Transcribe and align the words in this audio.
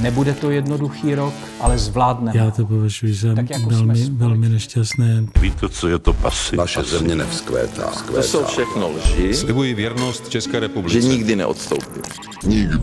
Nebude 0.00 0.34
to 0.34 0.50
jednoduchý 0.50 1.14
rok, 1.14 1.34
ale 1.60 1.78
zvládneme. 1.78 2.38
Já 2.38 2.50
to 2.50 2.66
považuji 2.66 3.14
za 3.14 3.34
tak 3.34 3.50
jako 3.50 3.70
velmi, 3.70 4.10
velmi 4.10 4.48
nešťastné. 4.48 5.24
Víte, 5.40 5.68
co 5.68 5.88
je 5.88 5.98
to 5.98 6.12
pasy? 6.12 6.56
Naše 6.56 6.82
země 6.82 7.14
nevzkvétá. 7.16 7.90
vzkvétá. 7.90 8.20
To 8.20 8.22
jsou 8.22 8.44
všechno 8.44 8.90
lži. 8.90 9.34
Slibuji 9.34 9.74
věrnost 9.74 10.28
České 10.28 10.60
republice. 10.60 11.00
Že 11.00 11.08
nikdy 11.08 11.36
neodstoupím. 11.36 12.02
Nikdy. 12.46 12.76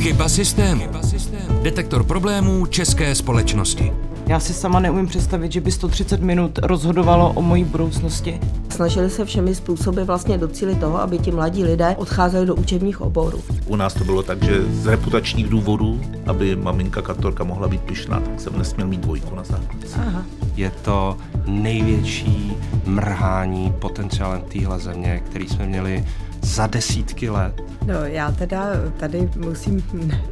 Chyba 0.00 0.28
systému. 0.28 0.84
Detektor 1.62 2.04
problémů 2.04 2.66
české 2.66 3.14
společnosti. 3.14 3.92
Já 4.28 4.40
si 4.40 4.54
sama 4.54 4.80
neumím 4.80 5.06
představit, 5.06 5.52
že 5.52 5.60
by 5.60 5.72
130 5.72 6.20
minut 6.20 6.58
rozhodovalo 6.58 7.32
o 7.32 7.42
mojí 7.42 7.64
budoucnosti. 7.64 8.40
Snažili 8.70 9.10
se 9.10 9.24
všemi 9.24 9.54
způsoby 9.54 10.02
vlastně 10.02 10.38
docílit 10.38 10.80
toho, 10.80 11.00
aby 11.00 11.18
ti 11.18 11.30
mladí 11.30 11.64
lidé 11.64 11.96
odcházeli 11.98 12.46
do 12.46 12.54
učebních 12.54 13.00
oborů. 13.00 13.40
U 13.66 13.76
nás 13.76 13.94
to 13.94 14.04
bylo 14.04 14.22
tak, 14.22 14.42
že 14.44 14.64
z 14.72 14.86
reputačních 14.86 15.48
důvodů, 15.48 16.00
aby 16.26 16.56
maminka 16.56 17.02
kantorka 17.02 17.44
mohla 17.44 17.68
být 17.68 17.80
pyšná, 17.80 18.20
tak 18.20 18.40
jsem 18.40 18.58
nesměl 18.58 18.86
mít 18.86 19.00
dvojku 19.00 19.34
na 19.34 19.44
základce. 19.44 20.24
Je 20.56 20.70
to 20.70 21.16
největší 21.46 22.52
mrhání 22.86 23.72
potenciálem 23.78 24.40
téhle 24.40 24.78
země, 24.78 25.22
který 25.26 25.48
jsme 25.48 25.66
měli 25.66 26.04
za 26.42 26.66
desítky 26.66 27.30
let. 27.30 27.62
No 27.86 27.94
já 28.04 28.32
teda 28.32 28.70
tady 28.96 29.28
musím 29.36 29.82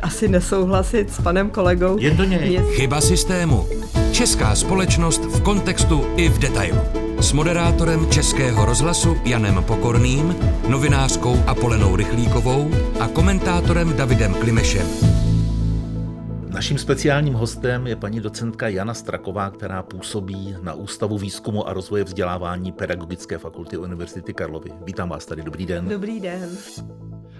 asi 0.02 0.29
nesouhlasit 0.29 1.12
s 1.12 1.20
panem 1.20 1.51
kolegou. 1.51 1.98
Jen 1.98 2.16
do 2.16 2.24
něj. 2.24 2.60
Chyba 2.74 3.01
systému. 3.01 3.66
Česká 4.12 4.55
společnost 4.55 5.24
v 5.24 5.41
kontextu 5.42 6.05
i 6.16 6.29
v 6.29 6.38
detailu. 6.38 6.80
S 7.20 7.32
moderátorem 7.32 8.10
Českého 8.10 8.65
rozhlasu 8.65 9.16
Janem 9.24 9.65
Pokorným, 9.65 10.37
novinářkou 10.69 11.37
Apolenou 11.46 11.96
Rychlíkovou 11.96 12.70
a 13.01 13.09
komentátorem 13.09 13.96
Davidem 13.96 14.34
Klimešem. 14.34 15.15
Naším 16.56 16.78
speciálním 16.78 17.34
hostem 17.34 17.87
je 17.87 17.96
paní 17.96 18.20
docentka 18.20 18.69
Jana 18.69 18.95
Straková, 18.95 19.51
která 19.51 19.82
působí 19.82 20.57
na 20.63 20.74
Ústavu 20.74 21.18
výzkumu 21.18 21.68
a 21.68 21.73
rozvoje 21.73 22.04
vzdělávání 22.04 22.73
Pedagogické 22.73 23.38
fakulty 23.38 23.76
Univerzity 23.76 24.35
Karlovy. 24.35 24.71
Vítám 24.85 25.09
vás 25.09 25.26
tady, 25.26 25.43
dobrý 25.43 25.66
den. 25.66 25.88
Dobrý 25.88 26.21
den. 26.21 26.57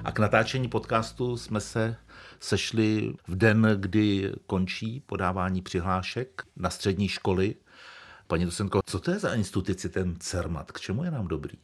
A 0.05 0.13
k 0.13 0.19
natáčení 0.19 0.69
podcastu 0.69 1.37
jsme 1.37 1.61
se 1.61 1.97
sešli 2.41 3.15
v 3.29 3.37
den, 3.37 3.77
kdy 3.77 4.33
končí 4.47 5.03
podávání 5.07 5.63
přihlášek 5.63 6.43
na 6.57 6.71
střední 6.71 7.09
školy. 7.09 7.55
Paní 8.27 8.45
docentko, 8.45 8.81
co 8.87 9.01
to 9.01 9.11
je 9.11 9.19
za 9.19 9.35
instituci 9.35 9.89
ten 9.89 10.15
CERMAT? 10.19 10.73
K 10.73 10.81
čemu 10.81 11.05
je 11.05 11.11
nám 11.11 11.29
dobrý? 11.29 11.59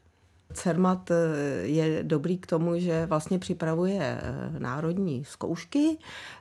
CERMAT 0.52 1.10
eh, 1.10 1.14
je 1.62 2.02
dobrý 2.02 2.38
k 2.38 2.46
tomu, 2.46 2.78
že 2.78 3.06
vlastně 3.06 3.38
připravuje 3.38 4.00
eh, 4.00 4.58
národní 4.58 5.24
zkoušky. 5.24 5.98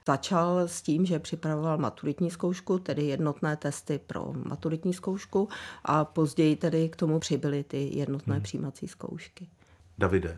Začal 0.08 0.60
s 0.60 0.82
tím, 0.82 1.06
že 1.06 1.20
připravoval 1.20 1.78
maturitní 1.78 2.32
zkoušku, 2.32 2.80
tedy 2.80 3.06
jednotné 3.06 3.58
testy 3.58 4.00
pro 4.08 4.34
maturitní 4.46 4.94
zkoušku 4.94 5.50
a 5.86 6.06
později 6.06 6.56
tedy 6.56 6.90
k 6.90 6.96
tomu 6.96 7.20
přibyly 7.20 7.64
ty 7.64 7.90
jednotné 7.98 8.34
hmm. 8.34 8.44
přijímací 8.44 8.88
zkoušky. 8.88 9.48
Davide, 9.98 10.38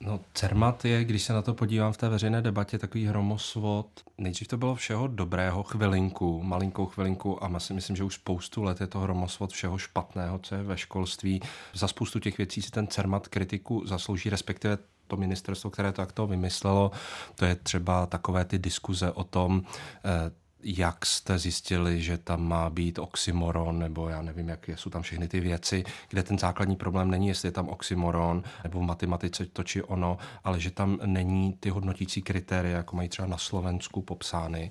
No, 0.00 0.20
CERMAT 0.34 0.84
je, 0.84 1.04
když 1.04 1.22
se 1.22 1.32
na 1.32 1.42
to 1.42 1.54
podívám 1.54 1.92
v 1.92 1.96
té 1.96 2.08
veřejné 2.08 2.42
debatě, 2.42 2.78
takový 2.78 3.06
hromosvod. 3.06 3.86
Nejdřív 4.18 4.48
to 4.48 4.56
bylo 4.56 4.74
všeho 4.74 5.06
dobrého 5.06 5.62
chvilinku, 5.62 6.42
malinkou 6.42 6.86
chvilinku 6.86 7.44
a 7.44 7.60
si 7.60 7.74
myslím, 7.74 7.96
že 7.96 8.04
už 8.04 8.14
spoustu 8.14 8.62
let 8.62 8.80
je 8.80 8.86
to 8.86 9.00
hromosvod 9.00 9.52
všeho 9.52 9.78
špatného, 9.78 10.38
co 10.38 10.54
je 10.54 10.62
ve 10.62 10.78
školství. 10.78 11.40
Za 11.74 11.88
spoustu 11.88 12.20
těch 12.20 12.38
věcí 12.38 12.62
si 12.62 12.70
ten 12.70 12.86
CERMAT 12.86 13.28
kritiku 13.28 13.86
zaslouží, 13.86 14.30
respektive 14.30 14.78
to 15.06 15.16
ministerstvo, 15.16 15.70
které 15.70 15.92
to 15.92 16.02
takto 16.02 16.26
vymyslelo, 16.26 16.90
to 17.34 17.44
je 17.44 17.54
třeba 17.54 18.06
takové 18.06 18.44
ty 18.44 18.58
diskuze 18.58 19.12
o 19.12 19.24
tom, 19.24 19.62
eh, 20.04 20.41
jak 20.62 21.06
jste 21.06 21.38
zjistili, 21.38 22.02
že 22.02 22.18
tam 22.18 22.48
má 22.48 22.70
být 22.70 22.98
oxymoron, 22.98 23.78
nebo 23.78 24.08
já 24.08 24.22
nevím, 24.22 24.48
jak 24.48 24.68
jsou 24.68 24.90
tam 24.90 25.02
všechny 25.02 25.28
ty 25.28 25.40
věci, 25.40 25.84
kde 26.08 26.22
ten 26.22 26.38
základní 26.38 26.76
problém 26.76 27.10
není, 27.10 27.28
jestli 27.28 27.48
je 27.48 27.52
tam 27.52 27.68
oxymoron, 27.68 28.42
nebo 28.64 28.80
v 28.80 28.82
matematice 28.82 29.46
to 29.46 29.62
či 29.62 29.82
ono, 29.82 30.18
ale 30.44 30.60
že 30.60 30.70
tam 30.70 30.98
není 31.06 31.52
ty 31.52 31.70
hodnotící 31.70 32.22
kritéria, 32.22 32.76
jako 32.76 32.96
mají 32.96 33.08
třeba 33.08 33.28
na 33.28 33.38
Slovensku 33.38 34.02
popsány. 34.02 34.70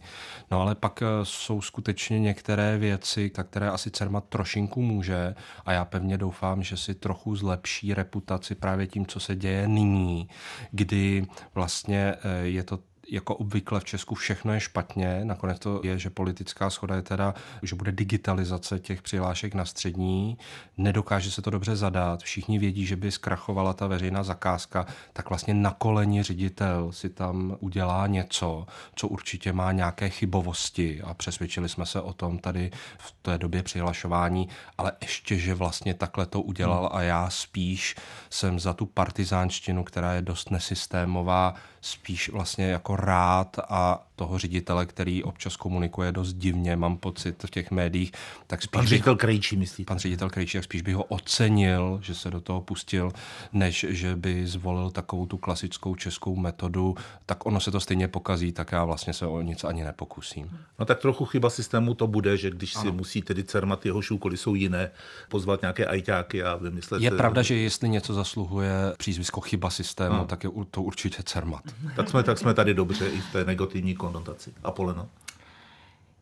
No 0.51 0.61
ale 0.61 0.75
pak 0.75 1.01
eh, 1.01 1.05
jsou 1.23 1.61
skutečně 1.61 2.19
některé 2.19 2.77
věci, 2.77 3.31
za 3.35 3.43
které 3.43 3.69
asi 3.69 3.91
CERMAT 3.91 4.25
trošinku 4.25 4.81
může 4.81 5.35
a 5.65 5.71
já 5.71 5.85
pevně 5.85 6.17
doufám, 6.17 6.63
že 6.63 6.77
si 6.77 6.95
trochu 6.95 7.35
zlepší 7.35 7.93
reputaci 7.93 8.55
právě 8.55 8.87
tím, 8.87 9.05
co 9.05 9.19
se 9.19 9.35
děje 9.35 9.67
nyní, 9.67 10.29
kdy 10.71 11.25
vlastně 11.53 12.15
eh, 12.23 12.43
je 12.43 12.63
to 12.63 12.79
jako 13.11 13.35
obvykle 13.35 13.79
v 13.79 13.83
Česku 13.83 14.15
všechno 14.15 14.53
je 14.53 14.59
špatně. 14.59 15.25
Nakonec 15.25 15.59
to 15.59 15.81
je, 15.83 15.99
že 15.99 16.09
politická 16.09 16.69
schoda 16.69 16.95
je 16.95 17.01
teda, 17.01 17.33
že 17.63 17.75
bude 17.75 17.91
digitalizace 17.91 18.79
těch 18.79 19.01
přihlášek 19.01 19.53
na 19.53 19.65
střední. 19.65 20.37
Nedokáže 20.77 21.31
se 21.31 21.41
to 21.41 21.49
dobře 21.49 21.75
zadat. 21.75 22.23
Všichni 22.23 22.59
vědí, 22.59 22.85
že 22.85 22.95
by 22.95 23.11
zkrachovala 23.11 23.73
ta 23.73 23.87
veřejná 23.87 24.23
zakázka, 24.23 24.85
tak 25.13 25.29
vlastně 25.29 25.53
na 25.53 25.71
koleni 25.71 26.23
ředitel 26.23 26.91
si 26.91 27.09
tam 27.09 27.57
udělá 27.59 28.07
něco, 28.07 28.65
co 28.95 29.07
určitě 29.07 29.53
má 29.53 29.71
nějaké 29.71 30.09
chybovosti 30.09 31.01
a 31.01 31.13
přesvědčili 31.13 31.69
jsme 31.69 31.85
se 31.85 32.01
o 32.01 32.13
tom 32.13 32.39
tady 32.39 32.71
v 32.97 33.15
té 33.21 33.37
době 33.37 33.63
přihlašování, 33.63 34.49
ale 34.77 34.91
ještě, 35.01 35.37
že 35.37 35.53
vlastně 35.53 35.93
takhle 35.93 36.25
to 36.25 36.41
udělal 36.41 36.89
a 36.93 37.01
já 37.01 37.29
spíš 37.29 37.95
jsem 38.29 38.59
za 38.59 38.73
tu 38.73 38.85
partizánštinu, 38.85 39.83
která 39.83 40.13
je 40.13 40.21
dost 40.21 40.51
nesystémová, 40.51 41.53
spíš 41.81 42.29
vlastně 42.29 42.65
jako 42.65 42.95
rád 43.01 43.57
a 43.69 44.10
toho 44.21 44.37
ředitele, 44.37 44.85
který 44.85 45.23
občas 45.23 45.55
komunikuje 45.55 46.11
dost 46.11 46.33
divně, 46.33 46.75
mám 46.75 46.97
pocit 46.97 47.43
v 47.43 47.49
těch 47.49 47.71
médiích, 47.71 48.11
tak 48.47 48.61
spíš 48.61 48.71
Pan 48.71 48.87
ředitel 48.87 49.15
Krejčí, 49.15 49.57
myslíte? 49.57 49.87
Pan 49.87 49.99
ředitel 49.99 50.29
Krejčí, 50.29 50.57
tak 50.57 50.63
spíš 50.63 50.81
bych 50.81 50.95
ho 50.95 51.03
ocenil, 51.03 51.99
že 52.01 52.15
se 52.15 52.31
do 52.31 52.41
toho 52.41 52.61
pustil, 52.61 53.11
než 53.53 53.85
že 53.89 54.15
by 54.15 54.47
zvolil 54.47 54.91
takovou 54.91 55.25
tu 55.25 55.37
klasickou 55.37 55.95
českou 55.95 56.35
metodu, 56.35 56.95
tak 57.25 57.45
ono 57.45 57.59
se 57.59 57.71
to 57.71 57.79
stejně 57.79 58.07
pokazí, 58.07 58.51
tak 58.51 58.71
já 58.71 58.85
vlastně 58.85 59.13
se 59.13 59.25
o 59.25 59.41
nic 59.41 59.63
ani 59.63 59.83
nepokusím. 59.83 60.49
No 60.79 60.85
tak 60.85 60.99
trochu 60.99 61.25
chyba 61.25 61.49
systému 61.49 61.93
to 61.93 62.07
bude, 62.07 62.37
že 62.37 62.49
když 62.49 62.75
ano. 62.75 62.83
si 62.83 62.91
musí 62.91 63.21
tedy 63.21 63.43
cermat, 63.43 63.85
jehož 63.85 64.11
úkoly 64.11 64.37
jsou 64.37 64.55
jiné, 64.55 64.91
pozvat 65.29 65.61
nějaké 65.61 65.85
ajťáky 65.85 66.43
a 66.43 66.55
vymyslet... 66.55 67.01
Je 67.01 67.11
pravda, 67.11 67.41
že 67.41 67.55
jestli 67.55 67.89
něco 67.89 68.13
zasluhuje 68.13 68.71
přízvisko 68.97 69.41
chyba 69.41 69.69
systému, 69.69 70.15
ano. 70.15 70.25
tak 70.25 70.43
je 70.43 70.49
to 70.71 70.81
určitě 70.81 71.23
cermat. 71.23 71.63
Tak 71.95 72.09
jsme, 72.09 72.23
tak 72.23 72.37
jsme 72.37 72.53
tady 72.53 72.73
dobře 72.73 73.07
i 73.07 73.21
v 73.21 73.31
té 73.31 73.45
negativní 73.45 73.95
konotaci. 74.11 74.53
Apoleno? 74.63 75.09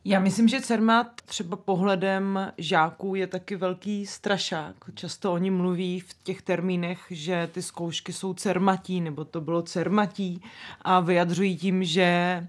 Já 0.05 0.19
myslím, 0.19 0.47
že 0.47 0.61
CERMAT 0.61 1.07
třeba 1.25 1.57
pohledem 1.57 2.51
žáků 2.57 3.15
je 3.15 3.27
taky 3.27 3.55
velký 3.55 4.05
strašák. 4.05 4.75
Často 4.93 5.33
oni 5.33 5.51
mluví 5.51 5.99
v 5.99 6.13
těch 6.23 6.41
termínech, 6.41 6.99
že 7.09 7.49
ty 7.51 7.61
zkoušky 7.61 8.13
jsou 8.13 8.33
cermatí, 8.33 9.01
nebo 9.01 9.25
to 9.25 9.41
bylo 9.41 9.61
cermatí 9.61 10.41
a 10.81 10.99
vyjadřují 10.99 11.57
tím, 11.57 11.83
že 11.83 12.47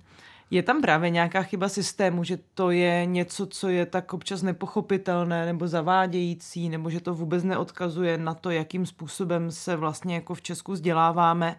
je 0.50 0.62
tam 0.62 0.82
právě 0.82 1.10
nějaká 1.10 1.42
chyba 1.42 1.68
systému, 1.68 2.24
že 2.24 2.38
to 2.54 2.70
je 2.70 3.06
něco, 3.06 3.46
co 3.46 3.68
je 3.68 3.86
tak 3.86 4.14
občas 4.14 4.42
nepochopitelné 4.42 5.46
nebo 5.46 5.68
zavádějící, 5.68 6.68
nebo 6.68 6.90
že 6.90 7.00
to 7.00 7.14
vůbec 7.14 7.44
neodkazuje 7.44 8.18
na 8.18 8.34
to, 8.34 8.50
jakým 8.50 8.86
způsobem 8.86 9.50
se 9.50 9.76
vlastně 9.76 10.14
jako 10.14 10.34
v 10.34 10.42
Česku 10.42 10.72
vzděláváme, 10.72 11.56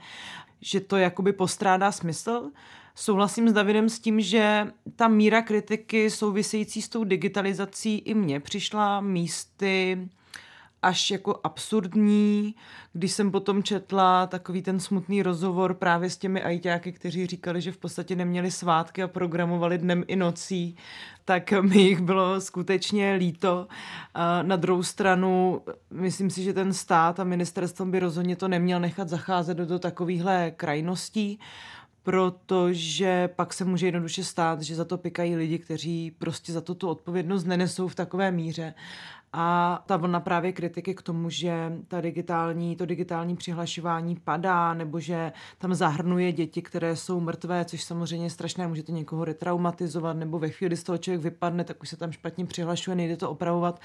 že 0.61 0.79
to 0.79 0.97
jakoby 0.97 1.33
postrádá 1.33 1.91
smysl. 1.91 2.51
Souhlasím 2.95 3.49
s 3.49 3.53
Davidem 3.53 3.89
s 3.89 3.99
tím, 3.99 4.21
že 4.21 4.67
ta 4.95 5.07
míra 5.07 5.41
kritiky 5.41 6.09
související 6.09 6.81
s 6.81 6.89
tou 6.89 7.03
digitalizací 7.03 7.97
i 7.97 8.13
mně 8.13 8.39
přišla 8.39 9.01
místy 9.01 10.09
až 10.83 11.11
jako 11.11 11.39
absurdní, 11.43 12.55
když 12.93 13.11
jsem 13.11 13.31
potom 13.31 13.63
četla 13.63 14.27
takový 14.27 14.61
ten 14.61 14.79
smutný 14.79 15.23
rozhovor 15.23 15.73
právě 15.73 16.09
s 16.09 16.17
těmi 16.17 16.43
ajťáky, 16.43 16.91
kteří 16.91 17.27
říkali, 17.27 17.61
že 17.61 17.71
v 17.71 17.77
podstatě 17.77 18.15
neměli 18.15 18.51
svátky 18.51 19.03
a 19.03 19.07
programovali 19.07 19.77
dnem 19.77 20.03
i 20.07 20.15
nocí, 20.15 20.75
tak 21.25 21.51
mi 21.51 21.77
jich 21.77 22.01
bylo 22.01 22.41
skutečně 22.41 23.13
líto. 23.13 23.67
Na 24.41 24.55
druhou 24.55 24.83
stranu, 24.83 25.61
myslím 25.91 26.29
si, 26.29 26.43
že 26.43 26.53
ten 26.53 26.73
stát 26.73 27.19
a 27.19 27.23
ministerstvo 27.23 27.85
by 27.85 27.99
rozhodně 27.99 28.35
to 28.35 28.47
neměl 28.47 28.79
nechat 28.79 29.09
zacházet 29.09 29.57
do 29.57 29.79
takovýchhle 29.79 30.51
krajností 30.51 31.39
protože 32.03 33.29
pak 33.35 33.53
se 33.53 33.65
může 33.65 33.87
jednoduše 33.87 34.23
stát, 34.23 34.61
že 34.61 34.75
za 34.75 34.85
to 34.85 34.97
pikají 34.97 35.35
lidi, 35.35 35.59
kteří 35.59 36.11
prostě 36.11 36.53
za 36.53 36.61
to 36.61 36.75
tu 36.75 36.89
odpovědnost 36.89 37.43
nenesou 37.43 37.87
v 37.87 37.95
takové 37.95 38.31
míře. 38.31 38.73
A 39.33 39.83
ta 39.85 39.97
vlna 39.97 40.19
právě 40.19 40.51
kritiky 40.51 40.95
k 40.95 41.01
tomu, 41.01 41.29
že 41.29 41.71
ta 41.87 42.01
digitální, 42.01 42.75
to 42.75 42.85
digitální 42.85 43.35
přihlašování 43.35 44.15
padá, 44.15 44.73
nebo 44.73 44.99
že 44.99 45.31
tam 45.57 45.73
zahrnuje 45.73 46.31
děti, 46.31 46.61
které 46.61 46.95
jsou 46.95 47.19
mrtvé, 47.19 47.65
což 47.65 47.83
samozřejmě 47.83 48.25
je 48.25 48.29
strašné, 48.29 48.67
může 48.67 48.83
to 48.83 48.91
někoho 48.91 49.25
retraumatizovat, 49.25 50.17
nebo 50.17 50.39
ve 50.39 50.49
chvíli, 50.49 50.69
kdy 50.69 50.77
z 50.77 50.83
toho 50.83 50.97
člověk 50.97 51.21
vypadne, 51.21 51.63
tak 51.63 51.81
už 51.81 51.89
se 51.89 51.97
tam 51.97 52.11
špatně 52.11 52.45
přihlašuje, 52.45 52.95
nejde 52.95 53.17
to 53.17 53.29
opravovat 53.29 53.81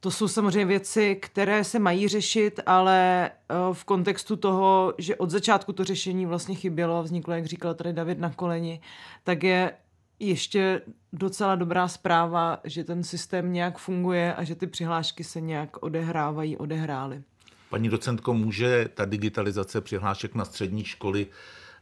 To 0.00 0.10
jsou 0.10 0.28
samozřejmě 0.28 0.64
věci, 0.64 1.16
které 1.16 1.64
se 1.64 1.78
mají 1.78 2.08
řešit, 2.08 2.60
ale 2.66 3.30
eh, 3.30 3.54
v 3.72 3.84
kontextu 3.84 4.36
toho, 4.36 4.94
že 4.98 5.16
od 5.16 5.30
začátku 5.30 5.72
to 5.72 5.84
řešení 5.84 6.26
vlastně 6.26 6.54
chybělo 6.54 6.96
a 6.96 7.02
vzniklo, 7.02 7.34
jak 7.34 7.46
říkal 7.46 7.74
tady 7.74 7.92
David 7.92 8.18
na 8.18 8.30
koleni, 8.30 8.80
tak 9.24 9.42
je 9.42 9.72
ještě 10.18 10.82
docela 11.12 11.54
dobrá 11.54 11.88
zpráva, 11.88 12.60
že 12.64 12.84
ten 12.84 13.02
systém 13.04 13.52
nějak 13.52 13.78
funguje 13.78 14.34
a 14.34 14.44
že 14.44 14.54
ty 14.54 14.66
přihlášky 14.66 15.24
se 15.24 15.40
nějak 15.40 15.82
odehrávají, 15.82 16.56
odehrály. 16.56 17.22
Paní 17.70 17.88
docentko, 17.88 18.34
může 18.34 18.88
ta 18.94 19.04
digitalizace 19.04 19.80
přihlášek 19.80 20.34
na 20.34 20.44
střední 20.44 20.84
školy 20.84 21.26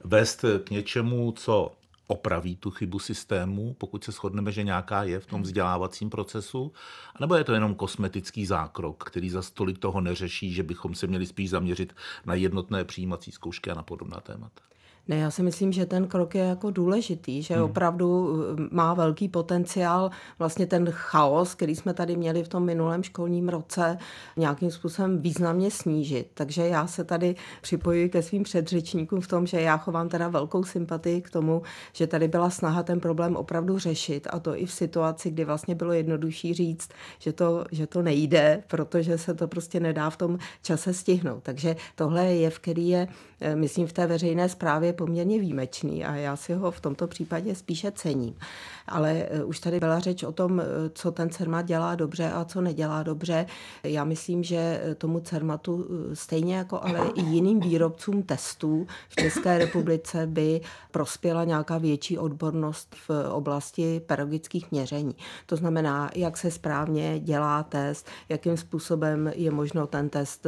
vést 0.05 0.44
k 0.65 0.70
něčemu, 0.70 1.32
co 1.32 1.73
opraví 2.08 2.56
tu 2.56 2.70
chybu 2.70 2.99
systému, 2.99 3.75
pokud 3.75 4.05
se 4.05 4.12
shodneme, 4.12 4.52
že 4.52 4.62
nějaká 4.62 5.02
je 5.02 5.20
v 5.20 5.26
tom 5.26 5.43
vzdělávacím 5.43 6.10
procesu, 6.10 6.72
nebo 7.20 7.34
je 7.34 7.44
to 7.44 7.52
jenom 7.52 7.75
kosmetický 7.75 8.46
zákrok, 8.46 9.05
který 9.05 9.31
za 9.31 9.43
stolik 9.43 9.78
toho 9.78 10.00
neřeší, 10.00 10.52
že 10.52 10.62
bychom 10.62 10.94
se 10.94 11.06
měli 11.06 11.26
spíš 11.26 11.50
zaměřit 11.50 11.96
na 12.26 12.34
jednotné 12.34 12.84
přijímací 12.84 13.32
zkoušky 13.32 13.70
a 13.70 13.75
na 13.75 13.82
podobná 13.82 14.20
témata? 14.20 14.62
Ne, 15.08 15.16
já 15.16 15.31
si 15.31 15.43
myslím, 15.43 15.72
že 15.72 15.87
ten 15.87 16.06
krok 16.06 16.34
je 16.34 16.44
jako 16.44 16.70
důležitý, 16.70 17.43
že 17.43 17.55
hmm. 17.55 17.64
opravdu 17.64 18.28
uh, 18.28 18.40
má 18.70 18.94
velký 18.94 19.28
potenciál 19.28 20.10
vlastně 20.38 20.66
ten 20.66 20.90
chaos, 20.90 21.55
který 21.55 21.76
jsme 21.76 21.94
tady 21.94 22.16
měli 22.16 22.44
v 22.44 22.49
tom 22.49 22.64
minulém 22.64 23.02
školním 23.02 23.49
roce, 23.49 23.99
nějakým 24.37 24.70
způsobem 24.70 25.19
významně 25.19 25.70
snížit. 25.70 26.31
Takže 26.34 26.66
já 26.66 26.87
se 26.87 27.05
tady 27.05 27.34
připojuji 27.60 28.08
ke 28.08 28.22
svým 28.22 28.43
předřečníkům 28.43 29.20
v 29.20 29.28
tom, 29.28 29.46
že 29.46 29.60
já 29.60 29.76
chovám 29.76 30.08
teda 30.08 30.28
velkou 30.28 30.64
sympatii 30.64 31.22
k 31.22 31.31
tomu, 31.31 31.62
že 31.93 32.06
tady 32.06 32.28
byla 32.28 32.50
snaha 32.50 32.82
ten 32.82 33.00
problém 33.00 33.37
opravdu 33.37 33.78
řešit 33.78 34.28
a 34.31 34.38
to 34.38 34.56
i 34.56 34.66
v 34.66 34.72
situaci, 34.72 35.31
kdy 35.31 35.44
vlastně 35.44 35.75
bylo 35.75 35.93
jednodušší 35.93 36.55
říct, 36.55 36.88
že 37.19 37.32
to, 37.32 37.64
že 37.72 37.87
to 37.87 38.02
nejde, 38.02 38.62
protože 38.66 39.19
se 39.19 39.34
to 39.34 39.49
prostě 39.49 39.81
nedá 39.81 40.10
v 40.10 40.16
tom 40.16 40.38
čase 40.62 40.94
stihnout. 40.94 41.43
Takže 41.43 41.76
tohle 41.94 42.26
je 42.26 42.37
jev, 42.37 42.58
který 42.58 42.88
je, 42.88 43.08
eh, 43.40 43.56
myslím, 43.56 43.87
v 43.87 43.93
té 43.93 44.06
veřejné 44.06 44.49
správě 44.49 44.93
poměrně 44.99 45.41
výjimečný 45.41 46.05
a 46.05 46.15
já 46.15 46.37
si 46.37 46.55
ho 46.55 46.71
v 46.71 46.81
tomto 46.81 47.06
případě 47.06 47.55
spíše 47.55 47.93
cením. 47.93 48.35
Ale 48.89 49.27
eh, 49.31 49.45
už 49.45 49.61
tady 49.61 49.81
byla 49.81 49.99
řeč 49.99 50.23
o 50.23 50.33
tom, 50.33 50.61
eh, 50.61 50.65
co 50.95 51.12
ten 51.12 51.31
CERMAT 51.31 51.67
dělá 51.67 51.95
dobře 51.95 52.33
a 52.33 52.45
co 52.45 52.61
nedělá 52.61 53.03
dobře. 53.03 53.47
Já 53.83 54.05
myslím, 54.05 54.43
že 54.43 54.81
eh, 54.83 54.95
tomu 54.95 55.21
CERMATu 55.21 55.87
stejně 56.15 56.56
jako 56.56 56.81
ale 56.83 57.11
i 57.15 57.23
jiným 57.23 57.61
výrobcům 57.61 58.23
testů 58.23 58.87
v 59.09 59.15
České 59.15 59.59
republice 59.59 60.27
by 60.27 60.61
prospěla 60.91 61.44
nějaká 61.44 61.79
větší 61.79 62.19
odbornost 62.19 62.97
v 63.09 63.11
oblasti 63.31 64.01
pedagogických 64.06 64.71
měření. 64.71 65.15
To 65.47 65.56
znamená, 65.56 66.11
jak 66.15 66.37
se 66.37 66.51
správně 66.51 67.21
dělá 67.21 67.62
test, 67.62 68.06
jakým 68.29 68.56
způsobem 68.56 69.33
je 69.35 69.51
možno 69.51 69.87
ten 69.87 70.09
test, 70.09 70.47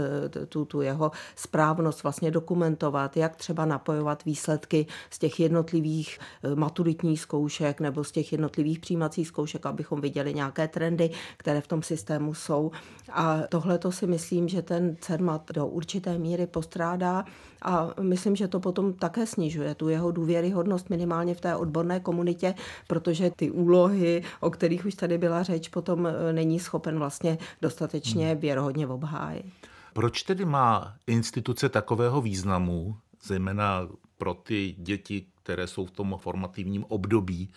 tu, 0.49 0.65
tu 0.65 0.81
jeho 0.81 1.11
správnost 1.37 2.03
vlastně 2.03 2.31
dokumentovat, 2.31 3.17
jak 3.17 3.37
třeba 3.37 3.65
napojovat 3.65 4.25
výsledky 4.25 4.40
výsledky 4.41 4.87
z 5.11 5.19
těch 5.19 5.41
jednotlivých 5.41 6.19
eh, 6.19 6.55
maturitních 6.55 7.21
zkoušek 7.21 7.81
nebo 7.81 8.05
z 8.05 8.13
těch 8.13 8.33
jednotlivých 8.33 8.79
přijímacích 8.79 9.29
zkoušek, 9.29 9.67
abychom 9.67 10.01
viděli 10.01 10.35
nějaké 10.35 10.69
trendy, 10.69 11.11
které 11.37 11.61
v 11.61 11.67
tom 11.67 11.83
systému 11.83 12.35
jsou. 12.35 12.71
A 13.13 13.41
tohle 13.49 13.79
to 13.79 13.93
si 13.93 14.07
myslím, 14.07 14.49
že 14.49 14.63
ten 14.63 14.97
CERMAT 15.01 15.53
do 15.53 15.67
určité 15.67 16.19
míry 16.19 16.47
postrádá 16.47 17.25
a 17.63 17.91
myslím, 18.01 18.37
že 18.37 18.49
to 18.49 18.61
potom 18.61 18.93
také 18.93 19.27
snižuje 19.27 19.75
tu 19.75 19.89
jeho 19.89 20.11
důvěryhodnost 20.11 20.91
minimálně 20.91 21.35
v 21.35 21.41
té 21.41 21.57
odborné 21.57 22.01
komunitě, 22.01 22.55
protože 22.89 23.31
ty 23.37 23.51
úlohy, 23.51 24.23
o 24.41 24.51
kterých 24.51 24.87
už 24.87 24.95
tady 24.95 25.19
byla 25.19 25.43
řeč, 25.43 25.69
potom 25.69 26.07
eh, 26.07 26.33
není 26.33 26.61
schopen 26.61 26.99
vlastně 26.99 27.39
dostatečně 27.63 28.31
hmm. 28.31 28.41
věrohodně 28.41 28.87
obhájit. 28.87 29.47
Proč 29.93 30.23
tedy 30.23 30.45
má 30.45 30.95
instituce 31.07 31.69
takového 31.69 32.21
významu, 32.21 32.97
zejména 33.23 33.89
pro 34.21 34.35
ty 34.35 34.75
děti, 34.79 35.27
které 35.43 35.67
jsou 35.67 35.87
v 35.87 35.91
tom 35.91 36.17
formativním 36.21 36.85
období, 36.89 37.49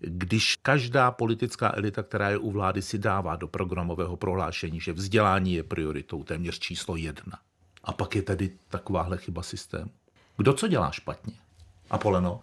když 0.00 0.56
každá 0.62 1.10
politická 1.10 1.72
elita, 1.76 2.02
která 2.02 2.30
je 2.30 2.38
u 2.38 2.50
vlády, 2.50 2.82
si 2.82 2.98
dává 2.98 3.36
do 3.36 3.48
programového 3.48 4.16
prohlášení, 4.16 4.80
že 4.80 4.92
vzdělání 4.92 5.54
je 5.54 5.62
prioritou 5.62 6.24
téměř 6.24 6.58
číslo 6.58 6.96
jedna. 6.96 7.38
A 7.84 7.92
pak 7.92 8.16
je 8.16 8.22
tady 8.22 8.50
takováhle 8.68 9.18
chyba 9.18 9.42
systému. 9.42 9.90
Kdo 10.36 10.52
co 10.52 10.68
dělá 10.68 10.90
špatně? 10.90 11.32
Apoleno? 11.90 12.40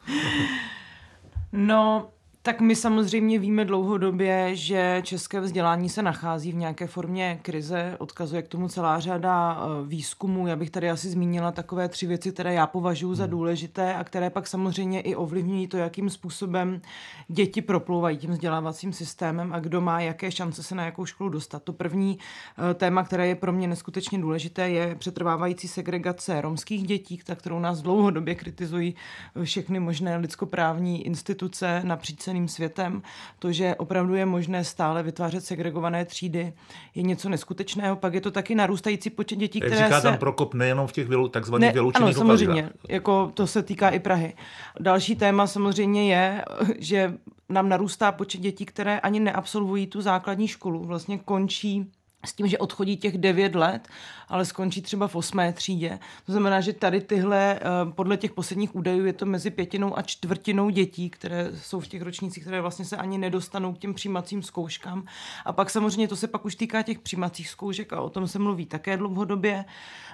No, 1.51 2.09
tak 2.43 2.61
my 2.61 2.75
samozřejmě 2.75 3.39
víme 3.39 3.65
dlouhodobě, 3.65 4.55
že 4.55 5.01
české 5.05 5.39
vzdělání 5.39 5.89
se 5.89 6.01
nachází 6.01 6.51
v 6.51 6.55
nějaké 6.55 6.87
formě 6.87 7.39
krize. 7.41 7.95
Odkazuje 7.99 8.41
k 8.41 8.47
tomu 8.47 8.67
celá 8.67 8.99
řada 8.99 9.57
eh, 9.57 9.87
výzkumů. 9.87 10.47
Já 10.47 10.55
bych 10.55 10.69
tady 10.69 10.89
asi 10.89 11.09
zmínila 11.09 11.51
takové 11.51 11.89
tři 11.89 12.07
věci, 12.07 12.31
které 12.31 12.53
já 12.53 12.67
považuji 12.67 13.15
za 13.15 13.23
hmm. 13.23 13.31
důležité 13.31 13.95
a 13.95 14.03
které 14.03 14.29
pak 14.29 14.47
samozřejmě 14.47 15.01
i 15.01 15.15
ovlivňují 15.15 15.67
to, 15.67 15.77
jakým 15.77 16.09
způsobem 16.09 16.81
děti 17.27 17.61
proplouvají 17.61 18.17
tím 18.17 18.31
vzdělávacím 18.31 18.93
systémem 18.93 19.53
a 19.53 19.59
kdo 19.59 19.81
má 19.81 20.01
jaké 20.01 20.31
šance 20.31 20.63
se 20.63 20.75
na 20.75 20.85
jakou 20.85 21.05
školu 21.05 21.29
dostat. 21.29 21.63
To 21.63 21.73
první 21.73 22.17
eh, 22.71 22.73
téma, 22.73 23.03
které 23.03 23.27
je 23.27 23.35
pro 23.35 23.53
mě 23.53 23.67
neskutečně 23.67 24.19
důležité, 24.19 24.69
je 24.69 24.95
přetrvávající 24.95 25.67
segregace 25.67 26.41
romských 26.41 26.87
dětí, 26.87 27.17
kterou 27.17 27.59
nás 27.59 27.81
dlouhodobě 27.81 28.35
kritizují 28.35 28.95
všechny 29.43 29.79
možné 29.79 30.17
lidskoprávní 30.17 31.05
instituce 31.05 31.81
napříč 31.83 32.30
celým 32.31 32.47
světem. 32.47 33.01
To, 33.39 33.51
že 33.51 33.75
opravdu 33.75 34.15
je 34.15 34.25
možné 34.25 34.63
stále 34.63 35.03
vytvářet 35.03 35.45
segregované 35.45 36.05
třídy, 36.05 36.53
je 36.95 37.03
něco 37.03 37.29
neskutečného. 37.29 37.95
Pak 37.95 38.13
je 38.13 38.21
to 38.21 38.31
taky 38.31 38.55
narůstající 38.55 39.09
počet 39.09 39.35
dětí, 39.35 39.59
Jak 39.59 39.67
které 39.67 39.85
říká 39.85 40.01
se... 40.01 40.07
tam 40.07 40.17
Prokop 40.17 40.53
nejenom 40.53 40.87
v 40.87 40.91
těch 40.91 41.07
vylu, 41.07 41.27
takzvaných 41.27 41.67
ne, 41.67 41.73
vyloučených 41.73 42.17
Ano, 42.17 42.27
samozřejmě. 42.27 42.69
Jako 42.89 43.31
to 43.33 43.47
se 43.47 43.63
týká 43.63 43.89
i 43.89 43.99
Prahy. 43.99 44.33
Další 44.79 45.15
téma 45.15 45.47
samozřejmě 45.47 46.13
je, 46.13 46.45
že 46.79 47.13
nám 47.49 47.69
narůstá 47.69 48.11
počet 48.11 48.41
dětí, 48.41 48.65
které 48.65 48.99
ani 48.99 49.19
neabsolvují 49.19 49.87
tu 49.87 50.01
základní 50.01 50.47
školu, 50.47 50.83
vlastně 50.83 51.17
končí 51.17 51.91
s 52.25 52.33
tím, 52.33 52.47
že 52.47 52.57
odchodí 52.57 52.97
těch 52.97 53.17
devět 53.17 53.55
let, 53.55 53.87
ale 54.27 54.45
skončí 54.45 54.81
třeba 54.81 55.07
v 55.07 55.15
osmé 55.15 55.53
třídě. 55.53 55.99
To 56.25 56.31
znamená, 56.31 56.61
že 56.61 56.73
tady 56.73 57.01
tyhle, 57.01 57.59
eh, 57.61 57.91
podle 57.91 58.17
těch 58.17 58.31
posledních 58.31 58.75
údajů, 58.75 59.05
je 59.05 59.13
to 59.13 59.25
mezi 59.25 59.49
pětinou 59.49 59.97
a 59.97 60.01
čtvrtinou 60.01 60.69
dětí, 60.69 61.09
které 61.09 61.49
jsou 61.55 61.79
v 61.79 61.87
těch 61.87 62.01
ročnících, 62.01 62.43
které 62.43 62.61
vlastně 62.61 62.85
se 62.85 62.97
ani 62.97 63.17
nedostanou 63.17 63.73
k 63.73 63.77
těm 63.77 63.93
přijímacím 63.93 64.43
zkouškám. 64.43 65.05
A 65.45 65.53
pak 65.53 65.69
samozřejmě 65.69 66.07
to 66.07 66.15
se 66.15 66.27
pak 66.27 66.45
už 66.45 66.55
týká 66.55 66.81
těch 66.81 66.99
přijímacích 66.99 67.49
zkoušek 67.49 67.93
a 67.93 68.01
o 68.01 68.09
tom 68.09 68.27
se 68.27 68.39
mluví 68.39 68.65
také 68.65 68.97
dlouhodobě. 68.97 69.65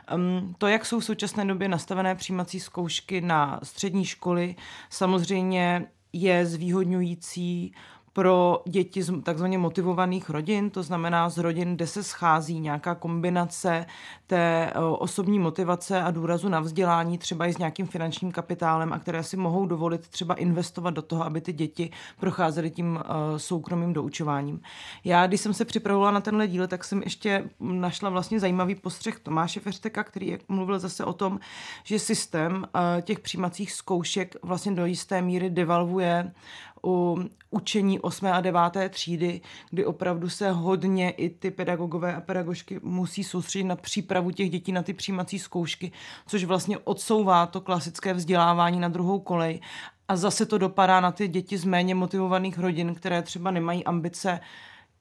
Ehm, 0.07 0.55
to, 0.57 0.67
jak 0.67 0.85
jsou 0.85 0.99
v 0.99 1.05
současné 1.05 1.45
době 1.45 1.67
nastavené 1.67 2.15
přijímací 2.15 2.59
zkoušky 2.59 3.21
na 3.21 3.59
střední 3.63 4.05
školy, 4.05 4.55
samozřejmě 4.89 5.87
je 6.13 6.45
zvýhodňující 6.45 7.73
pro 8.17 8.61
děti 8.67 9.03
z 9.03 9.21
takzvaně 9.21 9.57
motivovaných 9.57 10.29
rodin, 10.29 10.69
to 10.69 10.83
znamená 10.83 11.29
z 11.29 11.37
rodin, 11.37 11.75
kde 11.75 11.87
se 11.87 12.03
schází 12.03 12.59
nějaká 12.59 12.95
kombinace 12.95 13.85
té 14.27 14.73
osobní 14.97 15.39
motivace 15.39 16.01
a 16.01 16.11
důrazu 16.11 16.49
na 16.49 16.59
vzdělání, 16.59 17.17
třeba 17.17 17.45
i 17.45 17.53
s 17.53 17.57
nějakým 17.57 17.87
finančním 17.87 18.31
kapitálem 18.31 18.93
a 18.93 18.99
které 18.99 19.23
si 19.23 19.37
mohou 19.37 19.65
dovolit 19.65 20.07
třeba 20.07 20.33
investovat 20.33 20.89
do 20.89 21.01
toho, 21.01 21.25
aby 21.25 21.41
ty 21.41 21.53
děti 21.53 21.89
procházely 22.19 22.69
tím 22.69 22.99
soukromým 23.37 23.93
doučováním. 23.93 24.61
Já, 25.03 25.27
když 25.27 25.41
jsem 25.41 25.53
se 25.53 25.65
připravovala 25.65 26.11
na 26.11 26.21
tenhle 26.21 26.47
díl, 26.47 26.67
tak 26.67 26.83
jsem 26.83 27.01
ještě 27.03 27.49
našla 27.59 28.09
vlastně 28.09 28.39
zajímavý 28.39 28.75
postřeh 28.75 29.19
Tomáše 29.19 29.59
Feřteka, 29.59 30.03
který 30.03 30.37
mluvil 30.47 30.79
zase 30.79 31.05
o 31.05 31.13
tom, 31.13 31.39
že 31.83 31.99
systém 31.99 32.67
těch 33.01 33.19
přijímacích 33.19 33.71
zkoušek 33.71 34.35
vlastně 34.43 34.71
do 34.71 34.85
jisté 34.85 35.21
míry 35.21 35.49
devalvuje 35.49 36.31
u 36.85 37.17
učení 37.49 37.99
8. 37.99 38.25
a 38.25 38.41
9. 38.41 38.61
třídy, 38.89 39.41
kdy 39.69 39.85
opravdu 39.85 40.29
se 40.29 40.51
hodně 40.51 41.09
i 41.09 41.29
ty 41.29 41.51
pedagogové 41.51 42.15
a 42.15 42.21
pedagožky 42.21 42.79
musí 42.83 43.23
soustředit 43.23 43.63
na 43.63 43.75
přípravu 43.75 44.31
těch 44.31 44.49
dětí 44.49 44.71
na 44.71 44.83
ty 44.83 44.93
přijímací 44.93 45.39
zkoušky, 45.39 45.91
což 46.27 46.43
vlastně 46.43 46.77
odsouvá 46.77 47.45
to 47.45 47.61
klasické 47.61 48.13
vzdělávání 48.13 48.79
na 48.79 48.87
druhou 48.87 49.19
kolej 49.19 49.59
a 50.07 50.15
zase 50.15 50.45
to 50.45 50.57
dopadá 50.57 50.99
na 50.99 51.11
ty 51.11 51.27
děti 51.27 51.57
z 51.57 51.65
méně 51.65 51.95
motivovaných 51.95 52.59
rodin, 52.59 52.95
které 52.95 53.21
třeba 53.21 53.51
nemají 53.51 53.85
ambice 53.85 54.39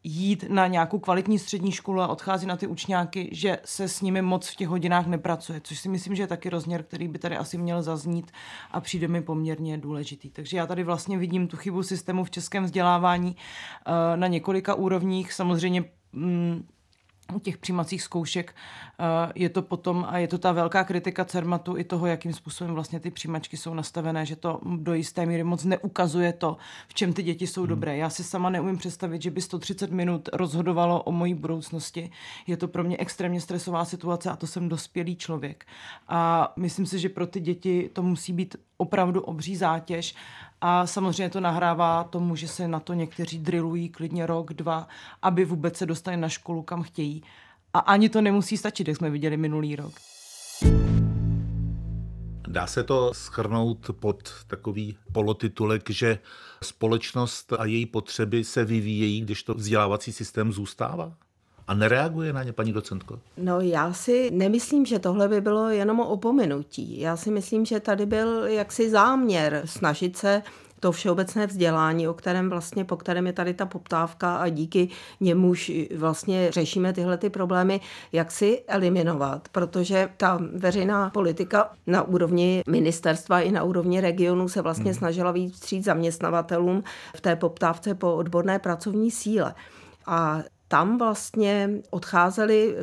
jít 0.09 0.45
na 0.49 0.67
nějakou 0.67 0.99
kvalitní 0.99 1.39
střední 1.39 1.73
školu 1.73 2.01
a 2.01 2.09
odchází 2.09 2.47
na 2.47 2.57
ty 2.57 2.67
učňáky, 2.67 3.29
že 3.33 3.59
se 3.65 3.89
s 3.89 4.01
nimi 4.01 4.23
moc 4.23 4.49
v 4.49 4.57
těch 4.57 4.69
hodinách 4.69 5.07
nepracuje, 5.07 5.61
což 5.65 5.79
si 5.79 5.89
myslím, 5.89 6.15
že 6.15 6.23
je 6.23 6.27
taky 6.27 6.51
rozměr, 6.51 6.83
který 6.83 7.09
by 7.09 7.19
tady 7.19 7.37
asi 7.37 7.59
měl 7.59 7.83
zaznít 7.83 8.31
a 8.71 8.81
přijde 8.81 9.09
mi 9.09 9.23
poměrně 9.23 9.79
důležitý. 9.79 10.31
Takže 10.31 10.57
já 10.57 10.67
tady 10.67 10.85
vlastně 10.85 11.19
vidím 11.19 11.49
tu 11.49 11.57
chybu 11.57 11.83
systému 11.83 12.25
v 12.25 12.31
českém 12.31 12.65
vzdělávání 12.65 13.37
eh, 13.37 14.17
na 14.17 14.27
několika 14.27 14.75
úrovních. 14.75 15.33
Samozřejmě 15.33 15.85
mm, 16.13 16.67
u 17.35 17.38
těch 17.38 17.59
přijímacích 17.59 18.02
zkoušek 18.02 18.54
eh, 18.54 19.33
je 19.35 19.49
to 19.49 19.62
potom, 19.62 20.06
a 20.09 20.18
je 20.18 20.28
to 20.28 20.38
ta 20.38 20.52
velká 20.52 20.85
kritika 20.85 21.25
CERMATu 21.25 21.78
i 21.78 21.85
toho, 21.85 22.06
jakým 22.06 22.33
způsobem 22.33 22.75
vlastně 22.75 23.00
ty 23.00 23.11
přijímačky 23.11 23.56
jsou 23.56 23.75
nastavené, 23.75 24.26
že 24.26 24.37
to 24.37 24.61
do 24.76 24.95
jisté 24.95 25.26
míry 25.26 25.45
moc 25.45 25.64
neukazuje 25.64 26.33
to, 26.33 26.56
v 26.88 26.95
čem 26.95 27.12
ty 27.12 27.23
děti 27.23 27.47
jsou 27.47 27.61
hmm. 27.61 27.68
dobré. 27.68 27.97
Já 27.97 28.11
si 28.11 28.25
sama 28.25 28.50
neumím 28.50 28.76
představit, 28.76 29.23
že 29.23 29.30
by 29.30 29.40
130 29.40 29.90
minut 29.90 30.28
rozhodovalo 30.33 31.02
o 31.02 31.12
mojí 31.12 31.35
budoucnosti. 31.35 32.11
Je 32.47 32.56
to 32.56 32.68
pro 32.68 32.85
mě 32.85 32.97
extrémně 32.97 33.40
stresová 33.40 33.85
situace 33.85 34.30
a 34.30 34.37
to 34.37 34.47
jsem 34.47 34.68
dospělý 34.68 35.16
člověk. 35.16 35.66
A 36.09 36.52
myslím 36.56 36.87
si, 36.87 36.99
že 36.99 37.09
pro 37.09 37.26
ty 37.26 37.40
děti 37.40 37.90
to 37.92 38.02
musí 38.02 38.33
být 38.33 38.56
opravdu 38.76 39.21
obří 39.21 39.56
zátěž 39.56 40.14
a 40.61 40.87
samozřejmě 40.87 41.30
to 41.30 41.40
nahrává 41.40 42.04
tomu, 42.04 42.37
že 42.37 42.49
se 42.49 42.68
na 42.68 42.80
to 42.80 42.92
někteří 42.92 43.38
drillují 43.38 43.88
klidně 43.88 44.26
rok, 44.26 44.54
dva, 44.54 44.88
aby 45.23 45.45
vůbec 45.45 45.76
se 45.76 45.87
dostali 45.87 46.16
na 46.16 46.28
školu, 46.28 46.62
kam 46.62 46.83
chtějí. 46.83 47.23
A 47.75 47.78
ani 47.78 48.09
to 48.09 48.21
nemusí 48.21 48.56
stačit, 48.56 48.88
jak 48.88 48.97
jsme 48.97 49.11
viděli 49.11 49.37
minulý 49.37 49.76
rok. 49.76 49.92
Dá 52.49 52.66
se 52.66 52.85
to 52.85 53.14
schrnout 53.14 53.90
pod 54.00 54.33
takový 54.47 54.99
polotitulek, 55.12 55.90
že 55.90 56.18
společnost 56.62 57.52
a 57.52 57.64
její 57.64 57.87
potřeby 57.87 58.45
se 58.45 58.64
vyvíjejí, 58.64 59.21
když 59.21 59.42
to 59.42 59.54
vzdělávací 59.54 60.12
systém 60.12 60.52
zůstává? 60.52 61.12
A 61.69 61.75
nereaguje 61.75 62.33
na 62.33 62.43
ně 62.43 62.53
paní 62.53 62.73
docentko? 62.73 63.19
No 63.37 63.61
já 63.61 63.93
si 63.93 64.31
nemyslím, 64.31 64.87
že 64.87 64.99
tohle 64.99 65.29
by 65.29 65.41
bylo 65.41 65.69
jenom 65.69 66.01
o 66.01 66.09
opomenutí. 66.09 67.01
Já 67.01 67.17
si 67.17 67.31
myslím, 67.31 67.65
že 67.65 67.81
tady 67.81 68.07
byl 68.07 68.45
jaksi 68.47 68.91
záměr 68.91 69.63
snažit 69.65 70.17
se 70.17 70.43
to 70.81 70.93
všeobecné 70.93 71.47
vzdělání, 71.47 72.09
o 72.09 72.15
kterém 72.15 72.51
vlastně, 72.51 72.85
po 72.85 72.97
kterém 72.97 73.27
je 73.27 73.33
tady 73.33 73.55
ta 73.55 73.67
poptávka 73.67 74.37
a 74.37 74.49
díky 74.49 74.89
němuž 75.21 75.73
vlastně 75.97 76.53
řešíme 76.53 76.93
tyhle 76.93 77.19
ty 77.19 77.31
problémy, 77.31 77.81
jak 78.13 78.31
si 78.31 78.63
eliminovat, 78.69 79.49
protože 79.53 80.09
ta 80.17 80.41
veřejná 80.53 81.11
politika 81.11 81.71
na 81.87 82.03
úrovni 82.03 82.63
ministerstva 82.69 83.41
i 83.41 83.51
na 83.51 83.63
úrovni 83.63 84.01
regionu 84.01 84.49
se 84.49 84.63
vlastně 84.63 84.91
hmm. 84.91 84.99
snažila 84.99 85.31
víc 85.31 85.55
vstříc 85.55 85.85
zaměstnavatelům 85.85 86.83
v 87.17 87.21
té 87.21 87.37
poptávce 87.37 87.95
po 87.95 88.15
odborné 88.15 88.59
pracovní 88.59 89.11
síle. 89.11 89.55
A 90.07 90.43
tam 90.69 90.99
vlastně 90.99 91.71
odcházely 91.91 92.75
eh, 92.77 92.81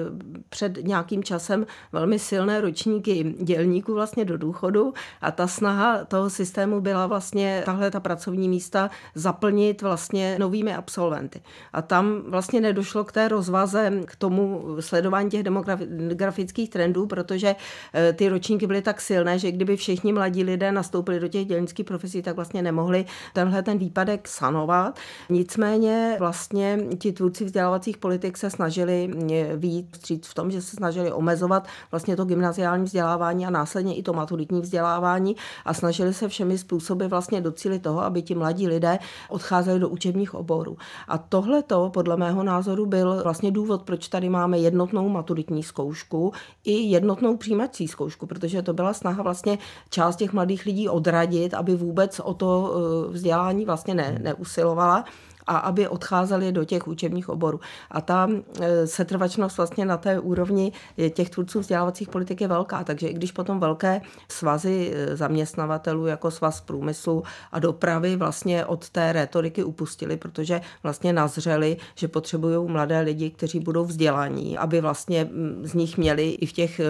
před 0.49 0.77
nějakým 0.83 1.23
časem 1.23 1.65
velmi 1.91 2.19
silné 2.19 2.61
ročníky 2.61 3.35
dělníků 3.41 3.93
vlastně 3.93 4.25
do 4.25 4.37
důchodu 4.37 4.93
a 5.21 5.31
ta 5.31 5.47
snaha 5.47 6.05
toho 6.05 6.29
systému 6.29 6.81
byla 6.81 7.07
vlastně 7.07 7.63
tahle 7.65 7.91
ta 7.91 7.99
pracovní 7.99 8.49
místa 8.49 8.89
zaplnit 9.15 9.81
vlastně 9.81 10.35
novými 10.39 10.75
absolventy. 10.75 11.41
A 11.73 11.81
tam 11.81 12.21
vlastně 12.27 12.61
nedošlo 12.61 13.03
k 13.03 13.11
té 13.11 13.27
rozvaze, 13.27 13.91
k 14.05 14.15
tomu 14.15 14.65
sledování 14.79 15.29
těch 15.29 15.43
demografických 15.43 16.69
trendů, 16.69 17.07
protože 17.07 17.55
eh, 17.93 18.13
ty 18.13 18.29
ročníky 18.29 18.67
byly 18.67 18.81
tak 18.81 19.01
silné, 19.01 19.39
že 19.39 19.51
kdyby 19.51 19.75
všichni 19.75 20.13
mladí 20.13 20.43
lidé 20.43 20.71
nastoupili 20.71 21.19
do 21.19 21.27
těch 21.27 21.45
dělnických 21.45 21.85
profesí, 21.85 22.21
tak 22.21 22.35
vlastně 22.35 22.61
nemohli 22.61 23.05
tenhle 23.33 23.63
ten 23.63 23.77
výpadek 23.77 24.27
sanovat. 24.27 24.99
Nicméně 25.29 26.15
vlastně 26.19 26.79
ti 26.99 27.11
tvůrci 27.11 27.45
vzdělávání 27.45 27.72
vzdělávacích 27.73 27.97
politik 27.97 28.37
se 28.37 28.49
snažili 28.49 29.11
výjít 29.55 29.87
vstříc 29.91 30.27
v 30.27 30.33
tom, 30.33 30.51
že 30.51 30.61
se 30.61 30.75
snažili 30.75 31.11
omezovat 31.11 31.67
vlastně 31.91 32.15
to 32.15 32.25
gymnaziální 32.25 32.83
vzdělávání 32.83 33.45
a 33.45 33.49
následně 33.49 33.95
i 33.95 34.03
to 34.03 34.13
maturitní 34.13 34.61
vzdělávání 34.61 35.35
a 35.65 35.73
snažili 35.73 36.13
se 36.13 36.27
všemi 36.27 36.57
způsoby 36.57 37.05
vlastně 37.05 37.41
docílit 37.41 37.79
toho, 37.79 38.01
aby 38.01 38.21
ti 38.21 38.35
mladí 38.35 38.67
lidé 38.67 38.99
odcházeli 39.29 39.79
do 39.79 39.89
učebních 39.89 40.33
oborů. 40.33 40.77
A 41.07 41.17
tohle 41.17 41.63
to 41.63 41.89
podle 41.89 42.17
mého 42.17 42.43
názoru 42.43 42.85
byl 42.85 43.23
vlastně 43.23 43.51
důvod, 43.51 43.83
proč 43.83 44.07
tady 44.07 44.29
máme 44.29 44.57
jednotnou 44.59 45.09
maturitní 45.09 45.63
zkoušku 45.63 46.33
i 46.63 46.71
jednotnou 46.71 47.37
přijímací 47.37 47.87
zkoušku, 47.87 48.25
protože 48.25 48.61
to 48.61 48.73
byla 48.73 48.93
snaha 48.93 49.23
vlastně 49.23 49.57
část 49.89 50.15
těch 50.15 50.33
mladých 50.33 50.65
lidí 50.65 50.89
odradit, 50.89 51.53
aby 51.53 51.75
vůbec 51.75 52.19
o 52.19 52.33
to 52.33 52.49
eh, 52.49 53.11
vzdělání 53.11 53.65
vlastně 53.65 53.95
ne, 53.95 54.19
neusilovala 54.21 55.05
a 55.47 55.57
aby 55.57 55.87
odcházeli 55.87 56.51
do 56.51 56.65
těch 56.65 56.87
učebních 56.87 57.29
oborů. 57.29 57.59
A 57.91 58.01
ta 58.01 58.29
e, 58.59 58.87
setrvačnost 58.87 59.57
vlastně 59.57 59.85
na 59.85 59.97
té 59.97 60.19
úrovni 60.19 60.71
těch 61.09 61.29
tvůrců 61.29 61.59
vzdělávacích 61.59 62.09
politik 62.09 62.41
je 62.41 62.47
velká, 62.47 62.83
takže 62.83 63.07
i 63.07 63.13
když 63.13 63.31
potom 63.31 63.59
velké 63.59 64.01
svazy 64.27 64.93
e, 64.95 65.15
zaměstnavatelů 65.15 66.07
jako 66.07 66.31
svaz 66.31 66.61
průmyslu 66.61 67.23
a 67.51 67.59
dopravy 67.59 68.15
vlastně 68.15 68.65
od 68.65 68.89
té 68.89 69.11
retoriky 69.11 69.63
upustili, 69.63 70.17
protože 70.17 70.61
vlastně 70.83 71.13
nazřeli, 71.13 71.77
že 71.95 72.07
potřebují 72.07 72.67
mladé 72.67 72.99
lidi, 72.99 73.29
kteří 73.29 73.59
budou 73.59 73.85
vzdělaní, 73.85 74.57
aby 74.57 74.81
vlastně 74.81 75.29
z 75.63 75.73
nich 75.73 75.97
měli 75.97 76.29
i 76.29 76.45
v 76.45 76.53
těch 76.53 76.81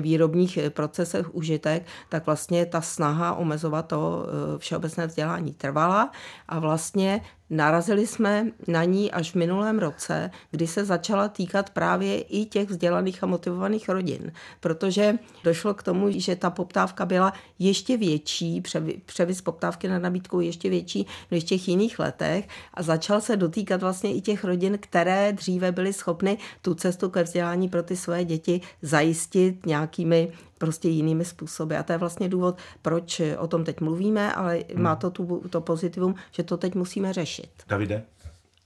výrobních 0.00 0.58
procesech 0.68 1.34
užitek, 1.34 1.86
tak 2.08 2.26
vlastně 2.26 2.66
ta 2.66 2.80
snaha 2.80 3.34
omezovat 3.34 3.86
to 3.86 4.26
e, 4.26 4.58
všeobecné 4.58 5.06
vzdělání 5.06 5.52
trvala 5.52 6.10
a 6.48 6.58
vlastně 6.58 7.20
Narazili 7.52 8.06
jsme 8.06 8.46
na 8.68 8.84
ní 8.84 9.12
až 9.12 9.30
v 9.32 9.34
minulém 9.34 9.78
roce, 9.78 10.30
kdy 10.50 10.66
se 10.66 10.84
začala 10.84 11.28
týkat 11.28 11.70
právě 11.70 12.20
i 12.20 12.44
těch 12.44 12.68
vzdělaných 12.68 13.22
a 13.22 13.26
motivovaných 13.26 13.88
rodin, 13.88 14.32
protože 14.60 15.18
došlo 15.44 15.74
k 15.74 15.82
tomu, 15.82 16.06
že 16.10 16.36
ta 16.36 16.50
poptávka 16.50 17.06
byla 17.06 17.32
ještě 17.58 17.96
větší, 17.96 18.62
převis 19.06 19.40
poptávky 19.40 19.88
na 19.88 19.98
nabídku 19.98 20.40
ještě 20.40 20.70
větší 20.70 21.06
než 21.30 21.44
v 21.44 21.46
těch 21.46 21.68
jiných 21.68 21.98
letech 21.98 22.48
a 22.74 22.82
začal 22.82 23.20
se 23.20 23.36
dotýkat 23.36 23.80
vlastně 23.80 24.14
i 24.14 24.20
těch 24.20 24.44
rodin, 24.44 24.78
které 24.80 25.32
dříve 25.32 25.72
byly 25.72 25.92
schopny 25.92 26.38
tu 26.62 26.74
cestu 26.74 27.10
ke 27.10 27.22
vzdělání 27.22 27.68
pro 27.68 27.82
ty 27.82 27.96
své 27.96 28.24
děti 28.24 28.60
zajistit 28.82 29.66
nějakými 29.66 30.32
prostě 30.62 30.88
jinými 30.88 31.24
způsoby. 31.24 31.76
A 31.76 31.82
to 31.82 31.92
je 31.92 31.98
vlastně 31.98 32.28
důvod, 32.28 32.58
proč 32.82 33.20
o 33.38 33.46
tom 33.46 33.64
teď 33.64 33.80
mluvíme, 33.80 34.32
ale 34.34 34.62
hmm. 34.74 34.82
má 34.82 34.96
to 34.96 35.10
tu, 35.10 35.42
to 35.50 35.60
pozitivum, 35.60 36.14
že 36.30 36.42
to 36.42 36.56
teď 36.56 36.74
musíme 36.74 37.12
řešit. 37.12 37.50
Davide? 37.68 38.02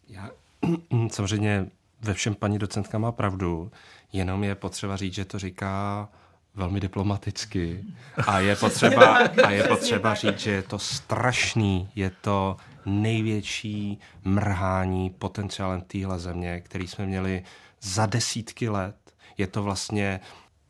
Já 0.08 0.30
samozřejmě 1.10 1.66
ve 2.02 2.14
všem 2.14 2.34
paní 2.34 2.58
docentka 2.58 2.98
má 2.98 3.12
pravdu, 3.12 3.70
jenom 4.12 4.44
je 4.44 4.54
potřeba 4.54 4.96
říct, 4.96 5.14
že 5.14 5.24
to 5.24 5.38
říká 5.38 6.08
velmi 6.54 6.80
diplomaticky 6.80 7.84
a 8.26 8.40
je 8.40 8.56
potřeba, 8.66 9.18
a 9.44 9.50
je 9.50 9.64
potřeba 9.64 10.14
říct, 10.14 10.38
že 10.38 10.50
je 10.50 10.62
to 10.62 10.78
strašný, 10.78 11.88
je 11.94 12.10
to 12.20 12.56
největší 12.86 13.98
mrhání 14.24 15.10
potenciálem 15.10 15.80
téhle 15.80 16.18
země, 16.18 16.60
který 16.60 16.88
jsme 16.88 17.06
měli 17.06 17.44
za 17.80 18.06
desítky 18.06 18.68
let. 18.68 18.96
Je 19.38 19.46
to 19.46 19.62
vlastně 19.62 20.20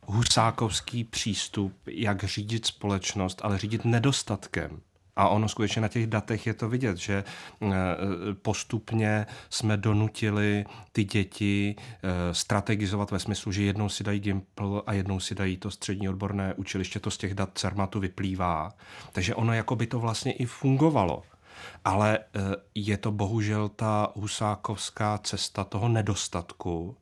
husákovský 0.07 1.03
přístup, 1.03 1.73
jak 1.87 2.23
řídit 2.23 2.65
společnost, 2.65 3.41
ale 3.43 3.57
řídit 3.57 3.85
nedostatkem. 3.85 4.81
A 5.15 5.27
ono 5.27 5.49
skutečně 5.49 5.81
na 5.81 5.87
těch 5.87 6.07
datech 6.07 6.47
je 6.47 6.53
to 6.53 6.69
vidět, 6.69 6.97
že 6.97 7.23
eh, 7.23 7.67
postupně 8.41 9.25
jsme 9.49 9.77
donutili 9.77 10.65
ty 10.91 11.03
děti 11.03 11.75
eh, 11.79 12.33
strategizovat 12.33 13.11
ve 13.11 13.19
smyslu, 13.19 13.51
že 13.51 13.63
jednou 13.63 13.89
si 13.89 14.03
dají 14.03 14.19
Gimpl 14.19 14.83
a 14.85 14.93
jednou 14.93 15.19
si 15.19 15.35
dají 15.35 15.57
to 15.57 15.71
střední 15.71 16.09
odborné 16.09 16.53
učiliště, 16.53 16.99
to 16.99 17.11
z 17.11 17.17
těch 17.17 17.33
dat 17.33 17.49
CERMATu 17.53 17.99
vyplývá. 17.99 18.71
Takže 19.11 19.35
ono 19.35 19.53
jako 19.53 19.75
by 19.75 19.87
to 19.87 19.99
vlastně 19.99 20.31
i 20.31 20.45
fungovalo. 20.45 21.23
Ale 21.87 22.19
eh, 22.19 22.39
je 22.75 22.97
to 22.97 23.11
bohužel 23.11 23.69
ta 23.69 24.11
husákovská 24.15 25.17
cesta 25.17 25.63
toho 25.63 25.87
nedostatku 25.87 26.97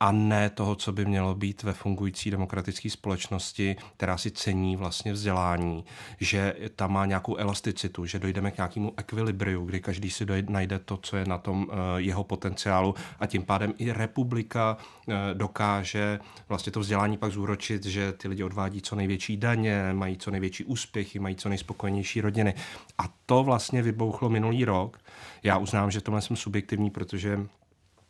a 0.00 0.12
ne 0.12 0.50
toho, 0.50 0.74
co 0.74 0.92
by 0.92 1.04
mělo 1.04 1.34
být 1.34 1.62
ve 1.62 1.72
fungující 1.72 2.30
demokratické 2.30 2.90
společnosti, 2.90 3.76
která 3.96 4.18
si 4.18 4.30
cení 4.30 4.76
vlastně 4.76 5.12
vzdělání, 5.12 5.84
že 6.20 6.54
tam 6.76 6.92
má 6.92 7.06
nějakou 7.06 7.36
elasticitu, 7.36 8.06
že 8.06 8.18
dojdeme 8.18 8.50
k 8.50 8.56
nějakému 8.56 8.92
ekvilibriu, 8.96 9.64
kdy 9.64 9.80
každý 9.80 10.10
si 10.10 10.24
dojde, 10.24 10.52
najde 10.52 10.78
to, 10.78 10.96
co 10.96 11.16
je 11.16 11.24
na 11.24 11.38
tom 11.38 11.62
uh, 11.62 11.76
jeho 11.96 12.24
potenciálu 12.24 12.94
a 13.18 13.26
tím 13.26 13.42
pádem 13.42 13.74
i 13.78 13.92
republika 13.92 14.76
uh, 15.06 15.14
dokáže 15.34 16.18
vlastně 16.48 16.72
to 16.72 16.80
vzdělání 16.80 17.16
pak 17.16 17.32
zúročit, 17.32 17.86
že 17.86 18.12
ty 18.12 18.28
lidi 18.28 18.42
odvádí 18.42 18.82
co 18.82 18.96
největší 18.96 19.36
daně, 19.36 19.92
mají 19.92 20.16
co 20.16 20.30
největší 20.30 20.64
úspěchy, 20.64 21.18
mají 21.18 21.36
co 21.36 21.48
nejspokojenější 21.48 22.20
rodiny. 22.20 22.54
A 22.98 23.04
to 23.26 23.44
vlastně 23.44 23.82
vybouchlo 23.82 24.29
minulý 24.30 24.64
rok. 24.64 24.98
Já 25.42 25.58
uznám, 25.58 25.90
že 25.90 26.00
tohle 26.00 26.22
jsem 26.22 26.36
subjektivní, 26.36 26.90
protože 26.90 27.46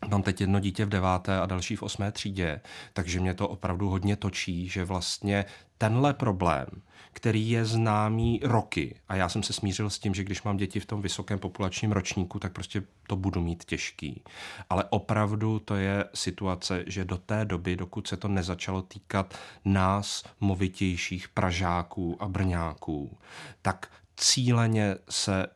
Mám 0.08 0.22
teď 0.22 0.40
jedno 0.40 0.60
dítě 0.60 0.84
v 0.84 0.88
deváté 0.88 1.40
a 1.40 1.46
další 1.46 1.76
v 1.76 1.82
osmé 1.82 2.12
třídě, 2.12 2.60
takže 2.92 3.20
mě 3.20 3.34
to 3.34 3.48
opravdu 3.48 3.88
hodně 3.88 4.16
točí, 4.16 4.68
že 4.68 4.84
vlastně 4.84 5.44
tenhle 5.78 6.14
problém, 6.14 6.66
který 7.12 7.50
je 7.50 7.64
známý 7.64 8.40
roky, 8.42 8.96
a 9.08 9.16
já 9.16 9.28
jsem 9.28 9.42
se 9.42 9.52
smířil 9.52 9.90
s 9.90 9.98
tím, 9.98 10.14
že 10.14 10.24
když 10.24 10.42
mám 10.42 10.56
děti 10.56 10.80
v 10.80 10.86
tom 10.86 11.02
vysokém 11.02 11.38
populačním 11.38 11.92
ročníku, 11.92 12.38
tak 12.38 12.52
prostě 12.52 12.82
to 13.06 13.16
budu 13.16 13.40
mít 13.40 13.64
těžký. 13.64 14.22
Ale 14.70 14.84
opravdu 14.90 15.58
to 15.58 15.74
je 15.76 16.04
situace, 16.14 16.84
že 16.86 17.04
do 17.04 17.18
té 17.18 17.44
doby, 17.44 17.76
dokud 17.76 18.08
se 18.08 18.16
to 18.16 18.28
nezačalo 18.28 18.82
týkat 18.82 19.34
nás, 19.64 20.24
movitějších 20.40 21.28
Pražáků 21.28 22.16
a 22.20 22.28
Brňáků, 22.28 23.18
tak 23.62 23.92
cíleně 24.16 24.96
se 25.10 25.46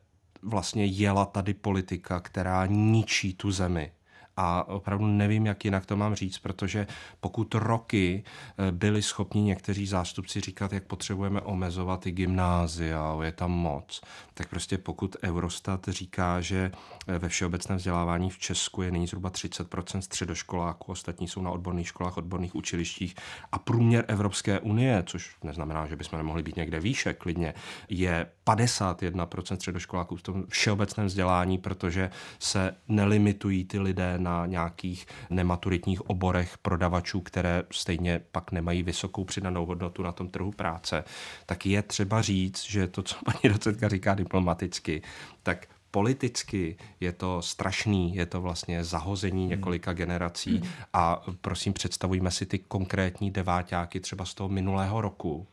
vlastně 0.44 0.84
jela 0.84 1.26
tady 1.26 1.54
politika, 1.54 2.20
která 2.20 2.66
ničí 2.66 3.34
tu 3.34 3.50
zemi 3.50 3.92
A 4.36 4.68
opravdu 4.68 5.06
nevím, 5.06 5.46
jak 5.46 5.64
jinak 5.64 5.86
to 5.86 5.96
mám 5.96 6.14
říct, 6.14 6.38
protože 6.38 6.86
pokud 7.20 7.54
roky 7.54 8.24
eh, 8.24 8.72
byli 8.72 9.02
schopni 9.02 9.42
někteří 9.42 9.86
zástupci 9.86 10.40
říkat, 10.40 10.72
jak 10.72 10.84
potřebujeme 10.84 11.40
omezovat 11.40 12.06
i 12.06 12.12
gymnázia, 12.12 13.16
je 13.22 13.32
tam 13.32 13.50
moc, 13.50 14.00
tak 14.34 14.48
prostě 14.48 14.78
pokud 14.78 15.16
Eurostat 15.22 15.88
říká, 15.88 16.40
že 16.40 16.72
eh, 17.06 17.18
ve 17.18 17.28
všeobecném 17.28 17.78
vzdělávání 17.78 18.30
v 18.30 18.38
Česku 18.38 18.82
je 18.82 18.90
nyní 18.90 19.06
zhruba 19.06 19.30
30% 19.30 20.00
středoškoláků, 20.00 20.92
ostatní 20.92 21.28
jsou 21.28 21.42
na 21.42 21.50
odborných 21.50 21.88
školách, 21.88 22.16
odborných 22.16 22.54
učilištích 22.54 23.14
a 23.52 23.58
průměr 23.58 24.04
Evropské 24.08 24.60
unie, 24.60 25.02
což 25.06 25.36
neznamená, 25.42 25.86
že 25.86 25.96
bychom 25.96 26.16
nemohli 26.16 26.42
být 26.42 26.56
někde 26.56 26.80
výše 26.80 27.14
klidně, 27.14 27.54
je 27.88 28.26
51% 28.46 29.54
středoškoláků 29.54 30.16
v 30.16 30.22
tom 30.22 30.44
všeobecném 30.48 31.06
vzdělání, 31.06 31.58
protože 31.58 32.10
se 32.38 32.76
nelimitují 32.88 33.64
ty 33.64 33.78
lidé 33.78 34.18
na 34.24 34.46
nějakých 34.46 35.06
nematuritních 35.30 36.10
oborech 36.10 36.58
prodavačů, 36.58 37.20
které 37.20 37.62
stejně 37.70 38.20
pak 38.32 38.52
nemají 38.52 38.82
vysokou 38.82 39.24
přidanou 39.24 39.66
hodnotu 39.66 40.02
na 40.02 40.12
tom 40.12 40.28
trhu 40.28 40.50
práce, 40.50 41.04
tak 41.46 41.66
je 41.66 41.82
třeba 41.82 42.22
říct, 42.22 42.64
že 42.64 42.86
to, 42.86 43.02
co 43.02 43.16
paní 43.24 43.52
docentka 43.54 43.88
říká 43.88 44.14
diplomaticky, 44.14 45.02
tak 45.42 45.66
politicky 45.90 46.76
je 47.00 47.12
to 47.12 47.42
strašný, 47.42 48.14
je 48.14 48.26
to 48.26 48.40
vlastně 48.40 48.84
zahození 48.84 49.42
hmm. 49.42 49.50
několika 49.50 49.92
generací 49.92 50.58
hmm. 50.58 50.68
a 50.92 51.22
prosím 51.40 51.72
představujme 51.72 52.30
si 52.30 52.46
ty 52.46 52.58
konkrétní 52.58 53.30
deváťáky 53.30 54.00
třeba 54.00 54.24
z 54.24 54.34
toho 54.34 54.48
minulého 54.48 55.00
roku, 55.00 55.46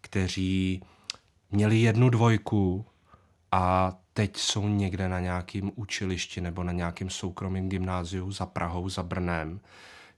kteří 0.00 0.82
měli 1.50 1.78
jednu 1.78 2.10
dvojku 2.10 2.84
a 3.52 3.92
teď 4.16 4.36
jsou 4.36 4.68
někde 4.68 5.08
na 5.08 5.20
nějakém 5.20 5.72
učilišti 5.74 6.40
nebo 6.40 6.62
na 6.62 6.72
nějakém 6.72 7.10
soukromém 7.10 7.68
gymnáziu 7.68 8.32
za 8.32 8.46
Prahou, 8.46 8.88
za 8.88 9.02
Brnem, 9.02 9.60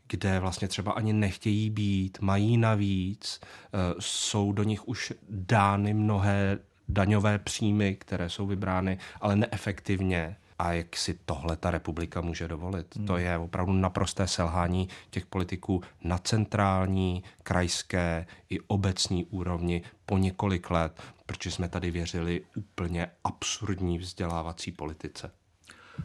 kde 0.09 0.41
vlastně 0.41 0.69
třeba 0.69 0.93
ani 0.93 1.13
nechtějí 1.13 1.71
být, 1.71 2.19
mají 2.21 2.57
navíc, 2.57 3.41
eh, 3.43 3.95
jsou 3.99 4.53
do 4.53 4.63
nich 4.63 4.89
už 4.89 5.13
dány 5.31 5.95
mnohé 5.95 6.59
daňové 6.89 7.39
příjmy, 7.39 7.97
které 7.97 8.29
jsou 8.31 8.47
vybrány, 8.47 8.99
ale 9.21 9.37
neefektivně. 9.37 10.37
A 10.59 10.73
jak 10.73 10.97
si 10.97 11.15
tohle 11.25 11.57
ta 11.57 11.71
republika 11.71 12.21
může 12.21 12.49
dovolit? 12.49 12.97
Hmm. 12.97 13.07
To 13.07 13.17
je 13.17 13.39
opravdu 13.39 13.73
naprosté 13.73 14.27
selhání 14.27 14.89
těch 15.11 15.27
politiků 15.27 15.83
na 16.05 16.19
centrální, 16.19 17.23
krajské 17.43 18.27
i 18.51 18.61
obecní 18.61 19.25
úrovni 19.25 19.83
po 20.07 20.19
několik 20.19 20.71
let, 20.71 21.01
protože 21.27 21.51
jsme 21.51 21.69
tady 21.69 21.91
věřili 21.91 22.43
úplně 22.57 23.11
absurdní 23.25 23.99
vzdělávací 23.99 24.73
politice. 24.73 25.31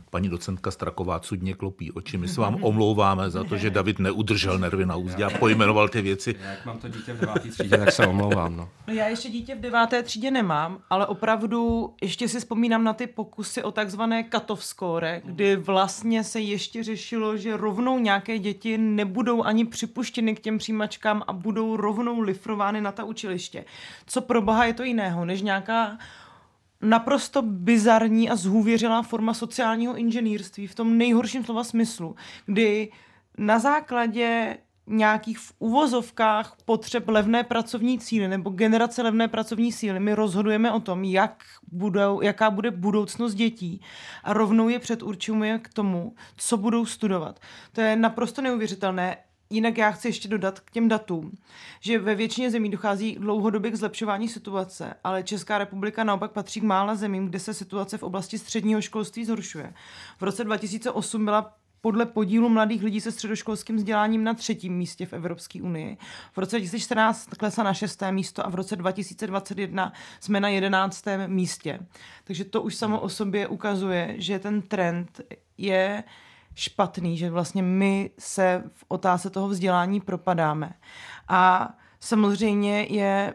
Paní 0.09 0.29
docentka 0.29 0.71
Straková 0.71 1.19
cudně 1.19 1.53
klopí 1.53 1.91
oči. 1.91 2.17
My 2.17 2.27
se 2.27 2.41
vám 2.41 2.57
omlouváme 2.63 3.29
za 3.29 3.43
to, 3.43 3.57
že 3.57 3.69
David 3.69 3.99
neudržel 3.99 4.59
nervy 4.59 4.85
na 4.85 4.95
úzdě 4.95 5.23
a 5.23 5.29
pojmenoval 5.29 5.89
ty 5.89 6.01
věci. 6.01 6.35
Jak 6.49 6.65
mám 6.65 6.77
to 6.77 6.87
dítě 6.87 7.13
v 7.13 7.19
deváté 7.19 7.49
třídě, 7.49 7.77
tak 7.77 7.91
se 7.91 8.07
omlouvám. 8.07 8.57
No. 8.57 8.69
no. 8.87 8.93
já 8.93 9.07
ještě 9.07 9.29
dítě 9.29 9.55
v 9.55 9.59
deváté 9.59 10.03
třídě 10.03 10.31
nemám, 10.31 10.77
ale 10.89 11.05
opravdu 11.05 11.93
ještě 12.01 12.27
si 12.27 12.39
vzpomínám 12.39 12.83
na 12.83 12.93
ty 12.93 13.07
pokusy 13.07 13.63
o 13.63 13.71
takzvané 13.71 14.23
cut-off 14.23 14.63
score, 14.63 15.21
kdy 15.25 15.55
vlastně 15.55 16.23
se 16.23 16.39
ještě 16.39 16.83
řešilo, 16.83 17.37
že 17.37 17.57
rovnou 17.57 17.99
nějaké 17.99 18.39
děti 18.39 18.77
nebudou 18.77 19.43
ani 19.43 19.65
připuštěny 19.65 20.35
k 20.35 20.39
těm 20.39 20.57
přijímačkám 20.57 21.23
a 21.27 21.33
budou 21.33 21.77
rovnou 21.77 22.19
lifrovány 22.19 22.81
na 22.81 22.91
ta 22.91 23.03
učiliště. 23.03 23.65
Co 24.05 24.21
pro 24.21 24.41
boha 24.41 24.65
je 24.65 24.73
to 24.73 24.83
jiného, 24.83 25.25
než 25.25 25.41
nějaká 25.41 25.97
naprosto 26.83 27.41
bizarní 27.41 28.29
a 28.29 28.35
zhůvěřilá 28.35 29.01
forma 29.01 29.33
sociálního 29.33 29.95
inženýrství 29.95 30.67
v 30.67 30.75
tom 30.75 30.97
nejhorším 30.97 31.45
slova 31.45 31.63
smyslu, 31.63 32.15
kdy 32.45 32.91
na 33.37 33.59
základě 33.59 34.57
nějakých 34.87 35.39
v 35.39 35.53
uvozovkách 35.59 36.57
potřeb 36.65 37.07
levné 37.07 37.43
pracovní 37.43 37.99
síly 37.99 38.27
nebo 38.27 38.49
generace 38.49 39.01
levné 39.01 39.27
pracovní 39.27 39.71
síly. 39.71 39.99
My 39.99 40.13
rozhodujeme 40.13 40.71
o 40.71 40.79
tom, 40.79 41.03
jak 41.03 41.43
budou, 41.71 42.21
jaká 42.21 42.49
bude 42.49 42.71
budoucnost 42.71 43.33
dětí 43.33 43.81
a 44.23 44.33
rovnou 44.33 44.69
je 44.69 44.79
předurčujeme 44.79 45.59
k 45.59 45.73
tomu, 45.73 46.15
co 46.37 46.57
budou 46.57 46.85
studovat. 46.85 47.39
To 47.71 47.81
je 47.81 47.95
naprosto 47.95 48.41
neuvěřitelné. 48.41 49.17
Jinak 49.53 49.77
já 49.77 49.91
chci 49.91 50.07
ještě 50.07 50.27
dodat 50.27 50.59
k 50.59 50.71
těm 50.71 50.87
datům, 50.87 51.31
že 51.79 51.99
ve 51.99 52.15
většině 52.15 52.51
zemí 52.51 52.69
dochází 52.69 53.15
dlouhodobě 53.19 53.71
k 53.71 53.75
zlepšování 53.75 54.29
situace, 54.29 54.93
ale 55.03 55.23
Česká 55.23 55.57
republika 55.57 56.03
naopak 56.03 56.31
patří 56.31 56.59
k 56.59 56.63
mála 56.63 56.95
zemím, 56.95 57.25
kde 57.25 57.39
se 57.39 57.53
situace 57.53 57.97
v 57.97 58.03
oblasti 58.03 58.39
středního 58.39 58.81
školství 58.81 59.25
zhoršuje. 59.25 59.73
V 60.17 60.23
roce 60.23 60.43
2008 60.43 61.25
byla 61.25 61.53
podle 61.81 62.05
podílu 62.05 62.49
mladých 62.49 62.83
lidí 62.83 63.01
se 63.01 63.11
středoškolským 63.11 63.75
vzděláním 63.75 64.23
na 64.23 64.33
třetím 64.33 64.73
místě 64.73 65.05
v 65.05 65.13
Evropské 65.13 65.61
unii. 65.61 65.97
V 66.33 66.37
roce 66.37 66.55
2014 66.55 67.29
klesla 67.37 67.63
na 67.63 67.73
šesté 67.73 68.11
místo 68.11 68.45
a 68.45 68.49
v 68.49 68.55
roce 68.55 68.75
2021 68.75 69.93
jsme 70.19 70.39
na 70.39 70.49
jedenáctém 70.49 71.31
místě. 71.33 71.79
Takže 72.23 72.45
to 72.45 72.61
už 72.61 72.75
samo 72.75 72.99
o 72.99 73.09
sobě 73.09 73.47
ukazuje, 73.47 74.15
že 74.17 74.39
ten 74.39 74.61
trend 74.61 75.21
je 75.57 76.03
špatný, 76.55 77.17
že 77.17 77.29
vlastně 77.29 77.63
my 77.63 78.09
se 78.19 78.63
v 78.73 78.85
otázce 78.87 79.29
toho 79.29 79.47
vzdělání 79.47 80.01
propadáme. 80.01 80.73
A 81.27 81.73
samozřejmě 81.99 82.83
je 82.83 83.33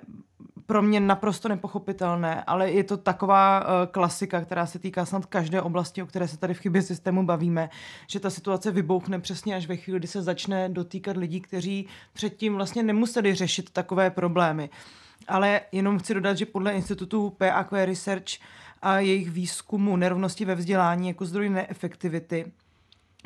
pro 0.69 0.83
mě 0.83 1.01
naprosto 1.01 1.49
nepochopitelné, 1.49 2.45
ale 2.47 2.71
je 2.71 2.85
to 2.85 2.97
taková 2.97 3.61
uh, 3.61 3.67
klasika, 3.91 4.41
která 4.41 4.67
se 4.67 4.79
týká 4.79 5.05
snad 5.05 5.27
každé 5.27 5.63
oblasti, 5.63 6.03
o 6.03 6.07
které 6.07 6.29
se 6.29 6.37
tady 6.39 6.55
v 6.55 6.59
chybě 6.59 6.83
systému 6.83 7.27
bavíme, 7.27 7.71
že 8.07 8.21
ta 8.21 8.31
situace 8.31 8.71
vybouchne 8.71 9.19
přesně 9.21 9.57
až 9.57 9.67
ve 9.67 9.77
chvíli, 9.77 9.99
kdy 9.99 10.09
se 10.09 10.23
začne 10.23 10.69
dotýkat 10.69 11.17
lidí, 11.17 11.41
kteří 11.41 11.87
předtím 12.13 12.55
vlastně 12.55 12.83
nemuseli 12.83 13.35
řešit 13.35 13.71
takové 13.71 14.11
problémy. 14.11 14.71
Ale 15.29 15.61
jenom 15.73 15.99
chci 15.99 16.15
dodat, 16.15 16.39
že 16.39 16.47
podle 16.47 16.73
institutu 16.73 17.31
PAQ 17.31 17.87
Research 17.87 18.29
a 18.83 18.99
jejich 18.99 19.31
výzkumu 19.31 19.97
nerovnosti 19.97 20.45
ve 20.45 20.55
vzdělání 20.55 21.09
jako 21.09 21.25
zdroj 21.25 21.49
neefektivity, 21.49 22.53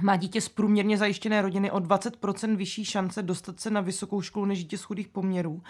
má 0.00 0.16
dítě 0.16 0.40
z 0.40 0.48
průměrně 0.48 0.98
zajištěné 0.98 1.42
rodiny 1.42 1.70
o 1.70 1.78
20% 1.78 2.56
vyšší 2.56 2.84
šance 2.84 3.22
dostat 3.22 3.60
se 3.60 3.70
na 3.70 3.80
vysokou 3.80 4.22
školu 4.22 4.46
než 4.46 4.58
dítě 4.58 4.78
z 4.78 4.82
chudých 4.82 5.08
poměrů. 5.08 5.62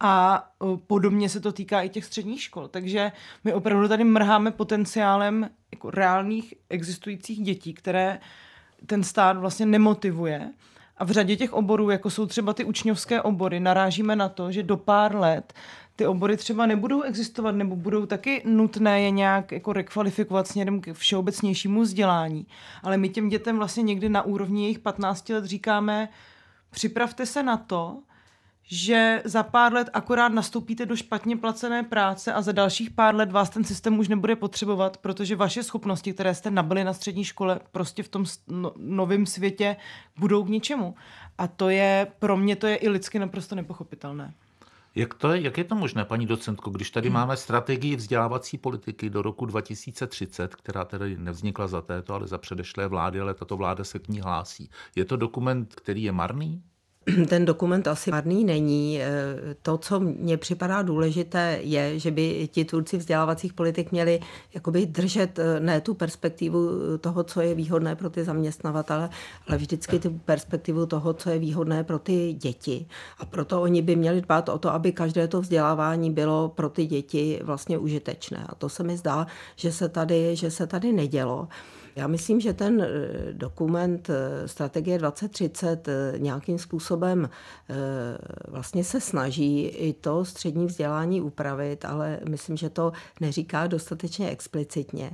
A 0.00 0.44
podobně 0.86 1.28
se 1.28 1.40
to 1.40 1.52
týká 1.52 1.82
i 1.82 1.88
těch 1.88 2.04
středních 2.04 2.42
škol. 2.42 2.68
Takže 2.68 3.12
my 3.44 3.52
opravdu 3.52 3.88
tady 3.88 4.04
mrháme 4.04 4.50
potenciálem 4.50 5.50
jako 5.72 5.90
reálných 5.90 6.54
existujících 6.70 7.40
dětí, 7.40 7.74
které 7.74 8.20
ten 8.86 9.04
stát 9.04 9.36
vlastně 9.36 9.66
nemotivuje. 9.66 10.52
A 10.96 11.04
v 11.04 11.10
řadě 11.10 11.36
těch 11.36 11.52
oborů, 11.52 11.90
jako 11.90 12.10
jsou 12.10 12.26
třeba 12.26 12.52
ty 12.52 12.64
učňovské 12.64 13.22
obory, 13.22 13.60
narážíme 13.60 14.16
na 14.16 14.28
to, 14.28 14.52
že 14.52 14.62
do 14.62 14.76
pár 14.76 15.16
let 15.16 15.52
ty 15.98 16.06
obory 16.06 16.36
třeba 16.36 16.66
nebudou 16.66 17.02
existovat 17.02 17.54
nebo 17.54 17.76
budou 17.76 18.06
taky 18.06 18.42
nutné 18.44 19.02
je 19.02 19.10
nějak 19.10 19.52
jako 19.52 19.72
rekvalifikovat 19.72 20.48
směrem 20.48 20.80
k 20.80 20.92
všeobecnějšímu 20.92 21.82
vzdělání. 21.82 22.46
Ale 22.82 22.96
my 22.96 23.08
těm 23.08 23.28
dětem 23.28 23.56
vlastně 23.56 23.82
někdy 23.82 24.08
na 24.08 24.22
úrovni 24.22 24.62
jejich 24.62 24.78
15 24.78 25.28
let 25.28 25.44
říkáme, 25.44 26.08
připravte 26.70 27.26
se 27.26 27.42
na 27.42 27.56
to, 27.56 28.02
že 28.62 29.22
za 29.24 29.42
pár 29.42 29.72
let 29.72 29.90
akorát 29.92 30.28
nastoupíte 30.28 30.86
do 30.86 30.96
špatně 30.96 31.36
placené 31.36 31.82
práce 31.82 32.32
a 32.32 32.42
za 32.42 32.52
dalších 32.52 32.90
pár 32.90 33.14
let 33.14 33.32
vás 33.32 33.50
ten 33.50 33.64
systém 33.64 33.98
už 33.98 34.08
nebude 34.08 34.36
potřebovat, 34.36 34.96
protože 34.96 35.36
vaše 35.36 35.62
schopnosti, 35.62 36.12
které 36.12 36.34
jste 36.34 36.50
nabili 36.50 36.84
na 36.84 36.92
střední 36.92 37.24
škole, 37.24 37.60
prostě 37.72 38.02
v 38.02 38.08
tom 38.08 38.24
no, 38.48 38.72
novém 38.76 39.26
světě 39.26 39.76
budou 40.18 40.44
k 40.44 40.48
ničemu. 40.48 40.94
A 41.38 41.48
to 41.48 41.68
je, 41.68 42.06
pro 42.18 42.36
mě 42.36 42.56
to 42.56 42.66
je 42.66 42.76
i 42.76 42.88
lidsky 42.88 43.18
naprosto 43.18 43.54
nepochopitelné. 43.54 44.34
Jak, 44.94 45.14
to 45.14 45.32
je, 45.32 45.40
jak 45.40 45.58
je 45.58 45.64
to 45.64 45.74
možné, 45.74 46.04
paní 46.04 46.26
docentko, 46.26 46.70
když 46.70 46.90
tady 46.90 47.08
hmm. 47.08 47.14
máme 47.14 47.36
strategii 47.36 47.96
vzdělávací 47.96 48.58
politiky 48.58 49.10
do 49.10 49.22
roku 49.22 49.46
2030, 49.46 50.54
která 50.54 50.84
tedy 50.84 51.16
nevznikla 51.18 51.68
za 51.68 51.82
této, 51.82 52.14
ale 52.14 52.26
za 52.26 52.38
předešlé 52.38 52.88
vlády, 52.88 53.20
ale 53.20 53.34
tato 53.34 53.56
vláda 53.56 53.84
se 53.84 53.98
k 53.98 54.08
ní 54.08 54.20
hlásí. 54.20 54.70
Je 54.96 55.04
to 55.04 55.16
dokument, 55.16 55.74
který 55.74 56.02
je 56.02 56.12
marný? 56.12 56.62
ten 57.28 57.44
dokument 57.44 57.88
asi 57.88 58.10
marný 58.10 58.44
není. 58.44 59.00
Eh, 59.00 59.06
to, 59.62 59.78
co 59.78 60.00
mně 60.00 60.36
připadá 60.36 60.82
důležité, 60.82 61.58
je, 61.62 61.98
že 61.98 62.10
by 62.10 62.48
ti 62.52 62.64
tvůrci 62.64 62.96
vzdělávacích 62.96 63.52
politik 63.52 63.92
měli 63.92 64.20
jakoby 64.54 64.86
držet 64.86 65.38
eh, 65.38 65.60
ne 65.60 65.80
tu 65.80 65.94
perspektivu 65.94 66.70
toho, 66.98 67.24
co 67.24 67.40
je 67.40 67.54
výhodné 67.54 67.96
pro 67.96 68.10
ty 68.10 68.24
zaměstnavatele, 68.24 69.10
ale 69.48 69.56
vždycky 69.56 69.98
tu 69.98 70.20
perspektivu 70.24 70.86
toho, 70.86 71.12
co 71.12 71.30
je 71.30 71.38
výhodné 71.38 71.84
pro 71.84 71.98
ty 71.98 72.32
děti. 72.32 72.86
A 73.18 73.24
proto 73.24 73.62
oni 73.62 73.82
by 73.82 73.96
měli 73.96 74.20
dbát 74.20 74.48
o 74.48 74.58
to, 74.58 74.72
aby 74.72 74.92
každé 74.92 75.28
to 75.28 75.40
vzdělávání 75.40 76.10
bylo 76.10 76.48
pro 76.48 76.68
ty 76.68 76.86
děti 76.86 77.40
vlastně 77.42 77.78
užitečné. 77.78 78.46
A 78.48 78.54
to 78.54 78.68
se 78.68 78.82
mi 78.82 78.96
zdá, 78.96 79.26
že 79.56 79.72
se 79.72 79.88
tady, 79.88 80.36
že 80.36 80.50
se 80.50 80.66
tady 80.66 80.92
nedělo. 80.92 81.48
Já 81.98 82.06
myslím, 82.06 82.40
že 82.40 82.52
ten 82.52 82.80
eh, 82.80 82.88
dokument 83.32 84.10
eh, 84.10 84.48
Strategie 84.48 84.98
2030 84.98 85.88
eh, 85.88 86.14
nějakým 86.18 86.58
způsobem 86.58 87.30
vlastně 88.48 88.84
se 88.84 89.00
snaží 89.00 89.66
i 89.66 89.92
to 89.92 90.24
střední 90.24 90.66
vzdělání 90.66 91.20
upravit, 91.20 91.84
ale 91.84 92.20
myslím, 92.28 92.56
že 92.56 92.70
to 92.70 92.92
neříká 93.20 93.66
dostatečně 93.66 94.30
explicitně. 94.30 95.10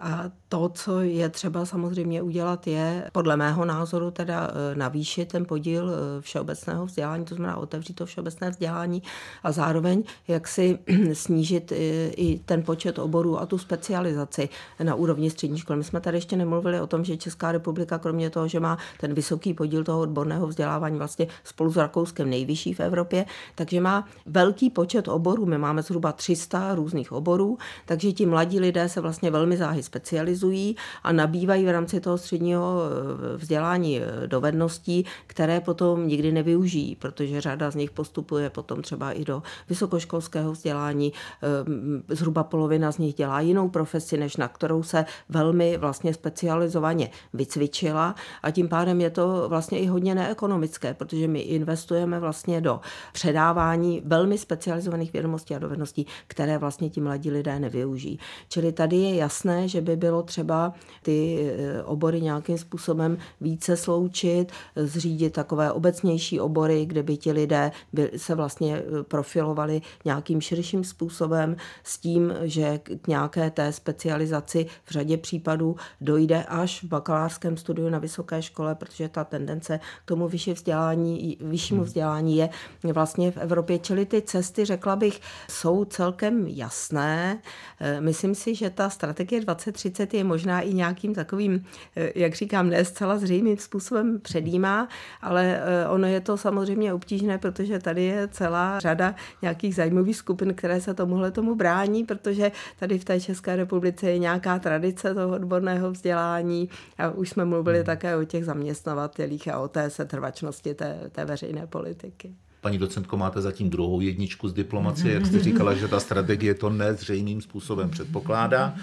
A 0.00 0.24
to, 0.48 0.68
co 0.68 1.00
je 1.00 1.28
třeba 1.28 1.66
samozřejmě 1.66 2.22
udělat, 2.22 2.66
je 2.66 3.10
podle 3.12 3.36
mého 3.36 3.64
názoru 3.64 4.10
teda 4.10 4.50
navýšit 4.74 5.28
ten 5.28 5.44
podíl 5.44 5.90
všeobecného 6.20 6.86
vzdělání, 6.86 7.24
to 7.24 7.34
znamená 7.34 7.56
otevřít 7.56 7.94
to 7.94 8.06
všeobecné 8.06 8.50
vzdělání 8.50 9.02
a 9.42 9.52
zároveň 9.52 10.02
jak 10.28 10.48
si 10.48 10.78
snížit 11.12 11.72
i 12.16 12.40
ten 12.44 12.62
počet 12.62 12.98
oborů 12.98 13.40
a 13.40 13.46
tu 13.46 13.58
specializaci 13.58 14.48
na 14.82 14.94
úrovni 14.94 15.30
střední 15.30 15.58
školy. 15.58 15.76
My 15.76 15.84
jsme 15.84 16.00
tady 16.00 16.16
ještě 16.16 16.36
nemluvili 16.36 16.80
o 16.80 16.86
tom, 16.86 17.04
že 17.04 17.16
Česká 17.16 17.52
republika, 17.52 17.98
kromě 17.98 18.30
toho, 18.30 18.48
že 18.48 18.60
má 18.60 18.78
ten 19.00 19.14
vysoký 19.14 19.54
podíl 19.54 19.84
toho 19.84 20.00
odborného 20.00 20.46
vzdělávání 20.46 20.98
vlastně 20.98 21.26
spolu 21.44 21.72
s 21.72 21.76
Rakouskem 21.76 22.30
nejvyšší 22.30 22.74
v 22.74 22.80
Evropě, 22.80 23.26
takže 23.54 23.80
má 23.80 24.08
velký 24.26 24.70
počet 24.70 25.08
oborů. 25.08 25.46
My 25.46 25.58
máme 25.58 25.82
zhruba 25.82 26.12
300 26.12 26.74
různých 26.74 27.12
oborů, 27.12 27.58
takže 27.86 28.12
ti 28.12 28.26
mladí 28.26 28.60
lidé 28.60 28.88
se 28.88 29.00
vlastně 29.00 29.30
velmi 29.30 29.56
záhy 29.64 29.82
specializují 29.82 30.76
a 31.02 31.12
nabývají 31.12 31.64
v 31.64 31.70
rámci 31.70 32.00
toho 32.00 32.18
středního 32.18 32.82
eh, 32.84 33.36
vzdělání 33.36 34.00
eh, 34.00 34.26
dovedností, 34.26 35.04
které 35.26 35.60
potom 35.60 36.08
nikdy 36.08 36.32
nevyužijí, 36.32 36.96
protože 36.96 37.40
řada 37.40 37.70
z 37.70 37.74
nich 37.74 37.90
postupuje 37.90 38.50
potom 38.50 38.82
třeba 38.82 39.12
i 39.12 39.24
do 39.24 39.42
vysokoškolského 39.68 40.52
vzdělání. 40.52 41.12
Eh, 41.12 42.14
zhruba 42.14 42.44
polovina 42.44 42.92
z 42.92 42.98
nich 42.98 43.14
dělá 43.14 43.40
jinou 43.40 43.68
profesi, 43.68 44.16
než 44.16 44.36
na 44.36 44.48
kterou 44.48 44.82
se 44.82 45.04
velmi 45.28 45.76
vlastně 45.76 46.14
specializovaně 46.14 47.10
vycvičila 47.32 48.14
a 48.42 48.50
tím 48.50 48.68
pádem 48.68 49.00
je 49.00 49.10
to 49.10 49.48
vlastně 49.48 49.78
i 49.78 49.86
hodně 49.86 50.14
neekonomické, 50.14 50.94
protože 50.94 51.28
my 51.28 51.40
investujeme 51.40 52.20
vlastně 52.20 52.60
do 52.60 52.80
předávání 53.12 54.02
velmi 54.04 54.38
specializovaných 54.38 55.12
vědomostí 55.12 55.54
a 55.54 55.58
dovedností, 55.58 56.06
které 56.26 56.58
vlastně 56.58 56.90
ti 56.90 57.00
mladí 57.00 57.30
lidé 57.30 57.58
nevyužijí. 57.58 58.18
Čili 58.48 58.72
tady 58.72 58.96
je 58.96 59.14
jasné, 59.14 59.53
že 59.64 59.80
by 59.80 59.96
bylo 59.96 60.22
třeba 60.22 60.72
ty 61.02 61.38
eh, 61.40 61.82
obory 61.82 62.20
nějakým 62.20 62.58
způsobem 62.58 63.18
více 63.40 63.76
sloučit, 63.76 64.52
zřídit 64.76 65.32
takové 65.32 65.72
obecnější 65.72 66.40
obory, 66.40 66.86
kde 66.86 67.02
by 67.02 67.16
ti 67.16 67.32
lidé 67.32 67.72
se 68.16 68.34
vlastně 68.34 68.76
eh, 68.76 69.02
profilovali 69.02 69.82
nějakým 70.04 70.40
širším 70.40 70.84
způsobem 70.84 71.56
s 71.84 71.98
tím, 71.98 72.32
že 72.42 72.78
k 72.78 73.08
nějaké 73.08 73.50
té 73.50 73.72
specializaci 73.72 74.66
v 74.84 74.90
řadě 74.90 75.16
případů 75.16 75.76
dojde 76.00 76.44
až 76.44 76.82
v 76.82 76.86
bakalářském 76.86 77.56
studiu 77.56 77.88
na 77.88 77.98
vysoké 77.98 78.42
škole, 78.42 78.74
protože 78.74 79.08
ta 79.08 79.24
tendence 79.24 79.80
k 80.04 80.08
tomu 80.08 80.28
vyšší 80.28 80.52
vzdělání, 80.52 81.38
vyššímu 81.40 81.80
hmm. 81.80 81.86
vzdělání 81.86 82.36
je 82.36 82.48
vlastně 82.92 83.30
v 83.30 83.36
Evropě. 83.36 83.78
Čili 83.78 84.06
ty 84.06 84.22
cesty, 84.22 84.64
řekla 84.64 84.96
bych, 84.96 85.20
jsou 85.50 85.84
celkem 85.84 86.46
jasné. 86.46 87.42
Eh, 87.80 88.00
myslím 88.00 88.34
si, 88.34 88.54
že 88.54 88.70
ta 88.70 88.90
strategie 88.90 89.40
2030 89.44 90.14
je 90.14 90.24
možná 90.24 90.60
i 90.60 90.74
nějakým 90.74 91.14
takovým, 91.14 91.64
eh, 91.96 92.12
jak 92.14 92.34
říkám, 92.34 92.68
ne 92.68 92.84
zcela 92.84 93.18
zřejmým 93.18 93.58
způsobem 93.58 94.20
předjímá, 94.20 94.88
ale 95.22 95.60
eh, 95.62 95.88
ono 95.88 96.06
je 96.06 96.20
to 96.20 96.36
samozřejmě 96.36 96.92
obtížné, 96.92 97.38
protože 97.38 97.78
tady 97.78 98.02
je 98.02 98.28
celá 98.28 98.80
řada 98.80 99.14
nějakých 99.42 99.74
zájmových 99.74 100.16
skupin, 100.16 100.54
které 100.54 100.80
se 100.80 100.94
tomuhle 100.94 101.30
tomu 101.30 101.54
brání, 101.54 102.04
protože 102.04 102.52
tady 102.78 102.98
v 102.98 103.04
té 103.04 103.20
České 103.20 103.56
republice 103.56 104.10
je 104.10 104.18
nějaká 104.18 104.58
tradice 104.58 105.14
toho 105.14 105.34
odborného 105.34 105.90
vzdělání 105.90 106.68
a 106.98 107.10
už 107.10 107.30
jsme 107.30 107.44
mluvili 107.44 107.78
hmm. 107.78 107.86
také 107.86 108.16
o 108.16 108.24
těch 108.24 108.44
zaměstnavatelích 108.44 109.48
a 109.48 109.58
o 109.58 109.68
té 109.68 109.90
setrvačnosti 109.90 110.74
té, 110.74 111.10
té 111.12 111.24
veřejné 111.24 111.66
politiky. 111.66 112.34
Paní 112.64 112.78
docentko, 112.78 113.16
máte 113.16 113.40
zatím 113.40 113.70
druhou 113.70 114.00
jedničku 114.00 114.48
z 114.48 114.52
diplomacie, 114.52 115.14
jak 115.14 115.26
jste 115.26 115.38
říkala, 115.48 115.74
že 115.74 115.88
ta 115.88 116.00
strategie 116.00 116.54
to 116.54 116.70
nezřejmým 116.70 117.40
způsobem 117.40 117.90
předpokládá. 117.90 118.74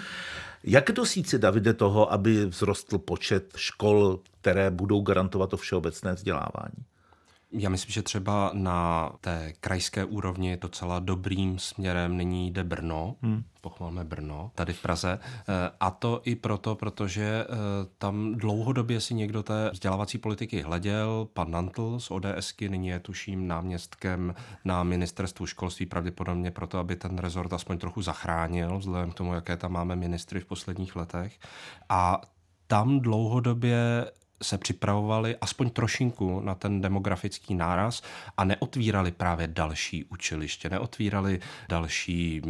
Jak 0.64 0.92
dosít 0.92 1.34
Davide, 1.34 1.74
toho, 1.74 2.12
aby 2.12 2.50
vzrostl 2.50 2.98
počet 2.98 3.52
škol, 3.56 4.20
které 4.40 4.70
budou 4.70 5.00
garantovat 5.00 5.50
to 5.50 5.56
všeobecné 5.56 6.12
vzdělávání? 6.12 6.84
Já 7.54 7.70
myslím, 7.70 7.92
že 7.92 8.02
třeba 8.02 8.50
na 8.54 9.12
té 9.20 9.52
krajské 9.60 10.04
úrovni 10.04 10.56
docela 10.56 10.98
dobrým 10.98 11.58
směrem 11.58 12.16
nyní 12.16 12.50
jde 12.50 12.64
Brno. 12.64 13.16
Hmm. 13.22 13.44
Pochvalme 13.60 14.04
Brno, 14.04 14.50
tady 14.54 14.72
v 14.72 14.82
Praze. 14.82 15.18
Eh, 15.22 15.70
a 15.80 15.90
to 15.90 16.20
i 16.24 16.34
proto, 16.34 16.74
protože 16.74 17.24
eh, 17.24 17.46
tam 17.98 18.34
dlouhodobě 18.34 19.00
si 19.00 19.14
někdo 19.14 19.42
té 19.42 19.70
vzdělávací 19.72 20.18
politiky 20.18 20.62
hleděl. 20.62 21.28
Pan 21.32 21.50
Nantl 21.50 22.00
z 22.00 22.10
ODSky 22.10 22.68
nyní 22.68 22.88
je 22.88 23.00
tuším 23.00 23.48
náměstkem 23.48 24.34
na 24.64 24.82
ministerstvu 24.82 25.46
školství, 25.46 25.86
pravděpodobně 25.86 26.50
proto, 26.50 26.78
aby 26.78 26.96
ten 26.96 27.18
rezort 27.18 27.52
aspoň 27.52 27.78
trochu 27.78 28.02
zachránil, 28.02 28.78
vzhledem 28.78 29.10
k 29.10 29.14
tomu, 29.14 29.34
jaké 29.34 29.56
tam 29.56 29.72
máme 29.72 29.96
ministry 29.96 30.40
v 30.40 30.46
posledních 30.46 30.96
letech. 30.96 31.38
A 31.88 32.20
tam 32.66 33.00
dlouhodobě 33.00 34.06
se 34.42 34.58
připravovali 34.58 35.36
aspoň 35.40 35.70
trošinku 35.70 36.40
na 36.40 36.54
ten 36.54 36.80
demografický 36.80 37.54
náraz 37.54 38.02
a 38.36 38.44
neotvírali 38.44 39.12
právě 39.12 39.46
další 39.46 40.04
učiliště, 40.04 40.70
neotvírali 40.70 41.40
další 41.68 42.42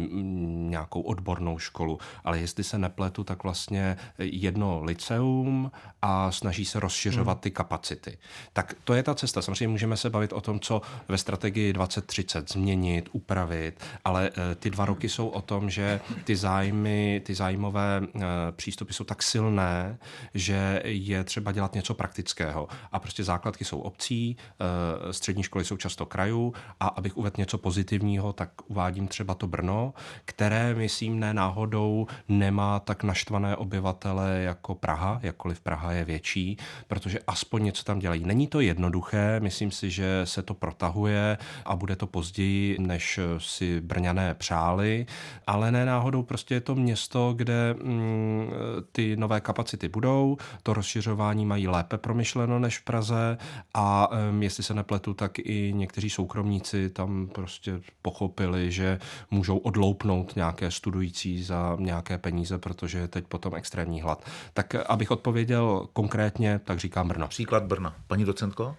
nějakou 0.69 1.01
odbornou 1.01 1.59
školu, 1.59 1.99
ale 2.23 2.39
jestli 2.39 2.63
se 2.63 2.77
nepletu, 2.77 3.23
tak 3.23 3.43
vlastně 3.43 3.97
jedno 4.17 4.83
liceum 4.83 5.71
a 6.01 6.31
snaží 6.31 6.65
se 6.65 6.79
rozšiřovat 6.79 7.37
hmm. 7.37 7.41
ty 7.41 7.51
kapacity. 7.51 8.17
Tak 8.53 8.75
to 8.83 8.93
je 8.93 9.03
ta 9.03 9.15
cesta. 9.15 9.41
Samozřejmě 9.41 9.67
můžeme 9.67 9.97
se 9.97 10.09
bavit 10.09 10.33
o 10.33 10.41
tom, 10.41 10.59
co 10.59 10.81
ve 11.07 11.17
strategii 11.17 11.73
2030 11.73 12.51
změnit, 12.51 13.09
upravit, 13.11 13.83
ale 14.05 14.29
eh, 14.29 14.55
ty 14.55 14.69
dva 14.69 14.85
roky 14.85 15.09
jsou 15.09 15.27
o 15.27 15.41
tom, 15.41 15.69
že 15.69 15.99
ty 16.23 16.35
zájmy, 16.35 17.21
ty 17.25 17.35
zájmové 17.35 18.01
eh, 18.03 18.21
přístupy 18.51 18.93
jsou 18.93 19.03
tak 19.03 19.23
silné, 19.23 19.97
že 20.33 20.81
je 20.85 21.23
třeba 21.23 21.51
dělat 21.51 21.75
něco 21.75 21.82
něco 21.83 21.93
praktického. 21.93 22.67
A 22.91 22.99
prostě 22.99 23.23
základky 23.23 23.65
jsou 23.65 23.79
obcí, 23.79 24.37
eh, 24.39 25.13
střední 25.13 25.43
školy 25.43 25.65
jsou 25.65 25.77
často 25.77 26.05
krajů 26.05 26.53
a 26.79 26.87
abych 26.87 27.17
uvedl 27.17 27.35
něco 27.37 27.57
pozitivního, 27.57 28.33
tak 28.33 28.49
uvádím 28.67 29.07
třeba 29.07 29.33
to 29.35 29.47
Brno, 29.47 29.93
které, 30.25 30.75
myslím, 30.75 31.19
ne 31.19 31.33
náhodou 31.33 32.07
nemá 32.29 32.79
tak 32.79 33.03
naštvané 33.03 33.55
obyvatele 33.55 34.39
jako 34.43 34.75
Praha, 34.75 35.19
jakkoliv 35.23 35.59
Praha 35.59 35.91
je 35.91 36.05
větší, 36.05 36.57
protože 36.87 37.19
aspoň 37.27 37.63
něco 37.63 37.83
tam 37.83 37.99
dělají. 37.99 38.23
Není 38.25 38.47
to 38.47 38.59
jednoduché, 38.59 39.39
myslím 39.39 39.71
si, 39.71 39.91
že 39.91 40.21
se 40.23 40.41
to 40.41 40.53
protahuje 40.53 41.37
a 41.65 41.75
bude 41.75 41.95
to 41.95 42.07
později, 42.07 42.77
než 42.79 43.19
si 43.37 43.81
Brňané 43.81 44.33
přáli, 44.33 45.05
ale 45.47 45.71
ne 45.71 45.85
náhodou 45.85 46.23
prostě 46.23 46.53
je 46.53 46.61
to 46.61 46.75
město, 46.75 47.33
kde 47.33 47.73
mm, 47.73 48.51
ty 48.91 49.15
nové 49.15 49.41
kapacity 49.41 49.89
budou, 49.89 50.37
to 50.63 50.73
rozšiřování 50.73 51.45
mají 51.45 51.67
lépe 51.73 51.97
promyšleno 51.97 52.59
než 52.59 52.79
v 52.79 52.83
Praze 52.83 53.37
a 53.73 54.09
jestli 54.39 54.63
se 54.63 54.73
nepletu, 54.73 55.13
tak 55.13 55.39
i 55.39 55.73
někteří 55.75 56.09
soukromníci 56.09 56.89
tam 56.89 57.27
prostě 57.33 57.81
pochopili, 58.01 58.71
že 58.71 58.99
můžou 59.31 59.57
odloupnout 59.57 60.35
nějaké 60.35 60.71
studující 60.71 61.43
za 61.43 61.77
nějaké 61.79 62.17
peníze, 62.17 62.57
protože 62.57 62.97
je 62.97 63.07
teď 63.07 63.27
potom 63.27 63.55
extrémní 63.55 64.01
hlad. 64.01 64.25
Tak 64.53 64.75
abych 64.75 65.11
odpověděl 65.11 65.87
konkrétně, 65.93 66.59
tak 66.63 66.79
říkám 66.79 67.07
Brno. 67.07 67.27
Příklad 67.27 67.63
Brna. 67.63 67.95
Paní 68.07 68.25
docentko? 68.25 68.75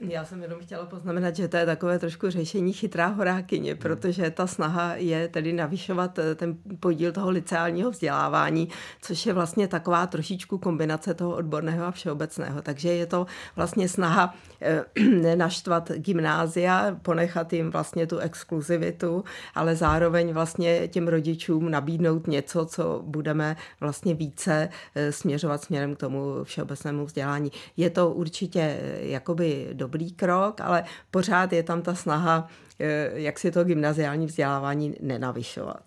Já 0.00 0.24
jsem 0.24 0.42
jenom 0.42 0.60
chtěla 0.60 0.86
poznamenat, 0.86 1.36
že 1.36 1.48
to 1.48 1.56
je 1.56 1.66
takové 1.66 1.98
trošku 1.98 2.30
řešení 2.30 2.72
chytrá 2.72 3.06
horákyně, 3.06 3.72
hmm. 3.72 3.80
protože 3.80 4.30
ta 4.30 4.46
snaha 4.46 4.94
je 4.94 5.28
tedy 5.28 5.52
navyšovat 5.52 6.18
eh, 6.18 6.34
ten 6.34 6.56
podíl 6.80 7.12
toho 7.12 7.30
liceálního 7.30 7.90
vzdělávání, 7.90 8.68
což 9.02 9.26
je 9.26 9.32
vlastně 9.32 9.68
taková 9.68 10.06
trošičku 10.06 10.58
kombinace 10.58 11.14
toho 11.14 11.36
odborného 11.36 11.84
a 11.84 11.90
všeobecného. 11.90 12.62
Takže 12.62 12.92
je 12.92 13.06
to 13.06 13.26
vlastně 13.56 13.88
snaha 13.88 14.34
eh, 14.60 14.84
nenaštvat 15.20 15.92
gymnázia, 15.92 16.96
ponechat 17.02 17.52
jim 17.52 17.70
vlastně 17.70 18.06
tu 18.06 18.18
exkluzivitu, 18.18 19.24
ale 19.54 19.76
zároveň 19.76 20.32
vlastně 20.32 20.88
těm 20.88 21.08
rodičům 21.08 21.70
nabídnout 21.70 22.26
něco, 22.26 22.66
co 22.66 23.02
budeme 23.06 23.56
vlastně 23.80 24.14
více 24.14 24.68
eh, 24.94 25.12
směřovat 25.12 25.62
směrem 25.62 25.94
k 25.94 25.98
tomu 25.98 26.44
všeobecnému 26.44 27.04
vzdělání. 27.04 27.52
Je 27.76 27.90
to 27.90 28.10
určitě 28.10 28.80
jakoby 29.00 29.68
do 29.72 29.85
dobrý 29.86 30.12
krok, 30.12 30.60
ale 30.60 30.84
pořád 31.10 31.52
je 31.52 31.62
tam 31.62 31.82
ta 31.82 31.94
snaha, 31.94 32.48
eh, 32.78 33.10
jak 33.14 33.38
si 33.38 33.50
to 33.50 33.64
gymnaziální 33.64 34.26
vzdělávání 34.26 34.94
nenavyšovat. 35.00 35.84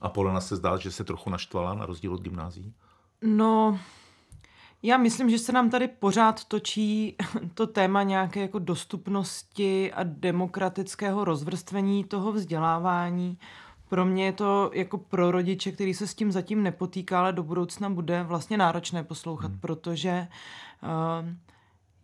A 0.00 0.08
Polena 0.08 0.40
se 0.40 0.56
zdá, 0.56 0.76
že 0.76 0.90
se 0.90 1.04
trochu 1.04 1.30
naštvala 1.30 1.74
na 1.74 1.86
rozdíl 1.86 2.14
od 2.14 2.22
gymnází? 2.22 2.72
No, 3.22 3.78
já 4.82 4.96
myslím, 4.96 5.30
že 5.30 5.38
se 5.38 5.52
nám 5.52 5.70
tady 5.70 5.88
pořád 5.88 6.44
točí 6.44 7.16
to 7.54 7.66
téma 7.66 8.02
nějaké 8.02 8.40
jako 8.40 8.58
dostupnosti 8.58 9.92
a 9.92 10.02
demokratického 10.02 11.24
rozvrstvení 11.24 12.04
toho 12.04 12.32
vzdělávání, 12.32 13.38
Pro 13.88 14.04
mě 14.04 14.24
je 14.24 14.32
to 14.32 14.70
jako 14.74 14.98
pro 14.98 15.30
rodiče, 15.30 15.72
který 15.72 15.94
se 15.94 16.06
s 16.06 16.14
tím 16.14 16.32
zatím 16.32 16.62
nepotýká, 16.62 17.20
ale 17.20 17.32
do 17.32 17.42
budoucna 17.42 17.90
bude 17.90 18.22
vlastně 18.22 18.56
náročné 18.56 19.04
poslouchat, 19.04 19.50
hmm. 19.50 19.60
protože 19.60 20.28
uh, 20.82 21.28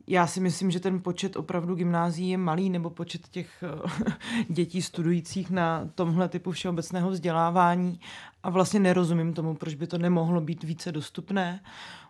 já 0.06 0.26
si 0.26 0.40
myslím, 0.40 0.70
že 0.70 0.80
ten 0.80 1.00
počet 1.02 1.36
opravdu 1.36 1.74
gymnázií 1.74 2.30
je 2.30 2.38
malý, 2.38 2.70
nebo 2.70 2.90
počet 2.90 3.28
těch 3.28 3.62
eh, 3.62 4.14
dětí 4.48 4.82
studujících 4.82 5.50
na 5.50 5.88
tomhle 5.94 6.28
typu 6.28 6.50
všeobecného 6.50 7.10
vzdělávání 7.10 8.00
a 8.42 8.50
vlastně 8.50 8.80
nerozumím 8.80 9.34
tomu, 9.34 9.54
proč 9.54 9.74
by 9.74 9.86
to 9.86 9.98
nemohlo 9.98 10.40
být 10.40 10.62
více 10.64 10.92
dostupné. 10.92 11.60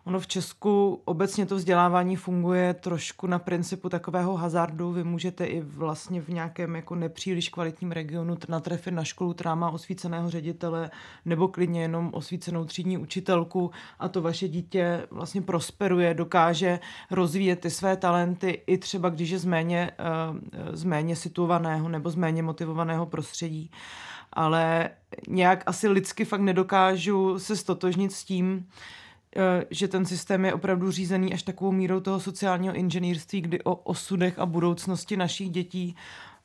Ono 0.05 0.19
v 0.19 0.27
Česku 0.27 1.01
obecně 1.05 1.45
to 1.45 1.55
vzdělávání 1.55 2.15
funguje 2.15 2.73
trošku 2.73 3.27
na 3.27 3.39
principu 3.39 3.89
takového 3.89 4.35
hazardu. 4.35 4.91
Vy 4.91 5.03
můžete 5.03 5.45
i 5.45 5.61
vlastně 5.61 6.21
v 6.21 6.29
nějakém 6.29 6.75
jako 6.75 6.95
nepříliš 6.95 7.49
kvalitním 7.49 7.91
regionu 7.91 8.37
natrefit 8.49 8.93
na 8.93 9.03
školu, 9.03 9.33
která 9.33 9.55
má 9.55 9.69
osvíceného 9.69 10.29
ředitele 10.29 10.91
nebo 11.25 11.47
klidně 11.47 11.81
jenom 11.81 12.09
osvícenou 12.13 12.65
třídní 12.65 12.97
učitelku 12.97 13.71
a 13.99 14.07
to 14.07 14.21
vaše 14.21 14.47
dítě 14.47 15.07
vlastně 15.11 15.41
prosperuje, 15.41 16.13
dokáže 16.13 16.79
rozvíjet 17.11 17.59
ty 17.59 17.69
své 17.69 17.97
talenty 17.97 18.61
i 18.67 18.77
třeba 18.77 19.09
když 19.09 19.29
je 19.29 19.39
z 19.39 19.45
méně, 19.45 19.91
eh, 19.99 20.77
z 20.77 20.83
méně 20.83 21.15
situovaného 21.15 21.89
nebo 21.89 22.09
z 22.09 22.15
méně 22.15 22.43
motivovaného 22.43 23.05
prostředí 23.05 23.71
ale 24.35 24.89
nějak 25.27 25.63
asi 25.65 25.87
lidsky 25.87 26.25
fakt 26.25 26.41
nedokážu 26.41 27.39
se 27.39 27.55
stotožnit 27.55 28.11
s 28.11 28.23
tím, 28.23 28.65
že 29.69 29.87
ten 29.87 30.05
systém 30.05 30.45
je 30.45 30.53
opravdu 30.53 30.91
řízený 30.91 31.33
až 31.33 31.43
takovou 31.43 31.71
mírou 31.71 31.99
toho 31.99 32.19
sociálního 32.19 32.73
inženýrství, 32.73 33.41
kdy 33.41 33.63
o 33.63 33.75
osudech 33.75 34.39
a 34.39 34.45
budoucnosti 34.45 35.17
našich 35.17 35.49
dětí 35.49 35.95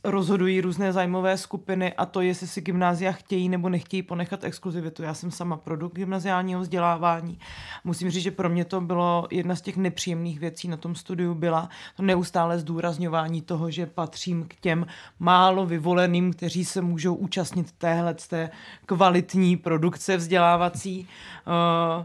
rozhodují 0.05 0.61
různé 0.61 0.93
zájmové 0.93 1.39
skupiny 1.39 1.93
a 1.93 2.07
to, 2.07 2.21
jestli 2.21 2.47
si 2.47 2.61
gymnázia 2.61 3.13
chtějí 3.13 3.49
nebo 3.49 3.69
nechtějí 3.69 4.03
ponechat 4.03 4.45
exkluzivitu. 4.45 5.03
Já 5.03 5.15
jsem 5.15 5.31
sama 5.31 5.57
produkt 5.57 5.95
gymnaziálního 5.95 6.61
vzdělávání. 6.61 7.39
Musím 7.85 8.11
říct, 8.11 8.23
že 8.23 8.31
pro 8.31 8.49
mě 8.49 8.65
to 8.65 8.81
bylo 8.81 9.29
jedna 9.31 9.55
z 9.55 9.61
těch 9.61 9.77
nepříjemných 9.77 10.41
věcí 10.41 10.69
na 10.69 10.77
tom 10.77 10.95
studiu 10.95 11.35
byla 11.35 11.69
to 11.97 12.03
neustále 12.03 12.59
zdůrazňování 12.59 13.43
toho, 13.43 13.71
že 13.71 13.87
patřím 13.87 14.45
k 14.49 14.55
těm 14.55 14.87
málo 15.19 15.67
vyvoleným, 15.67 16.33
kteří 16.33 16.65
se 16.65 16.81
můžou 16.81 17.15
účastnit 17.15 17.73
téhle 17.73 18.15
té 18.15 18.51
kvalitní 18.87 19.57
produkce 19.57 20.17
vzdělávací. 20.17 21.09
Uh, 21.47 22.05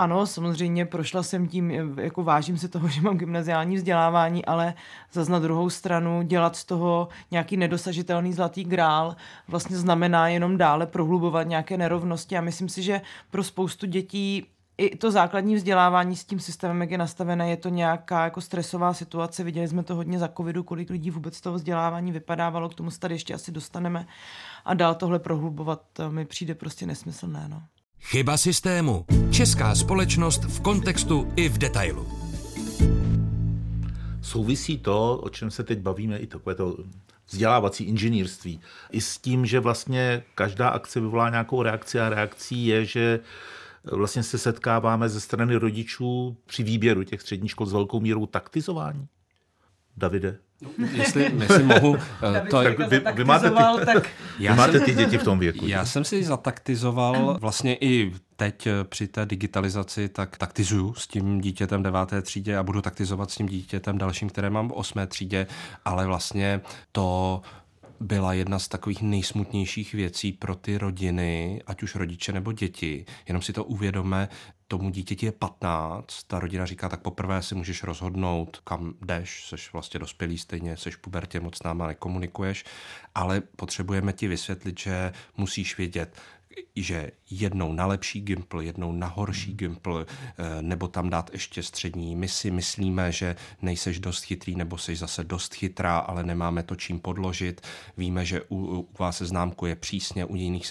ano, 0.00 0.26
samozřejmě 0.26 0.86
prošla 0.86 1.22
jsem 1.22 1.48
tím, 1.48 1.70
jako 1.98 2.24
vážím 2.24 2.58
se 2.58 2.68
toho, 2.68 2.88
že 2.94 3.00
mám 3.00 3.18
gymnaziální 3.18 3.76
vzdělávání, 3.76 4.44
ale 4.44 4.74
zase 5.12 5.32
na 5.32 5.38
druhou 5.38 5.70
stranu 5.70 6.22
dělat 6.22 6.56
z 6.56 6.64
toho 6.64 7.08
nějaký 7.30 7.56
nedosažitelný 7.56 8.32
zlatý 8.32 8.64
grál 8.64 9.16
vlastně 9.48 9.76
znamená 9.76 10.28
jenom 10.28 10.56
dále 10.56 10.86
prohlubovat 10.86 11.46
nějaké 11.46 11.76
nerovnosti 11.76 12.38
a 12.38 12.40
myslím 12.40 12.68
si, 12.68 12.82
že 12.82 13.00
pro 13.30 13.44
spoustu 13.44 13.86
dětí 13.86 14.46
i 14.78 14.96
to 14.96 15.10
základní 15.10 15.54
vzdělávání 15.54 16.16
s 16.16 16.24
tím 16.24 16.40
systémem, 16.40 16.80
jak 16.80 16.90
je 16.90 16.98
nastavené, 16.98 17.50
je 17.50 17.56
to 17.56 17.68
nějaká 17.68 18.24
jako 18.24 18.40
stresová 18.40 18.94
situace. 18.94 19.44
Viděli 19.44 19.68
jsme 19.68 19.82
to 19.82 19.94
hodně 19.94 20.18
za 20.18 20.28
covidu, 20.28 20.62
kolik 20.62 20.90
lidí 20.90 21.10
vůbec 21.10 21.40
toho 21.40 21.56
vzdělávání 21.56 22.12
vypadávalo, 22.12 22.68
k 22.68 22.74
tomu 22.74 22.90
se 22.90 23.00
tady 23.00 23.14
ještě 23.14 23.34
asi 23.34 23.52
dostaneme. 23.52 24.06
A 24.64 24.74
dál 24.74 24.94
tohle 24.94 25.18
prohlubovat 25.18 25.82
mi 26.08 26.24
přijde 26.24 26.54
prostě 26.54 26.86
nesmyslné. 26.86 27.48
No. 27.48 27.62
Chyba 28.02 28.36
systému. 28.36 29.06
Česká 29.30 29.74
společnost 29.74 30.44
v 30.44 30.60
kontextu 30.60 31.32
i 31.36 31.48
v 31.48 31.58
detailu. 31.58 32.06
Souvisí 34.22 34.78
to, 34.78 35.16
o 35.16 35.28
čem 35.28 35.50
se 35.50 35.64
teď 35.64 35.78
bavíme, 35.78 36.18
i 36.18 36.26
takové 36.26 36.54
to 36.54 36.76
vzdělávací 37.26 37.84
inženýrství, 37.84 38.60
i 38.90 39.00
s 39.00 39.18
tím, 39.18 39.46
že 39.46 39.60
vlastně 39.60 40.22
každá 40.34 40.68
akce 40.68 41.00
vyvolá 41.00 41.30
nějakou 41.30 41.62
reakci 41.62 42.00
a 42.00 42.08
reakcí 42.08 42.66
je, 42.66 42.84
že 42.84 43.20
vlastně 43.84 44.22
se 44.22 44.38
setkáváme 44.38 45.08
ze 45.08 45.20
strany 45.20 45.56
rodičů 45.56 46.36
při 46.46 46.62
výběru 46.62 47.04
těch 47.04 47.20
středních 47.20 47.50
škol 47.50 47.66
s 47.66 47.72
velkou 47.72 48.00
mírou 48.00 48.26
taktizování. 48.26 49.08
Davide? 49.96 50.38
Jestli, 50.92 51.32
jestli 51.38 51.62
mohu... 51.62 51.96
Eh, 52.36 52.46
to, 52.50 52.62
tak 52.62 52.78
vy, 52.78 53.02
vy, 53.14 53.24
máte 53.24 53.50
ty, 53.50 53.56
tak... 53.86 54.10
vy 54.38 54.48
máte 54.48 54.80
ty 54.80 54.94
děti 54.94 55.18
v 55.18 55.22
tom 55.22 55.38
věku. 55.38 55.66
Já 55.66 55.84
jsem 55.84 56.04
si 56.04 56.24
zataktizoval 56.24 57.38
vlastně 57.40 57.76
i 57.80 58.12
teď 58.36 58.66
eh, 58.66 58.84
při 58.84 59.08
té 59.08 59.26
digitalizaci, 59.26 60.08
tak 60.08 60.38
taktizuju 60.38 60.94
s 60.94 61.06
tím 61.06 61.40
dítětem 61.40 61.82
deváté 61.82 62.22
třídě 62.22 62.56
a 62.56 62.62
budu 62.62 62.82
taktizovat 62.82 63.30
s 63.30 63.36
tím 63.36 63.46
dítětem 63.46 63.98
dalším, 63.98 64.28
které 64.28 64.50
mám 64.50 64.68
v 64.68 64.72
osmé 64.72 65.06
třídě, 65.06 65.46
ale 65.84 66.06
vlastně 66.06 66.60
to 66.92 67.40
byla 68.00 68.32
jedna 68.32 68.58
z 68.58 68.68
takových 68.68 69.02
nejsmutnějších 69.02 69.94
věcí 69.94 70.32
pro 70.32 70.54
ty 70.54 70.78
rodiny, 70.78 71.62
ať 71.66 71.82
už 71.82 71.94
rodiče 71.94 72.32
nebo 72.32 72.52
děti. 72.52 73.04
Jenom 73.28 73.42
si 73.42 73.52
to 73.52 73.64
uvědomme, 73.64 74.28
tomu 74.70 74.90
dítěti 74.90 75.26
je 75.26 75.32
15, 75.32 76.22
ta 76.22 76.38
rodina 76.38 76.66
říká, 76.66 76.88
tak 76.88 77.00
poprvé 77.00 77.42
si 77.42 77.54
můžeš 77.54 77.82
rozhodnout, 77.82 78.60
kam 78.64 78.94
jdeš, 79.02 79.48
seš 79.48 79.72
vlastně 79.72 80.00
dospělý 80.00 80.38
stejně, 80.38 80.76
seš 80.76 80.96
pubertě, 80.96 81.40
moc 81.40 81.56
s 81.56 81.62
náma 81.62 81.86
nekomunikuješ, 81.86 82.64
ale 83.14 83.40
potřebujeme 83.40 84.12
ti 84.12 84.28
vysvětlit, 84.28 84.80
že 84.80 85.12
musíš 85.36 85.78
vědět, 85.78 86.20
že 86.76 87.10
jednou 87.30 87.72
na 87.72 87.86
lepší 87.86 88.20
gimpl, 88.20 88.60
jednou 88.60 88.92
na 88.92 89.06
horší 89.06 89.54
gimpl, 89.54 90.06
eh, 90.08 90.62
nebo 90.62 90.88
tam 90.88 91.10
dát 91.10 91.30
ještě 91.32 91.62
střední. 91.62 92.16
My 92.16 92.28
si 92.28 92.50
myslíme, 92.50 93.12
že 93.12 93.36
nejseš 93.62 94.00
dost 94.00 94.24
chytrý, 94.24 94.56
nebo 94.56 94.78
jsi 94.78 94.96
zase 94.96 95.24
dost 95.24 95.54
chytrá, 95.54 95.98
ale 95.98 96.24
nemáme 96.24 96.62
to 96.62 96.76
čím 96.76 97.00
podložit. 97.00 97.60
Víme, 97.96 98.24
že 98.24 98.42
u, 98.48 98.56
u 98.56 98.88
vás 98.98 99.20
je 99.66 99.76
přísně, 99.76 100.24
u 100.24 100.36
jiných 100.36 100.66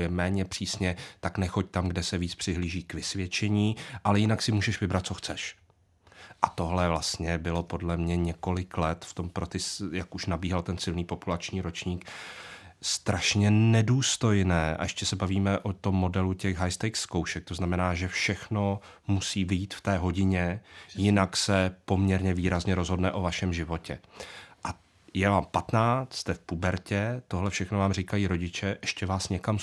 je 0.00 0.08
méně 0.08 0.44
přísně, 0.44 0.96
tak 1.20 1.38
nechoď 1.38 1.70
tam, 1.70 1.88
kde 1.88 2.02
se 2.02 2.18
víc 2.18 2.34
přihlíží 2.34 2.82
k 2.82 2.94
vysvědčení, 2.94 3.76
ale 4.04 4.20
jinak 4.20 4.42
si 4.42 4.52
můžeš 4.52 4.80
vybrat, 4.80 5.06
co 5.06 5.14
chceš. 5.14 5.56
A 6.42 6.48
tohle 6.48 6.88
vlastně 6.88 7.38
bylo 7.38 7.62
podle 7.62 7.96
mě 7.96 8.16
několik 8.16 8.78
let 8.78 9.04
v 9.04 9.14
tom, 9.14 9.28
pro 9.28 9.46
ty, 9.46 9.58
jak 9.92 10.14
už 10.14 10.26
nabíhal 10.26 10.62
ten 10.62 10.78
silný 10.78 11.04
populační 11.04 11.60
ročník, 11.60 12.10
strašně 12.84 13.50
nedůstojné. 13.50 14.76
A 14.76 14.82
ještě 14.82 15.06
se 15.06 15.16
bavíme 15.16 15.58
o 15.58 15.72
tom 15.72 15.94
modelu 15.94 16.34
těch 16.34 16.58
high 16.58 16.70
stakes 16.70 17.00
zkoušek. 17.00 17.44
To 17.44 17.54
znamená, 17.54 17.94
že 17.94 18.08
všechno 18.08 18.80
musí 19.08 19.44
vyjít 19.44 19.74
v 19.74 19.80
té 19.80 19.96
hodině, 19.96 20.60
jinak 20.94 21.36
se 21.36 21.76
poměrně 21.84 22.34
výrazně 22.34 22.74
rozhodne 22.74 23.12
o 23.12 23.22
vašem 23.22 23.52
životě 23.52 23.98
je 25.14 25.28
vám 25.28 25.44
15, 25.44 26.12
jste 26.12 26.34
v 26.34 26.38
pubertě, 26.38 27.22
tohle 27.28 27.50
všechno 27.50 27.78
vám 27.78 27.92
říkají 27.92 28.26
rodiče, 28.26 28.78
ještě 28.82 29.06
vás 29.06 29.28
někam 29.28 29.58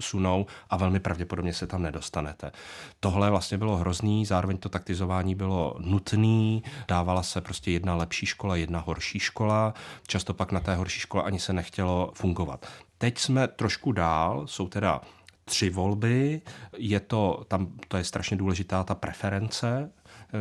sunou, 0.00 0.46
a 0.70 0.76
velmi 0.76 1.00
pravděpodobně 1.00 1.54
se 1.54 1.66
tam 1.66 1.82
nedostanete. 1.82 2.52
Tohle 3.00 3.30
vlastně 3.30 3.58
bylo 3.58 3.76
hrozný, 3.76 4.26
zároveň 4.26 4.58
to 4.58 4.68
taktizování 4.68 5.34
bylo 5.34 5.76
nutný, 5.78 6.62
dávala 6.88 7.22
se 7.22 7.40
prostě 7.40 7.70
jedna 7.70 7.94
lepší 7.94 8.26
škola, 8.26 8.56
jedna 8.56 8.80
horší 8.80 9.18
škola, 9.18 9.74
často 10.06 10.34
pak 10.34 10.52
na 10.52 10.60
té 10.60 10.74
horší 10.74 11.00
škole 11.00 11.24
ani 11.24 11.40
se 11.40 11.52
nechtělo 11.52 12.12
fungovat. 12.14 12.66
Teď 12.98 13.18
jsme 13.18 13.48
trošku 13.48 13.92
dál, 13.92 14.46
jsou 14.46 14.68
teda 14.68 15.00
tři 15.44 15.70
volby, 15.70 16.42
je 16.76 17.00
to, 17.00 17.44
tam 17.48 17.66
to 17.88 17.96
je 17.96 18.04
strašně 18.04 18.36
důležitá 18.36 18.84
ta 18.84 18.94
preference, 18.94 19.90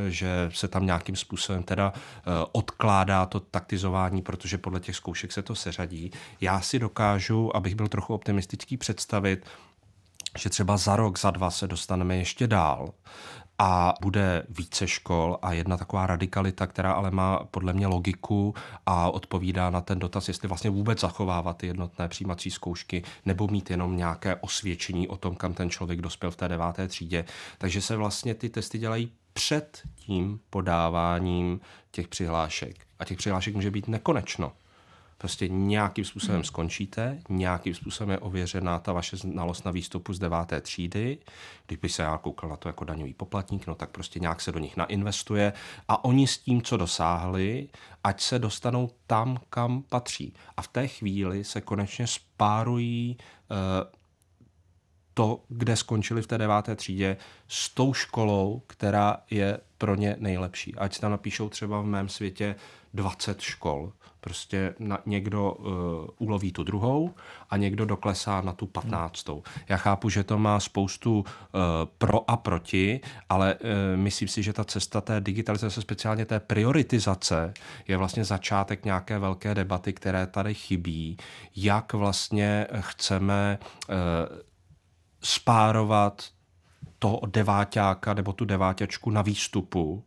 že 0.10 0.50
se 0.54 0.68
tam 0.68 0.86
nějakým 0.86 1.16
způsobem 1.16 1.64
teda 1.64 1.94
eh, 1.96 2.22
odkládá 2.52 3.26
to 3.26 3.40
taktizování, 3.40 4.22
protože 4.22 4.58
podle 4.58 4.80
těch 4.80 4.96
zkoušek 4.96 5.32
se 5.32 5.42
to 5.42 5.56
seřadí. 5.56 6.12
Já 6.42 6.62
si 6.62 6.80
dokážu, 6.80 7.56
abych 7.56 7.76
byl 7.76 7.88
trochu 7.88 8.14
optimistický, 8.14 8.78
představit, 8.78 9.46
že 10.38 10.50
třeba 10.50 10.78
za 10.78 10.96
rok, 10.96 11.20
za 11.20 11.32
dva 11.32 11.52
se 11.52 11.68
dostaneme 11.68 12.18
ještě 12.18 12.48
dál 12.48 12.94
a 13.60 13.94
bude 14.02 14.46
více 14.50 14.88
škol 14.88 15.38
a 15.42 15.54
jedna 15.54 15.78
taková 15.78 16.08
radikalita, 16.08 16.68
která 16.68 16.92
ale 16.92 17.12
má 17.12 17.40
podle 17.52 17.74
mě 17.74 17.88
logiku 17.88 18.56
a 18.86 19.10
odpovídá 19.10 19.70
na 19.70 19.82
ten 19.82 20.00
dotaz, 20.00 20.28
jestli 20.28 20.48
vlastně 20.48 20.70
vůbec 20.70 21.00
zachovávat 21.00 21.58
ty 21.58 21.68
jednotné 21.68 22.08
přijímací 22.08 22.52
zkoušky 22.52 23.04
nebo 23.26 23.48
mít 23.48 23.70
jenom 23.70 23.98
nějaké 23.98 24.36
osvědčení 24.36 25.08
o 25.08 25.18
tom, 25.18 25.36
kam 25.36 25.54
ten 25.54 25.70
člověk 25.70 26.02
dospěl 26.02 26.32
v 26.32 26.36
té 26.36 26.48
deváté 26.48 26.88
třídě. 26.88 27.26
Takže 27.58 27.82
se 27.82 27.96
vlastně 27.96 28.36
ty 28.36 28.50
testy 28.50 28.78
dělají 28.78 29.12
před 29.34 29.82
tím 29.96 30.40
podáváním 30.50 31.60
těch 31.92 32.08
přihlášek. 32.08 32.76
A 33.00 33.06
těch 33.06 33.18
přihlášek 33.18 33.56
může 33.56 33.72
být 33.72 33.88
nekonečno. 33.88 34.52
Prostě 35.18 35.48
nějakým 35.48 36.06
způsobem 36.06 36.36
hmm. 36.36 36.44
skončíte, 36.44 37.20
nějakým 37.30 37.76
způsobem 37.76 38.10
je 38.10 38.20
ověřená 38.20 38.80
ta 38.80 38.94
vaše 38.94 39.18
znalost 39.18 39.66
na 39.66 39.72
výstupu 39.72 40.14
z 40.14 40.20
deváté 40.20 40.62
třídy. 40.62 41.18
Kdyby 41.68 41.90
se 41.90 42.02
já 42.02 42.18
koukal 42.18 42.50
na 42.50 42.56
to 42.56 42.70
jako 42.70 42.86
daňový 42.86 43.14
poplatník, 43.14 43.68
no 43.68 43.76
tak 43.76 43.90
prostě 43.90 44.20
nějak 44.20 44.42
se 44.42 44.52
do 44.52 44.60
nich 44.60 44.78
nainvestuje 44.78 45.54
a 45.88 46.06
oni 46.06 46.28
s 46.28 46.38
tím, 46.38 46.62
co 46.62 46.78
dosáhli, 46.78 47.70
ať 48.04 48.22
se 48.22 48.40
dostanou 48.40 48.90
tam, 49.08 49.38
kam 49.50 49.82
patří. 49.82 50.34
A 50.58 50.62
v 50.62 50.68
té 50.68 50.88
chvíli 50.88 51.44
se 51.44 51.62
konečně 51.62 52.08
spárují 52.08 53.18
uh, 53.52 53.58
to, 55.14 55.42
kde 55.50 55.76
skončili 55.76 56.22
v 56.22 56.28
té 56.28 56.38
deváté 56.38 56.76
třídě, 56.76 57.18
s 57.48 57.70
tou 57.70 57.94
školou, 57.94 58.62
která 58.68 59.18
je 59.30 59.60
pro 59.78 59.96
ně 59.96 60.16
nejlepší. 60.20 60.76
Ať 60.76 61.00
tam 61.00 61.12
napíšou 61.12 61.50
třeba 61.50 61.82
v 61.82 61.86
mém 61.86 62.10
světě 62.10 62.56
20 62.94 63.42
škol. 63.42 63.92
Prostě 64.20 64.76
na, 64.80 65.00
někdo 65.06 65.52
uh, 65.52 65.68
uloví 66.18 66.52
tu 66.52 66.64
druhou 66.64 67.14
a 67.50 67.58
někdo 67.58 67.86
doklesá 67.86 68.42
na 68.42 68.54
tu 68.54 68.66
patnáctou. 68.66 69.44
Já 69.70 69.78
chápu, 69.78 70.10
že 70.10 70.24
to 70.24 70.38
má 70.38 70.60
spoustu 70.60 71.20
uh, 71.20 71.26
pro 71.98 72.30
a 72.32 72.38
proti, 72.38 73.00
ale 73.30 73.56
uh, 73.56 73.70
myslím 73.96 74.28
si, 74.28 74.44
že 74.44 74.54
ta 74.54 74.64
cesta 74.64 75.02
té 75.02 75.22
digitalizace, 75.22 75.82
speciálně 75.82 76.26
té 76.26 76.40
prioritizace, 76.40 77.54
je 77.88 77.98
vlastně 77.98 78.26
začátek 78.26 78.86
nějaké 78.86 79.20
velké 79.20 79.56
debaty, 79.56 79.94
které 79.94 80.28
tady 80.28 80.54
chybí, 80.54 81.18
jak 81.56 81.94
vlastně 81.94 82.68
chceme 82.80 83.60
uh, 83.90 83.96
spárovat 85.24 86.24
toho 87.00 87.22
deváťáka 87.26 88.14
nebo 88.14 88.34
tu 88.34 88.46
deváťačku 88.46 89.10
na 89.10 89.22
výstupu, 89.22 90.04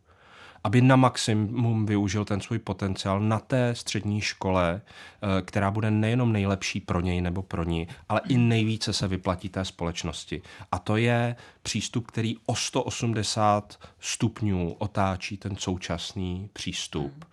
aby 0.63 0.81
na 0.81 0.95
maximum 0.95 1.85
využil 1.85 2.25
ten 2.25 2.41
svůj 2.41 2.59
potenciál 2.59 3.19
na 3.19 3.39
té 3.39 3.75
střední 3.75 4.21
škole, 4.21 4.81
eh, 4.81 5.41
která 5.41 5.71
bude 5.71 5.91
nejenom 5.91 6.33
nejlepší 6.33 6.79
pro 6.79 7.01
něj 7.01 7.21
nebo 7.21 7.41
pro 7.41 7.63
ní, 7.63 7.87
ale 8.09 8.21
i 8.29 8.37
nejvíce 8.37 8.93
se 8.93 9.07
vyplatí 9.07 9.49
té 9.49 9.65
společnosti. 9.65 10.41
A 10.71 10.79
to 10.79 10.97
je 10.97 11.35
přístup, 11.61 12.07
který 12.07 12.35
o 12.45 12.55
180 12.55 13.79
stupňů 13.99 14.75
otáčí 14.77 15.37
ten 15.37 15.55
současný 15.55 16.49
přístup. 16.53 17.25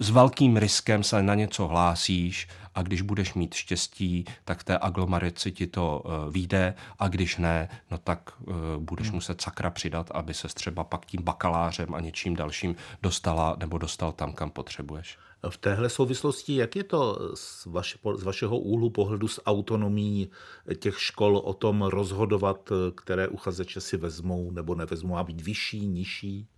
Eh, 0.00 0.04
s 0.04 0.10
velkým 0.10 0.56
riskem 0.56 1.02
se 1.02 1.22
na 1.22 1.34
něco 1.34 1.66
hlásíš 1.66 2.48
a 2.74 2.82
když 2.82 3.02
budeš 3.02 3.34
mít 3.34 3.54
štěstí, 3.54 4.24
tak 4.44 4.64
té 4.64 4.78
aglomeraci 4.78 5.52
ti 5.52 5.66
to 5.66 6.02
uh, 6.04 6.32
vyjde 6.32 6.74
a 6.98 7.08
když 7.08 7.36
ne, 7.36 7.68
no 7.90 7.98
tak 7.98 8.30
uh, 8.40 8.54
budeš 8.78 9.06
hmm. 9.06 9.14
muset 9.14 9.40
sakra 9.40 9.70
přidat, 9.70 10.10
aby 10.14 10.34
se 10.34 10.48
třeba 10.48 10.84
pak 10.84 11.06
tím 11.06 11.22
bakalářem 11.22 11.94
a 11.94 12.00
něčím 12.00 12.36
dalším 12.36 12.76
dostala 13.02 13.56
nebo 13.58 13.78
dostal 13.78 14.12
tam, 14.12 14.32
kam 14.32 14.50
potřebuješ. 14.50 15.18
V 15.48 15.56
téhle 15.56 15.88
souvislosti, 15.88 16.54
jak 16.56 16.76
je 16.76 16.84
to 16.84 17.18
z, 17.34 17.66
vaše, 17.66 17.98
z 18.16 18.22
vašeho 18.22 18.58
úhlu 18.58 18.90
pohledu 18.90 19.28
s 19.28 19.46
autonomí 19.46 20.30
těch 20.78 21.00
škol 21.00 21.36
o 21.36 21.54
tom 21.54 21.82
rozhodovat, 21.82 22.72
které 22.94 23.28
uchazeče 23.28 23.80
si 23.80 23.96
vezmou 23.96 24.50
nebo 24.50 24.74
nevezmou, 24.74 25.16
a 25.16 25.24
být 25.24 25.40
vyšší, 25.40 25.86
nižší? 25.86 26.48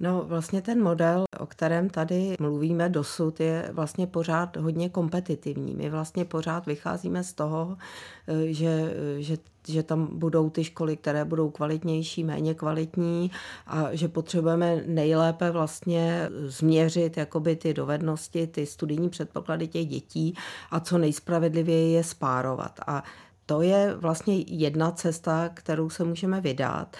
No 0.00 0.24
vlastně 0.24 0.62
ten 0.62 0.82
model, 0.82 1.24
o 1.38 1.46
kterém 1.46 1.90
tady 1.90 2.36
mluvíme 2.40 2.88
dosud, 2.88 3.40
je 3.40 3.70
vlastně 3.72 4.06
pořád 4.06 4.56
hodně 4.56 4.88
kompetitivní. 4.88 5.74
My 5.74 5.90
vlastně 5.90 6.24
pořád 6.24 6.66
vycházíme 6.66 7.24
z 7.24 7.32
toho, 7.32 7.76
eh, 8.28 8.52
že, 8.52 8.94
že 9.18 9.36
že 9.68 9.82
tam 9.82 10.18
budou 10.18 10.50
ty 10.50 10.64
školy, 10.64 10.96
které 10.96 11.24
budou 11.24 11.50
kvalitnější, 11.50 12.24
méně 12.24 12.54
kvalitní 12.54 13.30
a 13.66 13.88
že 13.92 14.08
potřebujeme 14.08 14.82
nejlépe 14.86 15.50
vlastně 15.50 16.28
změřit 16.46 17.16
jakoby 17.16 17.56
ty 17.56 17.74
dovednosti, 17.74 18.46
ty 18.46 18.66
studijní 18.66 19.08
předpoklady 19.08 19.68
těch 19.68 19.86
dětí 19.86 20.34
a 20.70 20.80
co 20.80 20.98
nejspravedlivěji 20.98 21.92
je 21.92 22.04
spárovat. 22.04 22.80
A 22.86 23.02
to 23.46 23.62
je 23.62 23.94
vlastně 23.94 24.44
jedna 24.46 24.90
cesta, 24.90 25.50
kterou 25.54 25.90
se 25.90 26.04
můžeme 26.04 26.40
vydat. 26.40 26.96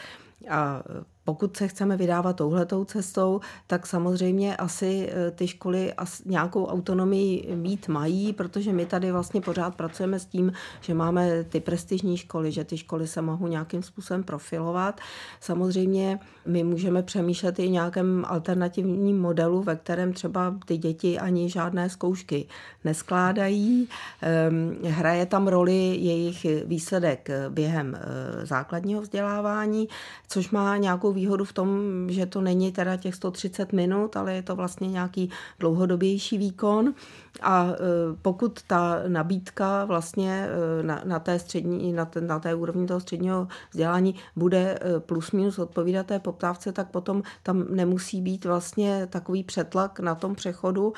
A 0.50 0.82
pokud 1.26 1.56
se 1.56 1.68
chceme 1.68 1.96
vydávat 1.96 2.36
touhletou 2.36 2.84
cestou, 2.84 3.40
tak 3.66 3.86
samozřejmě 3.86 4.56
asi 4.56 5.10
eh, 5.10 5.30
ty 5.30 5.48
školy 5.48 5.92
nějakou 6.24 6.66
autonomii 6.66 7.56
mít 7.56 7.88
mají, 7.88 8.32
protože 8.32 8.72
my 8.72 8.86
tady 8.86 9.12
vlastně 9.12 9.40
pořád 9.40 9.74
pracujeme 9.74 10.18
s 10.18 10.26
tím, 10.26 10.52
že 10.80 10.94
máme 10.94 11.44
ty 11.44 11.60
prestižní 11.60 12.16
školy, 12.16 12.52
že 12.52 12.64
ty 12.64 12.78
školy 12.78 13.06
se 13.06 13.22
mohou 13.22 13.46
nějakým 13.46 13.82
způsobem 13.82 14.24
profilovat. 14.24 15.00
Samozřejmě 15.40 16.18
my 16.46 16.64
můžeme 16.64 17.02
přemýšlet 17.02 17.58
i 17.58 17.70
nějakém 17.70 18.24
alternativním 18.28 19.20
modelu, 19.20 19.62
ve 19.62 19.76
kterém 19.76 20.12
třeba 20.12 20.54
ty 20.66 20.76
děti 20.76 21.18
ani 21.18 21.50
žádné 21.50 21.90
zkoušky 21.90 22.46
neskládají. 22.84 23.88
Ehm, 24.22 24.76
hraje 24.84 25.26
tam 25.26 25.48
roli 25.48 25.96
jejich 25.96 26.46
výsledek 26.64 27.28
během 27.48 27.94
eh, 27.94 28.46
základního 28.46 29.00
vzdělávání, 29.00 29.88
což 30.28 30.50
má 30.50 30.76
nějakou 30.76 31.15
výhodu 31.16 31.44
v 31.44 31.52
tom, 31.52 31.68
že 32.08 32.26
to 32.26 32.40
není 32.40 32.72
teda 32.72 32.96
těch 32.96 33.14
130 33.14 33.72
minut, 33.72 34.16
ale 34.16 34.34
je 34.34 34.42
to 34.42 34.56
vlastně 34.56 34.88
nějaký 34.88 35.30
dlouhodobější 35.58 36.38
výkon. 36.38 36.94
A 37.42 37.66
e, 37.66 37.76
pokud 38.22 38.62
ta 38.62 39.02
nabídka 39.08 39.84
vlastně 39.84 40.48
e, 40.48 40.82
na, 40.82 41.02
na 41.04 41.18
té 41.18 41.38
střední, 41.38 41.92
na, 41.92 42.10
na 42.20 42.38
té 42.38 42.54
úrovni 42.54 42.86
toho 42.86 43.00
středního 43.00 43.48
vzdělání 43.70 44.14
bude 44.36 44.78
e, 44.80 45.00
plus 45.00 45.32
minus 45.32 45.58
odpovídat 45.58 46.06
té 46.06 46.18
poptávce, 46.18 46.72
tak 46.72 46.90
potom 46.90 47.22
tam 47.42 47.64
nemusí 47.70 48.22
být 48.22 48.44
vlastně 48.44 49.06
takový 49.10 49.44
přetlak 49.44 50.00
na 50.00 50.14
tom 50.14 50.34
přechodu 50.34 50.92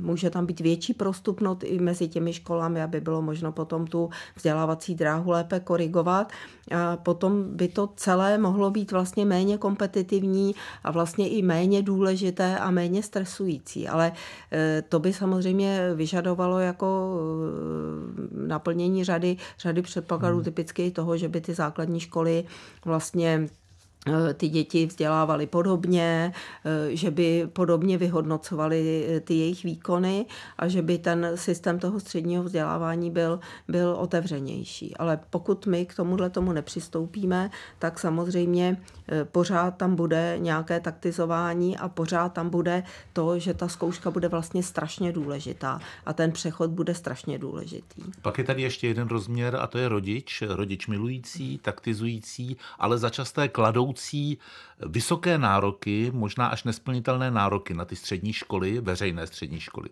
může 0.00 0.30
tam 0.30 0.46
být 0.46 0.60
větší 0.60 0.94
prostupnost 0.94 1.64
i 1.64 1.78
mezi 1.78 2.08
těmi 2.08 2.32
školami, 2.32 2.82
aby 2.82 3.00
bylo 3.00 3.22
možno 3.22 3.52
potom 3.52 3.86
tu 3.86 4.10
vzdělávací 4.36 4.94
dráhu 4.94 5.30
lépe 5.30 5.60
korigovat. 5.60 6.32
A 6.76 6.96
potom 6.96 7.56
by 7.56 7.68
to 7.68 7.88
celé 7.96 8.38
mohlo 8.38 8.70
být 8.70 8.92
vlastně 8.92 9.24
méně 9.24 9.58
kompetitivní 9.58 10.54
a 10.84 10.90
vlastně 10.90 11.28
i 11.28 11.42
méně 11.42 11.82
důležité 11.82 12.58
a 12.58 12.70
méně 12.70 13.02
stresující. 13.02 13.88
Ale 13.88 14.12
e, 14.52 14.82
to 14.88 14.98
by 14.98 15.12
samozřejmě 15.12 15.94
vyžadovalo 15.94 16.58
jako 16.58 17.16
e, 18.44 18.46
naplnění 18.46 19.04
řady, 19.04 19.36
řady 19.58 19.82
předpokladů, 19.82 20.36
hmm. 20.36 20.44
typicky 20.44 20.90
toho, 20.90 21.16
že 21.16 21.28
by 21.28 21.40
ty 21.40 21.54
základní 21.54 22.00
školy 22.00 22.44
vlastně 22.84 23.48
ty 24.34 24.48
děti 24.48 24.86
vzdělávali 24.86 25.46
podobně, 25.46 26.32
eh, 26.64 26.96
že 26.96 27.10
by 27.10 27.48
podobně 27.52 27.98
vyhodnocovali 27.98 29.06
eh, 29.08 29.20
ty 29.20 29.34
jejich 29.34 29.64
výkony 29.64 30.26
a 30.58 30.68
že 30.68 30.82
by 30.82 30.98
ten 30.98 31.30
systém 31.34 31.78
toho 31.78 32.00
středního 32.00 32.44
vzdělávání 32.44 33.10
byl, 33.10 33.40
byl 33.68 33.96
otevřenější. 33.98 34.96
Ale 34.96 35.20
pokud 35.30 35.66
my 35.66 35.86
k 35.86 35.94
tomuhle 35.94 36.30
tomu 36.30 36.52
nepřistoupíme, 36.52 37.50
tak 37.78 37.98
samozřejmě 37.98 38.76
pořád 39.24 39.76
tam 39.76 39.96
bude 39.96 40.36
nějaké 40.38 40.80
taktizování 40.80 41.78
a 41.78 41.88
pořád 41.88 42.32
tam 42.32 42.50
bude 42.50 42.82
to, 43.12 43.38
že 43.38 43.54
ta 43.54 43.68
zkouška 43.68 44.10
bude 44.10 44.28
vlastně 44.28 44.62
strašně 44.62 45.12
důležitá 45.12 45.80
a 46.06 46.12
ten 46.12 46.32
přechod 46.32 46.70
bude 46.70 46.94
strašně 46.94 47.38
důležitý. 47.38 48.02
Pak 48.22 48.38
je 48.38 48.44
tady 48.44 48.62
ještě 48.62 48.88
jeden 48.88 49.08
rozměr 49.08 49.56
a 49.56 49.66
to 49.66 49.78
je 49.78 49.88
rodič, 49.88 50.42
rodič 50.48 50.86
milující, 50.86 51.58
taktizující, 51.58 52.56
ale 52.78 52.98
začasté 52.98 53.48
kladou 53.48 53.91
budoucí 53.92 54.38
vysoké 54.88 55.38
nároky, 55.38 56.10
možná 56.14 56.46
až 56.46 56.64
nesplnitelné 56.64 57.30
nároky 57.30 57.74
na 57.74 57.84
ty 57.84 57.96
střední 57.96 58.32
školy, 58.32 58.80
veřejné 58.80 59.26
střední 59.26 59.60
školy. 59.60 59.88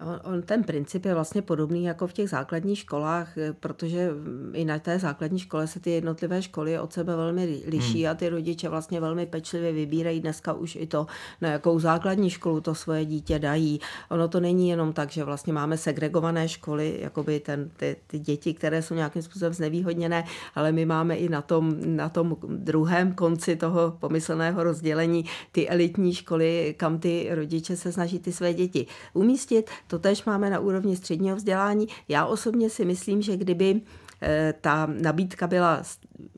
On, 0.00 0.20
on, 0.34 0.42
ten 0.42 0.64
princip 0.64 1.04
je 1.04 1.14
vlastně 1.14 1.42
podobný 1.42 1.84
jako 1.84 2.06
v 2.06 2.12
těch 2.12 2.30
základních 2.30 2.78
školách, 2.78 3.38
eh, 3.38 3.52
protože 3.52 4.10
i 4.52 4.64
na 4.64 4.78
té 4.78 4.98
základní 4.98 5.38
škole 5.38 5.66
se 5.66 5.80
ty 5.80 5.90
jednotlivé 5.90 6.42
školy 6.42 6.78
od 6.78 6.92
sebe 6.92 7.16
velmi 7.16 7.62
liší 7.66 8.02
hmm. 8.02 8.10
a 8.10 8.14
ty 8.14 8.28
rodiče 8.28 8.68
vlastně 8.68 9.00
velmi 9.00 9.26
pečlivě 9.26 9.72
vybírají 9.72 10.20
dneska 10.20 10.52
už 10.52 10.76
i 10.76 10.86
to, 10.86 11.06
na 11.40 11.48
jakou 11.48 11.78
základní 11.78 12.30
školu 12.30 12.60
to 12.60 12.74
svoje 12.74 13.04
dítě 13.04 13.38
dají. 13.38 13.80
Ono 14.10 14.28
to 14.28 14.40
není 14.40 14.68
jenom 14.68 14.92
tak, 14.92 15.10
že 15.10 15.24
vlastně 15.24 15.52
máme 15.52 15.78
segregované 15.78 16.48
školy, 16.48 16.98
jakoby 17.00 17.40
ten, 17.40 17.70
ty, 17.76 17.96
ty 18.06 18.18
děti, 18.18 18.54
které 18.54 18.82
jsou 18.82 18.94
nějakým 18.94 19.22
způsobem 19.22 19.54
znevýhodněné, 19.54 20.24
ale 20.54 20.72
my 20.72 20.86
máme 20.86 21.16
i 21.16 21.28
na 21.28 21.42
tom, 21.42 21.76
na 21.84 22.08
tom 22.08 22.36
druhém 22.46 23.12
konci 23.12 23.56
toho 23.56 23.96
pomyslného 24.00 24.62
rozdělení 24.62 25.24
ty 25.52 25.68
elitní 25.68 26.14
školy, 26.14 26.74
kam 26.76 26.98
ty 26.98 27.28
rodiče 27.30 27.76
se 27.76 27.92
snaží 27.92 28.18
ty 28.18 28.32
své 28.32 28.54
děti 28.54 28.86
umístit 29.12 29.67
to 29.86 29.98
tež 29.98 30.24
máme 30.24 30.50
na 30.50 30.58
úrovni 30.58 30.96
středního 30.96 31.36
vzdělání. 31.36 31.88
Já 32.08 32.26
osobně 32.26 32.70
si 32.70 32.84
myslím, 32.84 33.22
že 33.22 33.36
kdyby 33.36 33.80
eh, 34.22 34.54
ta 34.60 34.88
nabídka 35.02 35.46
byla 35.46 35.82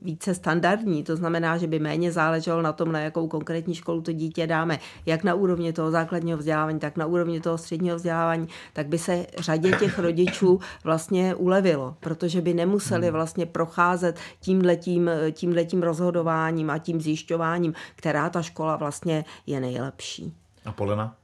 více 0.01 0.35
standardní, 0.35 1.03
to 1.03 1.15
znamená, 1.15 1.57
že 1.57 1.67
by 1.67 1.79
méně 1.79 2.11
záleželo 2.11 2.61
na 2.61 2.73
tom, 2.73 2.91
na 2.91 2.99
jakou 2.99 3.27
konkrétní 3.27 3.75
školu 3.75 4.01
to 4.01 4.11
dítě 4.11 4.47
dáme, 4.47 4.79
jak 5.05 5.23
na 5.23 5.33
úrovni 5.33 5.73
toho 5.73 5.91
základního 5.91 6.37
vzdělávání, 6.37 6.79
tak 6.79 6.97
na 6.97 7.05
úrovni 7.05 7.41
toho 7.41 7.57
středního 7.57 7.95
vzdělávání, 7.95 8.47
tak 8.73 8.87
by 8.87 8.97
se 8.97 9.25
řadě 9.37 9.71
těch 9.71 9.99
rodičů 9.99 10.59
vlastně 10.83 11.35
ulevilo, 11.35 11.95
protože 11.99 12.41
by 12.41 12.53
nemuseli 12.53 13.07
hmm. 13.07 13.13
vlastně 13.13 13.45
procházet 13.45 14.19
tímhletím, 14.39 15.09
tímhletím 15.31 15.83
rozhodováním 15.83 16.69
a 16.69 16.77
tím 16.77 17.01
zjišťováním, 17.01 17.73
která 17.95 18.29
ta 18.29 18.41
škola 18.41 18.75
vlastně 18.75 19.25
je 19.47 19.59
nejlepší. 19.59 20.33
A 20.65 20.71
Polena? 20.71 21.20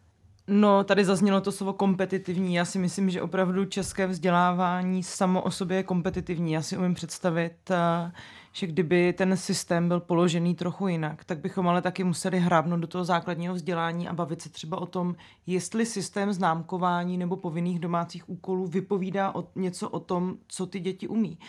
No, 0.49 0.83
tady 0.83 1.05
zaznělo 1.05 1.41
to 1.41 1.51
slovo 1.51 1.73
kompetitivní. 1.73 2.55
Já 2.55 2.65
si 2.65 2.79
myslím, 2.79 3.10
že 3.10 3.21
opravdu 3.21 3.65
české 3.65 4.07
vzdělávání 4.07 5.03
samo 5.03 5.41
o 5.41 5.51
sobě 5.51 5.77
je 5.77 5.83
kompetitivní. 5.83 6.51
Já 6.51 6.62
si 6.62 6.77
umím 6.77 6.93
představit, 6.93 7.71
eh, 7.71 8.12
že 8.51 8.67
kdyby 8.67 9.13
ten 9.13 9.38
systém 9.38 9.88
byl 9.88 9.99
položený 9.99 10.55
trochu 10.55 10.88
jinak, 10.88 11.25
tak 11.25 11.39
bychom 11.39 11.67
ale 11.67 11.81
taky 11.81 12.03
museli 12.03 12.39
hrábnout 12.39 12.79
do 12.79 12.88
toho 12.88 13.03
základního 13.03 13.53
vzdělání 13.53 14.07
a 14.07 14.13
bavit 14.13 14.41
se 14.41 14.49
třeba 14.49 14.81
o 14.81 14.86
tom, 14.86 15.15
jestli 15.47 15.86
systém 15.86 16.33
známkování 16.33 17.17
nebo 17.17 17.36
povinných 17.36 17.79
domácích 17.79 18.29
úkolů 18.29 18.67
vypovídá 18.67 19.36
o, 19.36 19.47
něco 19.55 19.89
o 19.89 19.99
tom, 19.99 20.36
co 20.47 20.65
ty 20.65 20.79
děti 20.79 21.07
umí. 21.07 21.39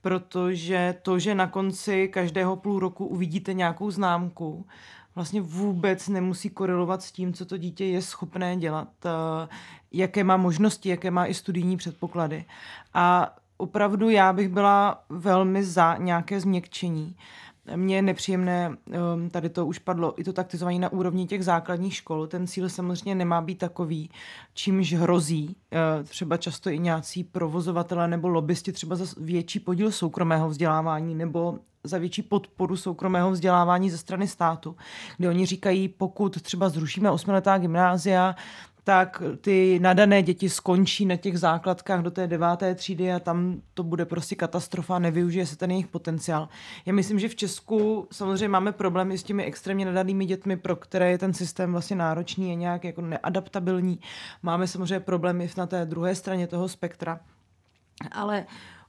Protože 0.00 0.94
to, 1.02 1.18
že 1.18 1.34
na 1.34 1.46
konci 1.46 2.08
každého 2.08 2.56
půl 2.56 2.80
roku 2.80 3.06
uvidíte 3.06 3.54
nějakou 3.54 3.90
známku, 3.90 4.66
vlastně 5.16 5.40
vůbec 5.40 6.08
nemusí 6.08 6.50
korelovat 6.50 7.02
s 7.02 7.12
tím, 7.12 7.32
co 7.32 7.44
to 7.44 7.56
dítě 7.56 7.84
je 7.84 8.02
schopné 8.02 8.56
dělat, 8.56 8.88
eh, 9.04 9.48
jaké 9.92 10.24
má 10.24 10.36
možnosti, 10.36 10.88
jaké 10.88 11.10
má 11.10 11.26
i 11.26 11.34
studijní 11.34 11.76
předpoklady. 11.76 12.44
A 12.94 13.36
opravdu 13.56 14.10
já 14.10 14.32
bych 14.32 14.48
byla 14.48 15.04
velmi 15.08 15.64
za 15.64 15.96
nějaké 15.96 16.40
změkčení. 16.40 17.16
Mně 17.76 17.96
je 17.96 18.02
nepříjemné, 18.02 18.76
ehm, 18.92 19.30
tady 19.30 19.48
to 19.48 19.66
už 19.66 19.78
padlo, 19.78 20.20
i 20.20 20.24
to 20.24 20.32
taktizování 20.32 20.78
na 20.78 20.92
úrovni 20.92 21.26
těch 21.26 21.44
základních 21.44 21.94
škol. 21.94 22.26
Ten 22.26 22.46
cíl 22.46 22.68
samozřejmě 22.68 23.14
nemá 23.14 23.40
být 23.40 23.58
takový, 23.58 24.10
čímž 24.54 24.92
hrozí 24.92 25.56
eh, 25.72 26.04
třeba 26.04 26.36
často 26.36 26.70
i 26.70 26.78
nějací 26.78 27.24
provozovatele 27.24 28.08
nebo 28.08 28.28
lobbysti 28.28 28.72
třeba 28.72 28.96
za 28.96 29.04
větší 29.16 29.60
podíl 29.60 29.92
soukromého 29.92 30.48
vzdělávání 30.48 31.14
nebo 31.14 31.58
za 31.86 31.98
větší 31.98 32.22
podporu 32.22 32.76
soukromého 32.76 33.30
vzdělávání 33.30 33.90
ze 33.90 33.98
strany 33.98 34.28
státu, 34.28 34.76
kde 35.16 35.28
oni 35.28 35.46
říkají, 35.46 35.88
pokud 35.88 36.42
třeba 36.42 36.68
zrušíme 36.68 37.10
osmiletá 37.10 37.58
gymnázia, 37.58 38.34
tak 38.86 39.22
ty 39.40 39.78
nadané 39.82 40.22
děti 40.22 40.48
skončí 40.50 41.06
na 41.06 41.16
těch 41.16 41.38
základkách 41.38 42.02
do 42.02 42.10
té 42.10 42.26
deváté 42.26 42.74
třídy 42.74 43.12
a 43.12 43.20
tam 43.20 43.60
to 43.74 43.82
bude 43.82 44.04
prostě 44.04 44.34
katastrofa, 44.34 44.98
nevyužije 44.98 45.46
se 45.46 45.56
ten 45.56 45.70
jejich 45.70 45.86
potenciál. 45.86 46.48
Já 46.86 46.92
myslím, 46.92 47.18
že 47.18 47.28
v 47.28 47.34
Česku 47.34 48.08
samozřejmě 48.12 48.48
máme 48.48 48.72
problémy 48.72 49.18
s 49.18 49.22
těmi 49.22 49.44
extrémně 49.44 49.84
nadanými 49.84 50.26
dětmi, 50.26 50.56
pro 50.56 50.76
které 50.76 51.10
je 51.10 51.18
ten 51.18 51.34
systém 51.34 51.72
vlastně 51.72 51.96
náročný, 51.96 52.48
je 52.48 52.54
nějak 52.54 52.84
jako 52.84 53.00
neadaptabilní. 53.00 54.00
Máme 54.42 54.66
samozřejmě 54.66 55.00
problémy 55.00 55.50
na 55.56 55.66
té 55.66 55.84
druhé 55.84 56.14
straně 56.14 56.46
toho 56.46 56.68
spektra. 56.68 57.20
Ale 58.12 58.46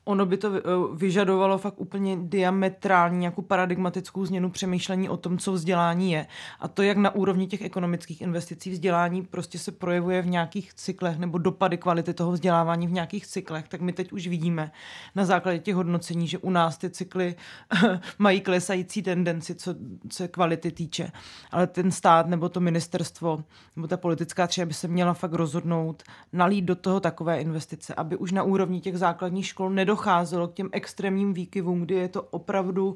ono 0.07 0.25
by 0.25 0.37
to 0.37 0.55
eh, 0.55 0.61
vyžadovalo 0.95 1.57
fakt 1.57 1.81
úplně 1.81 2.17
diametrální 2.21 3.17
nějakou 3.19 3.41
paradigmatickou 3.41 4.25
změnu 4.25 4.49
přemýšlení 4.49 5.09
o 5.09 5.17
tom, 5.17 5.37
co 5.37 5.51
vzdělání 5.51 6.11
je. 6.11 6.27
A 6.59 6.67
to, 6.67 6.81
jak 6.81 6.97
na 6.97 7.15
úrovni 7.15 7.47
těch 7.47 7.61
ekonomických 7.61 8.21
investicí 8.21 8.69
vzdělání 8.69 9.21
prostě 9.21 9.59
se 9.59 9.71
projevuje 9.71 10.21
v 10.21 10.27
nějakých 10.27 10.73
cyklech 10.73 11.17
nebo 11.17 11.37
dopady 11.37 11.77
kvality 11.77 12.13
toho 12.13 12.31
vzdělávání 12.31 12.87
v 12.87 12.91
nějakých 12.91 13.27
cyklech, 13.27 13.67
tak 13.67 13.81
my 13.81 13.93
teď 13.93 14.11
už 14.11 14.27
vidíme 14.27 14.71
na 15.15 15.25
základě 15.25 15.59
těch 15.59 15.75
hodnocení, 15.75 16.27
že 16.27 16.37
u 16.37 16.49
nás 16.49 16.77
ty 16.77 16.89
cykly 16.89 17.35
mají 18.19 18.41
klesající 18.41 19.03
tendenci, 19.03 19.55
co 19.55 19.75
se 20.11 20.27
kvality 20.27 20.71
týče. 20.71 21.11
Ale 21.51 21.67
ten 21.67 21.91
stát 21.91 22.27
nebo 22.27 22.49
to 22.49 22.59
ministerstvo 22.59 23.43
nebo 23.75 23.87
ta 23.87 23.97
politická 23.97 24.47
třeba 24.47 24.65
by 24.65 24.73
se 24.73 24.87
měla 24.87 25.13
fakt 25.13 25.33
rozhodnout 25.33 26.03
nalít 26.33 26.65
do 26.65 26.75
toho 26.75 26.99
takové 26.99 27.41
investice, 27.41 27.93
aby 27.95 28.15
už 28.15 28.31
na 28.31 28.43
úrovni 28.43 28.81
těch 28.81 28.97
základních 28.97 29.45
škol 29.45 29.69
nedocházelo 29.69 29.96
docházelo 29.97 30.47
k 30.47 30.53
těm 30.53 30.69
extrémním 30.71 31.33
výkyvům, 31.33 31.81
kdy 31.81 31.95
je 31.95 32.07
to 32.07 32.21
opravdu 32.21 32.95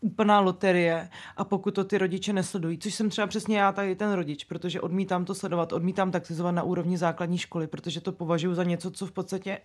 úplná 0.00 0.40
loterie 0.40 1.08
a 1.36 1.44
pokud 1.44 1.74
to 1.74 1.84
ty 1.84 1.98
rodiče 1.98 2.32
nesledují, 2.32 2.78
což 2.78 2.94
jsem 2.94 3.10
třeba 3.10 3.26
přesně 3.26 3.58
já 3.58 3.72
tady 3.72 3.96
ten 3.96 4.12
rodič, 4.12 4.44
protože 4.44 4.80
odmítám 4.80 5.24
to 5.24 5.34
sledovat, 5.34 5.72
odmítám 5.72 6.10
taxizovat 6.10 6.54
na 6.54 6.62
úrovni 6.62 6.98
základní 6.98 7.38
školy, 7.38 7.66
protože 7.66 8.00
to 8.00 8.12
považuji 8.12 8.54
za 8.54 8.64
něco, 8.64 8.90
co 8.90 9.06
v 9.06 9.12
podstatě 9.12 9.58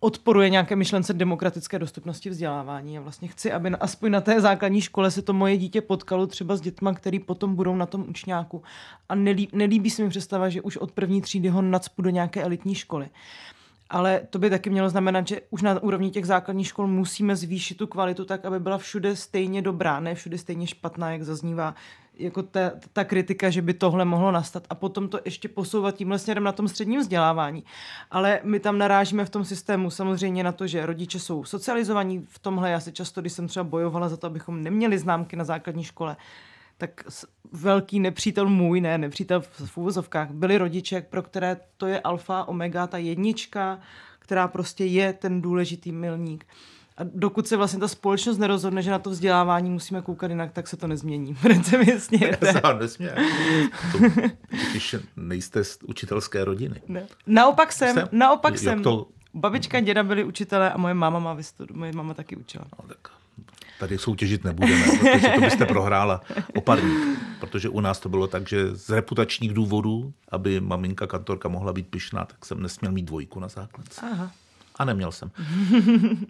odporuje 0.00 0.50
nějaké 0.50 0.76
myšlence 0.76 1.12
demokratické 1.12 1.78
dostupnosti 1.78 2.30
vzdělávání. 2.30 2.98
A 2.98 3.00
vlastně 3.00 3.28
chci, 3.28 3.52
aby 3.52 3.70
na, 3.70 3.78
aspoň 3.80 4.10
na 4.10 4.20
té 4.20 4.40
základní 4.40 4.80
škole 4.80 5.10
se 5.10 5.22
to 5.22 5.32
moje 5.32 5.56
dítě 5.56 5.80
potkalo 5.80 6.26
třeba 6.26 6.56
s 6.56 6.60
dětma, 6.60 6.94
který 6.94 7.18
potom 7.18 7.54
budou 7.54 7.76
na 7.76 7.86
tom 7.86 8.04
učňáku. 8.08 8.62
A 9.08 9.14
nelí, 9.14 9.48
nelíbí 9.52 9.90
se 9.90 10.02
mi 10.02 10.08
představa, 10.08 10.48
že 10.48 10.62
už 10.62 10.76
od 10.76 10.92
první 10.92 11.20
třídy 11.22 11.48
ho 11.48 11.62
nacpu 11.62 12.02
do 12.02 12.10
nějaké 12.10 12.42
elitní 12.42 12.74
školy. 12.74 13.08
Ale 13.90 14.20
to 14.30 14.38
by 14.38 14.50
taky 14.50 14.70
mělo 14.70 14.90
znamenat, 14.90 15.28
že 15.28 15.40
už 15.50 15.62
na 15.62 15.82
úrovni 15.82 16.10
těch 16.10 16.26
základních 16.26 16.66
škol 16.66 16.86
musíme 16.86 17.36
zvýšit 17.36 17.74
tu 17.74 17.86
kvalitu 17.86 18.24
tak, 18.24 18.44
aby 18.44 18.60
byla 18.60 18.78
všude 18.78 19.16
stejně 19.16 19.62
dobrá, 19.62 20.00
ne 20.00 20.14
všude 20.14 20.38
stejně 20.38 20.66
špatná, 20.66 21.12
jak 21.12 21.22
zaznívá 21.22 21.74
jako 22.20 22.42
ta, 22.42 22.72
ta 22.92 23.04
kritika, 23.04 23.50
že 23.50 23.62
by 23.62 23.74
tohle 23.74 24.04
mohlo 24.04 24.32
nastat 24.32 24.66
a 24.70 24.74
potom 24.74 25.08
to 25.08 25.20
ještě 25.24 25.48
posouvat 25.48 25.94
tímhle 25.94 26.18
směrem 26.18 26.44
na 26.44 26.52
tom 26.52 26.68
středním 26.68 27.00
vzdělávání. 27.00 27.64
Ale 28.10 28.40
my 28.44 28.60
tam 28.60 28.78
narážíme 28.78 29.24
v 29.24 29.30
tom 29.30 29.44
systému 29.44 29.90
samozřejmě 29.90 30.44
na 30.44 30.52
to, 30.52 30.66
že 30.66 30.86
rodiče 30.86 31.18
jsou 31.18 31.44
socializovaní 31.44 32.26
v 32.28 32.38
tomhle. 32.38 32.70
Já 32.70 32.80
se 32.80 32.92
často, 32.92 33.20
když 33.20 33.32
jsem 33.32 33.48
třeba 33.48 33.64
bojovala 33.64 34.08
za 34.08 34.16
to, 34.16 34.26
abychom 34.26 34.62
neměli 34.62 34.98
známky 34.98 35.36
na 35.36 35.44
základní 35.44 35.84
škole, 35.84 36.16
tak 36.80 37.04
velký 37.52 38.00
nepřítel 38.00 38.48
můj, 38.48 38.80
ne, 38.80 38.98
nepřítel 38.98 39.40
v 39.40 39.76
úvozovkách, 39.76 40.30
byli 40.30 40.58
rodiče, 40.58 41.00
pro 41.00 41.22
které 41.22 41.56
to 41.76 41.86
je 41.86 42.00
alfa, 42.00 42.44
omega, 42.44 42.86
ta 42.86 42.98
jednička, 42.98 43.80
která 44.18 44.48
prostě 44.48 44.84
je 44.84 45.12
ten 45.12 45.42
důležitý 45.42 45.92
milník. 45.92 46.46
A 46.96 47.02
dokud 47.04 47.48
se 47.48 47.56
vlastně 47.56 47.80
ta 47.80 47.88
společnost 47.88 48.38
nerozhodne, 48.38 48.82
že 48.82 48.90
na 48.90 48.98
to 48.98 49.10
vzdělávání 49.10 49.70
musíme 49.70 50.02
koukat 50.02 50.30
jinak, 50.30 50.52
tak 50.52 50.68
se 50.68 50.76
to 50.76 50.86
nezmění. 50.86 51.34
Principně 51.34 51.94
nesmě. 52.78 53.14
Když 54.70 54.96
nejste 55.16 55.64
z 55.64 55.78
učitelské 55.86 56.44
rodiny. 56.44 56.82
Ne. 56.88 57.06
Naopak 57.26 57.72
jsem, 57.72 57.94
jsem? 57.94 58.08
naopak 58.12 58.58
jsem. 58.58 58.82
To... 58.82 59.06
Babička, 59.34 59.80
děda 59.80 60.02
byli 60.02 60.24
učitelé 60.24 60.72
a 60.72 60.78
moje 60.78 60.94
máma 60.94 61.18
má 61.18 61.34
vystudu. 61.34 61.74
Moje 61.74 61.92
máma 61.92 62.14
taky 62.14 62.36
učila. 62.36 62.64
No, 62.78 62.88
tak 62.88 62.98
tady 63.80 63.98
soutěžit 63.98 64.44
nebudeme, 64.44 64.84
protože 64.84 65.28
to 65.34 65.40
byste 65.40 65.66
prohrála 65.66 66.20
oparník. 66.54 67.18
Protože 67.40 67.68
u 67.68 67.80
nás 67.80 68.00
to 68.00 68.08
bylo 68.08 68.26
tak, 68.26 68.48
že 68.48 68.76
z 68.76 68.90
reputačních 68.90 69.54
důvodů, 69.54 70.12
aby 70.28 70.60
maminka 70.60 71.06
kantorka 71.06 71.48
mohla 71.48 71.72
být 71.72 71.88
pyšná, 71.88 72.24
tak 72.24 72.44
jsem 72.44 72.62
nesměl 72.62 72.92
mít 72.92 73.04
dvojku 73.04 73.40
na 73.40 73.48
základce. 73.48 74.00
Aha. 74.12 74.30
A 74.76 74.84
neměl 74.84 75.12
jsem. 75.12 75.30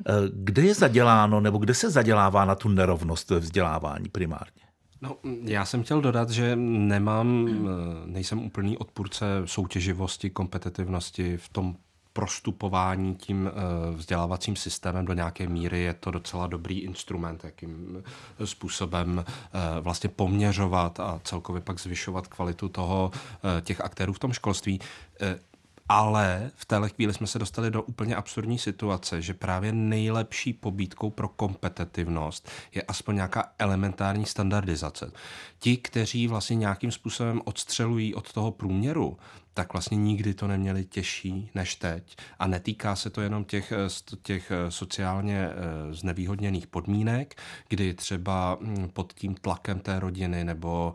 Eh, 0.07 0.13
kde 0.33 0.63
je 0.63 0.75
zaděláno, 0.75 1.41
nebo 1.41 1.59
kde 1.59 1.75
se 1.75 1.91
zadělává 1.91 2.45
na 2.45 2.55
tu 2.55 2.69
nerovnost 2.69 3.31
ve 3.31 3.39
vzdělávání 3.39 4.09
primárně? 4.09 4.63
No, 5.03 5.17
já 5.43 5.65
jsem 5.65 5.83
chtěl 5.83 6.01
dodat, 6.01 6.31
že 6.31 6.57
nemám, 6.57 7.49
eh, 7.49 8.07
nejsem 8.07 8.39
úplný 8.39 8.79
odpůrce 8.79 9.27
soutěživosti, 9.45 10.31
kompetitivnosti 10.31 11.37
v 11.37 11.49
tom 11.49 11.77
prostupování 12.13 13.15
tím 13.15 13.51
eh, 13.51 13.97
vzdělávacím 13.97 14.57
systémem 14.57 15.05
do 15.05 15.13
nějaké 15.13 15.49
míry 15.49 15.81
je 15.81 15.95
to 15.95 16.11
docela 16.11 16.47
dobrý 16.47 16.79
instrument, 16.79 17.45
jakým 17.45 18.03
způsobem 18.45 19.25
eh, 19.27 19.81
vlastně 19.81 20.11
poměřovat 20.11 21.01
a 21.01 21.21
celkově 21.25 21.63
pak 21.63 21.81
zvyšovat 21.81 22.27
kvalitu 22.27 22.69
toho 22.69 23.11
eh, 23.15 23.61
těch 23.61 23.81
aktérů 23.81 24.13
v 24.13 24.19
tom 24.19 24.33
školství. 24.33 24.81
Ale 25.89 26.51
v 26.55 26.65
téhle 26.65 26.89
chvíli 26.89 27.15
jsme 27.15 27.27
se 27.27 27.39
dostali 27.39 27.71
do 27.71 27.83
úplně 27.83 28.17
absurdní 28.17 28.59
situace, 28.59 29.23
že 29.23 29.35
právě 29.35 29.73
nejlepší 29.73 30.53
pobídkou 30.53 31.11
pro 31.11 31.29
kompetitivnost 31.29 32.51
je 32.75 32.83
aspoň 32.83 33.15
nějaká 33.15 33.53
elementární 33.59 34.27
standardizace. 34.27 35.13
Ti, 35.59 35.77
kteří 35.77 36.29
vlastně 36.29 36.57
nějakým 36.57 36.93
způsobem 36.93 37.41
odstřelují 37.45 38.15
od 38.15 38.33
toho 38.33 38.51
průměru, 38.51 39.19
tak 39.55 39.73
vlastně 39.73 39.97
nikdy 39.97 40.35
to 40.35 40.47
neměli 40.47 40.85
těžší 40.85 41.51
než 41.55 41.77
teď. 41.77 42.17
A 42.39 42.47
netýká 42.47 42.97
se 42.97 43.11
to 43.11 43.21
jenom 43.21 43.45
těch, 43.45 43.73
eh, 43.73 44.17
těch 44.23 44.51
eh, 44.51 44.71
sociálně 44.71 45.39
eh, 45.39 45.95
znevýhodněných 45.95 46.67
podmínek, 46.67 47.35
kdy 47.69 47.95
třeba 47.95 48.59
hm, 48.61 48.89
pod 48.93 49.13
tím 49.13 49.35
tlakem 49.35 49.81
té 49.81 50.01
rodiny 50.01 50.45
nebo 50.45 50.95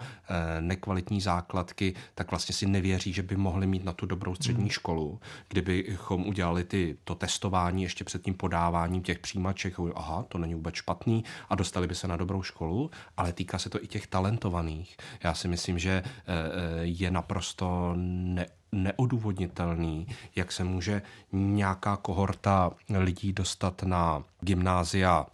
nekvalitní 0.59 1.21
základky, 1.21 1.93
tak 2.15 2.31
vlastně 2.31 2.55
si 2.55 2.65
nevěří, 2.65 3.13
že 3.13 3.23
by 3.23 3.35
mohli 3.35 3.67
mít 3.67 3.83
na 3.83 3.93
tu 3.93 4.05
dobrou 4.05 4.35
střední 4.35 4.63
hmm. 4.63 4.69
školu. 4.69 5.19
Kdybychom 5.49 6.27
udělali 6.27 6.63
ty, 6.63 6.97
to 7.03 7.15
testování 7.15 7.83
ještě 7.83 8.03
před 8.03 8.21
tím 8.21 8.33
podáváním 8.33 9.01
těch 9.01 9.19
přijímaček, 9.19 9.73
aha, 9.95 10.25
to 10.27 10.37
není 10.37 10.53
vůbec 10.53 10.75
špatný 10.75 11.23
a 11.49 11.55
dostali 11.55 11.87
by 11.87 11.95
se 11.95 12.07
na 12.07 12.17
dobrou 12.17 12.43
školu, 12.43 12.91
ale 13.17 13.33
týká 13.33 13.59
se 13.59 13.69
to 13.69 13.83
i 13.83 13.87
těch 13.87 14.07
talentovaných. 14.07 14.97
Já 15.23 15.33
si 15.33 15.47
myslím, 15.47 15.79
že 15.79 16.03
je 16.81 17.11
naprosto 17.11 17.93
ne 17.95 18.44
neodůvodnitelný, 18.71 20.07
jak 20.35 20.51
se 20.51 20.63
může 20.63 21.01
nějaká 21.31 21.97
kohorta 21.97 22.71
lidí 22.89 23.33
dostat 23.33 23.83
na 23.83 24.23
gymnázia 24.41 25.25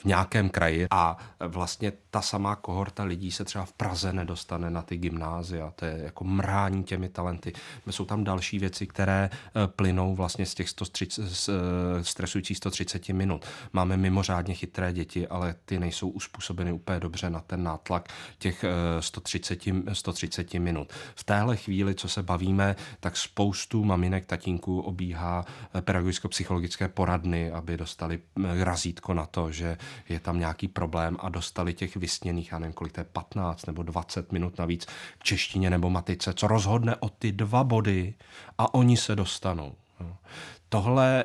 v 0.00 0.04
nějakém 0.04 0.50
kraji 0.50 0.86
a 0.90 1.16
vlastně 1.40 1.92
ta 2.10 2.22
samá 2.22 2.56
kohorta 2.56 3.04
lidí 3.04 3.32
se 3.32 3.44
třeba 3.44 3.64
v 3.64 3.72
Praze 3.72 4.12
nedostane 4.12 4.70
na 4.70 4.82
ty 4.82 4.96
gymnázia. 4.96 5.72
To 5.76 5.84
je 5.84 6.00
jako 6.04 6.24
mrání 6.24 6.84
těmi 6.84 7.08
talenty. 7.08 7.52
Jsou 7.90 8.04
tam 8.04 8.24
další 8.24 8.58
věci, 8.58 8.86
které 8.86 9.30
eh, 9.32 9.66
plynou 9.66 10.14
vlastně 10.14 10.46
z 10.46 10.54
těch 10.54 10.68
130, 10.68 11.28
z 11.28 11.48
eh, 11.48 11.52
stresujících 12.04 12.56
130 12.56 13.08
minut. 13.08 13.46
Máme 13.72 13.96
mimořádně 13.96 14.54
chytré 14.54 14.92
děti, 14.92 15.28
ale 15.28 15.54
ty 15.64 15.78
nejsou 15.78 16.08
uspůsobeny 16.08 16.72
úplně 16.72 17.00
dobře 17.00 17.30
na 17.30 17.40
ten 17.40 17.62
nátlak 17.62 18.08
těch 18.38 18.64
130, 19.00 19.66
eh, 19.86 19.94
130 19.94 20.58
minut. 20.58 20.92
V 21.14 21.24
téhle 21.24 21.56
chvíli, 21.56 21.94
co 21.94 22.08
se 22.08 22.22
bavíme, 22.22 22.76
tak 23.00 23.16
spoustu 23.16 23.84
maminek, 23.84 24.26
tatínků 24.26 24.80
obíhá 24.80 25.44
pedagogicko-psychologické 25.80 26.88
poradny, 26.88 27.50
aby 27.50 27.76
dostali 27.76 28.20
razítko 28.62 29.14
na 29.14 29.26
to, 29.26 29.52
že 29.52 29.76
je 30.08 30.20
tam 30.20 30.38
nějaký 30.38 30.68
problém 30.68 31.16
a 31.20 31.28
dostali 31.28 31.74
těch 31.74 31.96
vysněných, 31.96 32.52
já 32.52 32.58
nevím, 32.58 32.72
kolik 32.74 32.92
to 32.92 33.00
je, 33.00 33.04
15 33.04 33.66
nebo 33.66 33.82
20 33.82 34.32
minut 34.32 34.58
navíc 34.58 34.86
k 35.18 35.24
češtině 35.24 35.70
nebo 35.70 35.90
matice, 35.90 36.34
co 36.34 36.46
rozhodne 36.46 36.96
o 36.96 37.08
ty 37.08 37.32
dva 37.32 37.64
body 37.64 38.14
a 38.58 38.74
oni 38.74 38.96
se 38.96 39.16
dostanou. 39.16 39.74
Tohle 40.68 41.24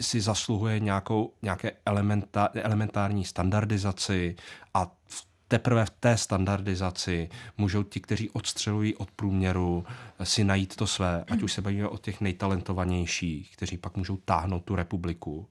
si 0.00 0.20
zasluhuje 0.20 0.80
nějakou, 0.80 1.32
nějaké 1.42 1.72
elementa, 1.86 2.48
elementární 2.54 3.24
standardizaci 3.24 4.36
a 4.74 4.90
v 5.06 5.25
teprve 5.48 5.86
v 5.86 5.90
té 5.90 6.16
standardizaci 6.16 7.28
můžou 7.58 7.82
ti, 7.82 8.00
kteří 8.00 8.30
odstřelují 8.30 8.96
od 8.96 9.10
průměru, 9.10 9.84
si 10.22 10.44
najít 10.44 10.76
to 10.76 10.86
své, 10.86 11.24
ať 11.30 11.42
už 11.42 11.52
se 11.52 11.62
bavíme 11.62 11.88
o 11.88 11.98
těch 11.98 12.20
nejtalentovanější, 12.20 13.50
kteří 13.52 13.78
pak 13.78 13.96
můžou 13.96 14.16
táhnout 14.16 14.64
tu 14.64 14.76
republiku, 14.76 15.48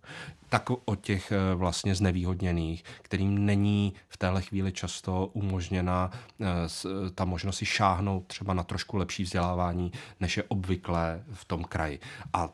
tak 0.50 0.70
o 0.70 0.96
těch 0.96 1.32
eh, 1.32 1.56
vlastně 1.56 1.96
znevýhodněných, 1.96 2.84
kterým 3.02 3.46
není 3.46 3.94
v 4.10 4.18
téhle 4.18 4.42
chvíli 4.42 4.72
často 4.72 5.28
umožněna 5.34 6.12
eh, 6.42 6.46
ta 7.16 7.26
možnost 7.26 7.58
si 7.58 7.66
šáhnout 7.66 8.28
třeba 8.28 8.54
na 8.54 8.64
trošku 8.64 8.98
lepší 8.98 9.24
vzdělávání, 9.24 9.92
než 10.20 10.38
je 10.38 10.44
obvyklé 10.44 11.24
v 11.34 11.46
tom 11.46 11.64
kraji. 11.64 12.00
A 12.34 12.50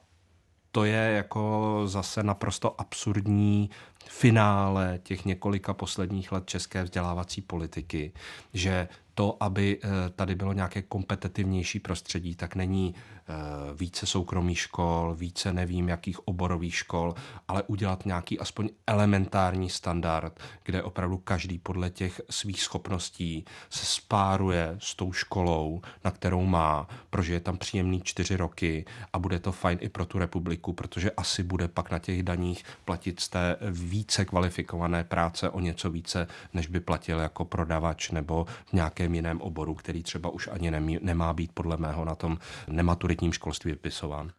to 0.71 0.83
je 0.85 1.11
jako 1.11 1.81
zase 1.85 2.23
naprosto 2.23 2.81
absurdní 2.81 3.69
finále 4.13 4.99
těch 5.03 5.25
několika 5.25 5.73
posledních 5.73 6.31
let 6.31 6.43
české 6.45 6.83
vzdělávací 6.83 7.41
politiky, 7.41 8.11
že 8.53 8.87
to, 9.15 9.37
aby 9.39 9.79
eh, 9.83 9.89
tady 10.15 10.35
bylo 10.35 10.53
nějaké 10.53 10.81
kompetitivnější 10.81 11.79
prostředí, 11.79 12.35
tak 12.35 12.55
není 12.55 12.95
eh, 12.95 13.33
více 13.75 14.05
soukromých 14.05 14.59
škol, 14.59 15.15
více 15.15 15.53
nevím 15.53 15.89
jakých 15.89 16.27
oborových 16.27 16.75
škol, 16.75 17.15
ale 17.47 17.63
udělat 17.63 18.05
nějaký 18.05 18.39
aspoň 18.39 18.69
elementární 18.87 19.69
standard, 19.69 20.39
kde 20.63 20.83
opravdu 20.83 21.17
každý 21.17 21.57
podle 21.57 21.89
těch 21.89 22.21
svých 22.29 22.61
schopností 22.61 23.45
se 23.69 23.85
spáruje 23.85 24.75
s 24.79 24.95
tou 24.95 25.13
školou, 25.13 25.81
na 26.05 26.11
kterou 26.11 26.45
má, 26.45 26.87
prožije 27.09 27.39
tam 27.39 27.57
příjemný 27.57 28.01
čtyři 28.01 28.35
roky 28.35 28.85
a 29.13 29.19
bude 29.19 29.39
to 29.39 29.51
fajn 29.51 29.77
i 29.81 29.89
pro 29.89 30.05
tu 30.05 30.19
republiku, 30.19 30.73
protože 30.73 31.11
asi 31.11 31.43
bude 31.43 31.67
pak 31.67 31.91
na 31.91 31.99
těch 31.99 32.23
daních 32.23 32.63
platit 32.85 33.19
z 33.19 33.29
té 33.29 33.57
více 33.71 34.25
kvalifikované 34.25 35.03
práce 35.03 35.49
o 35.49 35.59
něco 35.59 35.89
více, 35.89 36.27
než 36.53 36.67
by 36.67 36.79
platil 36.79 37.19
jako 37.19 37.45
prodavač 37.45 38.11
nebo 38.11 38.45
v 38.65 38.73
nějakém 39.11 39.15
jiném 39.15 39.41
oboru, 39.41 39.73
který 39.75 40.03
třeba 40.03 40.29
už 40.29 40.49
ani 40.51 40.71
nemí, 40.71 40.99
nemá 41.01 41.33
být 41.33 41.51
podle 41.53 41.77
mého 41.77 42.05
na 42.05 42.15
tom 42.15 42.37
nematuritním 42.67 43.33
školství 43.33 43.71
vypisován. 43.71 44.31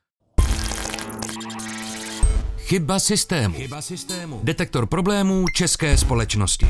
Chyba 2.56 2.98
systému. 2.98 3.54
Chyba 3.54 3.82
systému. 3.82 4.40
Detektor 4.42 4.86
problémů 4.86 5.44
české 5.54 5.96
společnosti. 5.96 6.66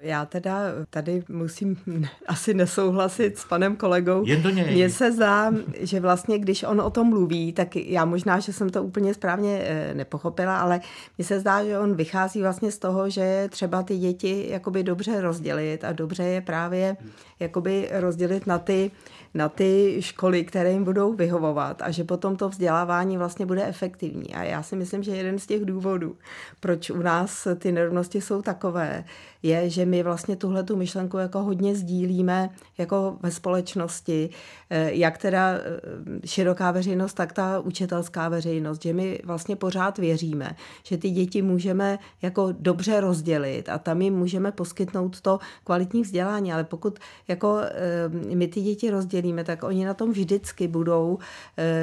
Já 0.00 0.26
teda 0.26 0.60
tady 0.90 1.22
musím 1.28 1.76
asi 2.26 2.54
nesouhlasit 2.54 3.38
s 3.38 3.44
panem 3.44 3.76
kolegou. 3.76 4.26
Jen 4.26 4.42
do 4.42 4.50
něj. 4.50 4.74
Mně 4.74 4.90
se 4.90 5.12
zdá, 5.12 5.52
že 5.80 6.00
vlastně, 6.00 6.38
když 6.38 6.62
on 6.62 6.80
o 6.80 6.90
tom 6.90 7.08
mluví, 7.08 7.52
tak 7.52 7.76
já 7.76 8.04
možná, 8.04 8.40
že 8.40 8.52
jsem 8.52 8.70
to 8.70 8.82
úplně 8.82 9.14
správně 9.14 9.60
eh, 9.62 9.94
nepochopila, 9.94 10.58
ale 10.60 10.80
mně 11.18 11.24
se 11.24 11.40
zdá, 11.40 11.64
že 11.64 11.78
on 11.78 11.94
vychází 11.94 12.42
vlastně 12.42 12.70
z 12.70 12.78
toho, 12.78 13.10
že 13.10 13.48
třeba 13.50 13.82
ty 13.82 13.98
děti 13.98 14.46
jakoby 14.50 14.82
dobře 14.82 15.20
rozdělit 15.20 15.84
a 15.84 15.92
dobře 15.92 16.22
je 16.22 16.40
právě 16.40 16.96
jakoby 17.40 17.88
rozdělit 17.92 18.46
na 18.46 18.58
ty 18.58 18.90
na 19.34 19.48
ty 19.48 19.96
školy, 20.00 20.44
které 20.44 20.72
jim 20.72 20.84
budou 20.84 21.12
vyhovovat 21.12 21.82
a 21.82 21.90
že 21.90 22.04
potom 22.04 22.36
to 22.36 22.48
vzdělávání 22.48 23.18
vlastně 23.18 23.46
bude 23.46 23.66
efektivní. 23.66 24.34
A 24.34 24.42
já 24.42 24.62
si 24.62 24.76
myslím, 24.76 25.02
že 25.02 25.16
jeden 25.16 25.38
z 25.38 25.46
těch 25.46 25.64
důvodů, 25.64 26.16
proč 26.60 26.90
u 26.90 27.02
nás 27.02 27.48
ty 27.58 27.72
nerovnosti 27.72 28.20
jsou 28.20 28.42
takové, 28.42 29.04
je, 29.42 29.70
že 29.70 29.86
my 29.86 30.02
vlastně 30.02 30.36
tuhle 30.36 30.62
tu 30.62 30.76
myšlenku 30.76 31.18
jako 31.18 31.42
hodně 31.42 31.74
sdílíme 31.74 32.50
jako 32.78 33.16
ve 33.22 33.30
společnosti, 33.30 34.30
eh, 34.70 34.94
jak 34.94 35.18
teda 35.18 35.52
eh, 35.52 35.60
široká 36.26 36.70
veřejnost, 36.70 37.14
tak 37.14 37.32
ta 37.32 37.60
učitelská 37.60 38.28
veřejnost, 38.28 38.82
že 38.82 38.92
my 38.92 39.20
vlastně 39.24 39.56
pořád 39.56 39.98
věříme, 39.98 40.56
že 40.84 40.96
ty 40.96 41.10
děti 41.10 41.42
můžeme 41.42 41.98
jako 42.22 42.48
dobře 42.58 43.00
rozdělit 43.00 43.68
a 43.68 43.78
tam 43.78 44.02
jim 44.02 44.14
můžeme 44.14 44.52
poskytnout 44.52 45.20
to 45.20 45.38
kvalitní 45.64 46.02
vzdělání, 46.02 46.52
ale 46.52 46.64
pokud 46.64 46.98
jako 47.28 47.58
eh, 47.62 48.34
my 48.34 48.48
ty 48.48 48.60
děti 48.60 48.90
rozdělíme, 48.90 49.44
tak 49.44 49.62
oni 49.62 49.84
na 49.84 49.94
tom 49.94 50.10
vždycky 50.12 50.68
budou 50.68 51.18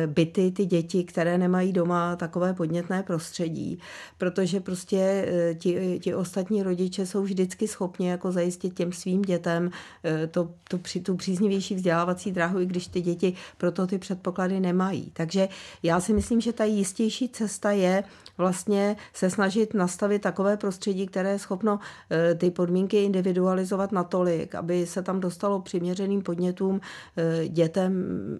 byty 0.05 0.51
ty 0.51 0.65
děti, 0.65 1.03
které 1.03 1.37
nemají 1.37 1.73
doma 1.73 2.15
takové 2.15 2.53
podnětné 2.53 3.03
prostředí, 3.03 3.79
protože 4.17 4.59
prostě 4.59 5.27
ti, 5.59 5.99
ti 6.03 6.15
ostatní 6.15 6.63
rodiče 6.63 7.05
jsou 7.05 7.21
vždy 7.21 7.44
vždycky 7.45 7.67
schopni 7.67 8.09
jako 8.09 8.31
zajistit 8.31 8.73
těm 8.73 8.91
svým 8.91 9.21
dětem 9.21 9.71
eh, 10.03 10.27
to, 10.27 10.49
to, 10.69 10.77
při, 10.77 11.01
tu 11.01 11.15
příznivější 11.15 11.75
vzdělávací 11.75 12.31
dráhu, 12.31 12.59
i 12.59 12.65
když 12.65 12.87
ty 12.87 13.01
děti 13.01 13.33
proto 13.57 13.87
ty 13.87 13.97
předpoklady 13.97 14.59
nemají. 14.59 15.11
Takže 15.13 15.47
já 15.83 15.99
si 15.99 16.13
myslím, 16.13 16.41
že 16.41 16.53
ta 16.53 16.63
jistější 16.63 17.29
cesta 17.29 17.71
je 17.71 18.03
vlastně 18.37 18.95
se 19.13 19.29
snažit 19.29 19.73
nastavit 19.73 20.21
takové 20.21 20.57
prostředí, 20.57 21.07
které 21.07 21.29
je 21.29 21.39
schopno 21.39 21.79
eh, 22.09 22.35
ty 22.35 22.51
podmínky 22.51 23.03
individualizovat 23.03 23.91
natolik, 23.91 24.55
aby 24.55 24.85
se 24.85 25.01
tam 25.01 25.19
dostalo 25.19 25.61
přiměřeným 25.61 26.21
podnětům 26.21 26.81
eh, 27.17 27.47
dětem, 27.47 27.93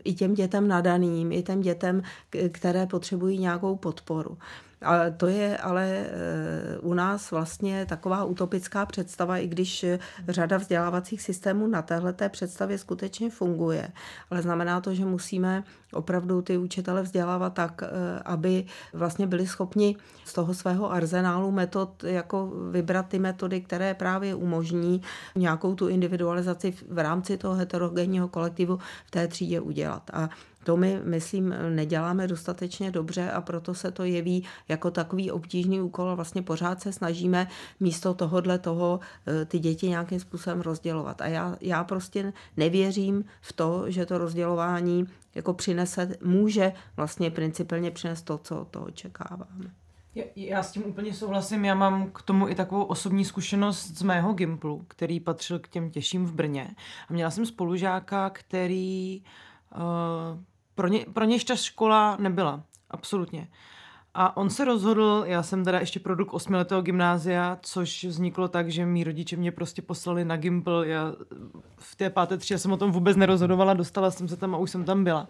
i 0.03 0.13
těm 0.13 0.33
dětem 0.33 0.67
nadaným, 0.67 1.31
i 1.31 1.43
těm 1.43 1.61
dětem, 1.61 2.01
které 2.51 2.85
potřebují 2.85 3.37
nějakou 3.39 3.75
podporu. 3.75 4.37
A 4.81 5.09
to 5.17 5.27
je 5.27 5.57
ale 5.57 5.85
eh, 5.85 6.77
u 6.79 6.93
nás 6.93 7.31
vlastně 7.31 7.85
taková 7.85 8.23
utopická 8.23 8.85
představa, 8.85 9.37
i 9.37 9.47
když 9.47 9.85
řada 10.27 10.57
vzdělávacích 10.57 11.21
systémů 11.21 11.67
na 11.67 11.81
téhleté 11.81 12.29
představě 12.29 12.77
skutečně 12.77 13.29
funguje. 13.29 13.87
Ale 14.29 14.41
znamená 14.41 14.81
to, 14.81 14.93
že 14.93 15.05
musíme 15.05 15.63
opravdu 15.95 16.41
ty 16.41 16.57
učitele 16.57 17.01
vzdělávat 17.01 17.53
tak, 17.53 17.81
eh, 17.83 18.19
aby 18.25 18.65
vlastně 18.93 19.27
byli 19.27 19.47
schopni 19.47 19.95
z 20.25 20.33
toho 20.33 20.53
svého 20.53 20.91
arzenálu 20.91 21.51
metod 21.51 22.03
jako 22.03 22.51
vybrat 22.71 23.07
ty 23.07 23.19
metody, 23.19 23.61
které 23.61 23.93
právě 23.93 24.35
umožní 24.35 25.01
nějakou 25.35 25.75
tu 25.75 25.87
individualizaci 25.87 26.73
v 26.89 26.97
rámci 26.99 27.37
toho 27.37 27.53
heterogenního 27.53 28.27
kolektivu 28.27 28.79
v 29.05 29.11
té 29.11 29.27
třídě 29.27 29.59
udělat. 29.59 30.03
A 30.13 30.29
to 30.65 30.77
my, 30.77 30.99
myslím, 31.03 31.55
neděláme 31.69 32.27
dostatečně 32.27 32.91
dobře 32.91 33.31
a 33.31 33.41
proto 33.41 33.73
se 33.73 33.91
to 33.91 34.03
jeví 34.03 34.43
jako 34.67 34.91
takový 34.91 35.31
obtížný 35.31 35.81
úkol 35.81 36.09
a 36.09 36.15
vlastně 36.15 36.41
pořád 36.41 36.81
se 36.81 36.93
snažíme 36.93 37.47
místo 37.79 38.13
tohohle 38.13 38.59
toho 38.59 38.99
eh, 39.27 39.45
ty 39.45 39.59
děti 39.59 39.89
nějakým 39.89 40.19
způsobem 40.19 40.61
rozdělovat. 40.61 41.21
A 41.21 41.27
já, 41.27 41.55
já 41.61 41.83
prostě 41.83 42.33
nevěřím 42.57 43.25
v 43.41 43.53
to, 43.53 43.91
že 43.91 44.05
to 44.05 44.17
rozdělování 44.17 45.07
jako 45.35 45.53
přinese, 45.53 46.17
může 46.23 46.73
vlastně 46.97 47.31
principálně 47.31 47.91
přinést 47.91 48.21
to, 48.21 48.37
co 48.37 48.67
to 48.71 48.81
očekáváme. 48.81 49.71
Já 50.35 50.63
s 50.63 50.71
tím 50.71 50.83
úplně 50.85 51.13
souhlasím. 51.13 51.65
Já 51.65 51.75
mám 51.75 52.11
k 52.11 52.21
tomu 52.21 52.49
i 52.49 52.55
takovou 52.55 52.83
osobní 52.83 53.25
zkušenost 53.25 53.97
z 53.97 54.01
mého 54.01 54.33
Gimplu, 54.33 54.85
který 54.87 55.19
patřil 55.19 55.59
k 55.59 55.67
těm 55.67 55.91
těžším 55.91 56.25
v 56.25 56.33
Brně. 56.33 56.75
A 57.09 57.13
měla 57.13 57.31
jsem 57.31 57.45
spolužáka, 57.45 58.29
který 58.29 59.23
uh, 59.75 60.39
pro, 60.75 60.87
ně, 60.87 61.05
pro 61.13 61.25
ta 61.43 61.55
škola 61.55 62.17
nebyla. 62.19 62.63
Absolutně. 62.89 63.47
A 64.17 64.37
on 64.37 64.49
se 64.49 64.65
rozhodl, 64.65 65.23
já 65.27 65.43
jsem 65.43 65.65
teda 65.65 65.79
ještě 65.79 65.99
produkt 65.99 66.33
osmiletého 66.33 66.81
gymnázia, 66.81 67.57
což 67.61 68.03
vzniklo 68.03 68.47
tak, 68.47 68.69
že 68.69 68.85
mý 68.85 69.03
rodiče 69.03 69.35
mě 69.35 69.51
prostě 69.51 69.81
poslali 69.81 70.25
na 70.25 70.37
Gimpl. 70.37 70.83
Já 70.87 71.13
v 71.77 71.95
té 71.95 72.09
páté 72.09 72.37
tři 72.37 72.59
jsem 72.59 72.71
o 72.71 72.77
tom 72.77 72.91
vůbec 72.91 73.17
nerozhodovala, 73.17 73.73
dostala 73.73 74.11
jsem 74.11 74.27
se 74.27 74.37
tam 74.37 74.55
a 74.55 74.57
už 74.57 74.71
jsem 74.71 74.83
tam 74.83 75.03
byla. 75.03 75.27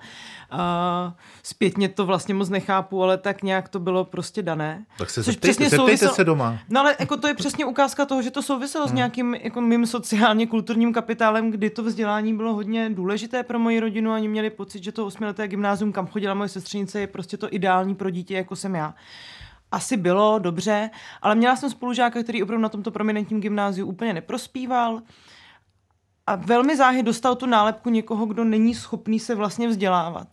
A 0.52 1.16
zpětně 1.44 1.90
to 1.90 2.06
vlastně 2.06 2.34
moc 2.34 2.50
nechápu, 2.50 3.04
ale 3.04 3.18
tak 3.18 3.44
nějak 3.44 3.70
to 3.70 3.80
bylo 3.80 4.06
prostě 4.06 4.42
dané. 4.42 4.86
Tak 4.98 5.10
se 5.10 5.24
což 5.24 5.34
zeptejte, 5.34 5.54
přesně 5.54 5.78
souviselo, 5.78 6.14
se 6.14 6.24
doma. 6.24 6.60
No 6.70 6.80
ale 6.80 6.96
jako 7.00 7.18
to 7.18 7.28
je 7.28 7.34
přesně 7.34 7.66
ukázka 7.66 8.06
toho, 8.06 8.22
že 8.22 8.32
to 8.32 8.42
souviselo 8.42 8.86
hmm. 8.86 8.92
s 8.92 8.96
nějakým 8.96 9.36
jako 9.36 9.62
mým 9.62 9.86
sociálně 9.86 10.48
kulturním 10.48 10.94
kapitálem, 10.94 11.52
kdy 11.52 11.70
to 11.70 11.84
vzdělání 11.84 12.38
bylo 12.38 12.54
hodně 12.54 12.90
důležité 12.90 13.44
pro 13.44 13.60
moji 13.60 13.80
rodinu 13.80 14.12
a 14.12 14.16
oni 14.16 14.28
měli 14.28 14.50
pocit, 14.50 14.84
že 14.84 14.92
to 14.92 15.06
osmileté 15.06 15.48
gymnázium, 15.48 15.92
kam 15.92 16.08
chodila 16.08 16.34
moje 16.34 16.50
sestřenice, 16.50 17.00
je 17.00 17.08
prostě 17.08 17.38
to 17.38 17.54
ideální 17.54 17.96
pro 17.96 18.10
dítě, 18.10 18.36
jako 18.36 18.56
jsem 18.56 18.75
já. 18.76 18.96
asi 19.72 19.98
bylo 19.98 20.40
dobře, 20.40 20.90
ale 21.22 21.36
měla 21.36 21.56
jsem 21.56 21.70
spolužáka, 21.70 22.24
který 22.24 22.44
opravdu 22.44 22.62
na 22.62 22.70
tomto 22.70 22.92
prominentním 22.92 23.42
gymnáziu 23.42 23.88
úplně 23.88 24.14
neprospíval 24.14 25.02
a 26.28 26.36
velmi 26.36 26.78
záhy 26.78 27.04
dostal 27.04 27.36
tu 27.36 27.46
nálepku 27.46 27.90
někoho, 27.90 28.26
kdo 28.26 28.44
není 28.44 28.76
schopný 28.76 29.20
se 29.20 29.36
vlastně 29.36 29.68
vzdělávat. 29.68 30.28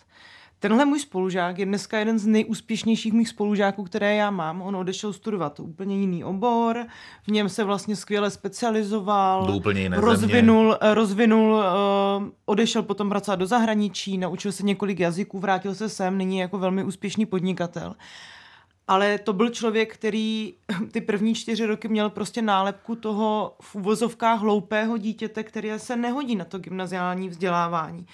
Tenhle 0.63 0.85
můj 0.85 1.01
spolužák 1.01 1.59
je 1.59 1.67
dneska 1.67 1.99
jeden 1.99 2.19
z 2.19 2.27
nejúspěšnějších 2.27 3.13
mých 3.13 3.29
spolužáků, 3.29 3.85
které 3.85 4.15
já 4.15 4.31
mám. 4.31 4.63
On 4.63 4.77
odešel 4.77 5.13
studovat 5.13 5.61
úplně 5.61 5.97
jiný 5.97 6.25
obor, 6.25 6.87
v 7.23 7.29
něm 7.29 7.49
se 7.49 7.65
vlastně 7.65 7.97
skvěle 7.97 8.31
specializoval, 8.31 9.47
do 9.47 9.53
úplně 9.53 9.81
jiné 9.83 10.01
rozvinul, 10.01 10.77
země. 10.81 10.95
rozvinul 10.95 11.53
uh, 11.53 12.29
odešel 12.45 12.83
potom 12.83 13.09
pracovat 13.09 13.37
do 13.37 13.47
zahraničí, 13.47 14.19
naučil 14.19 14.53
se 14.53 14.63
několik 14.63 15.01
jazyků, 15.01 15.39
vrátil 15.39 15.75
se 15.75 15.89
sem, 15.89 16.19
nyní 16.19 16.39
jako 16.39 16.59
velmi 16.59 16.85
úspěšný 16.85 17.27
podnikatel 17.27 17.95
ale 18.93 19.19
to 19.19 19.33
byl 19.33 19.51
člověk, 19.51 19.95
který 19.95 20.55
ty 20.93 21.01
první 21.01 21.35
čtyři 21.35 21.67
roky 21.67 21.89
měl 21.89 22.11
prostě 22.11 22.43
nálepku 22.43 22.95
toho 22.95 23.57
v 23.61 23.75
uvozovkách 23.75 24.41
hloupého 24.41 24.99
dítěte, 24.99 25.45
které 25.45 25.79
se 25.79 25.97
nehodí 25.97 26.37
na 26.37 26.45
to 26.45 26.59
gymnaziální 26.59 27.29
vzdělávání. 27.29 28.07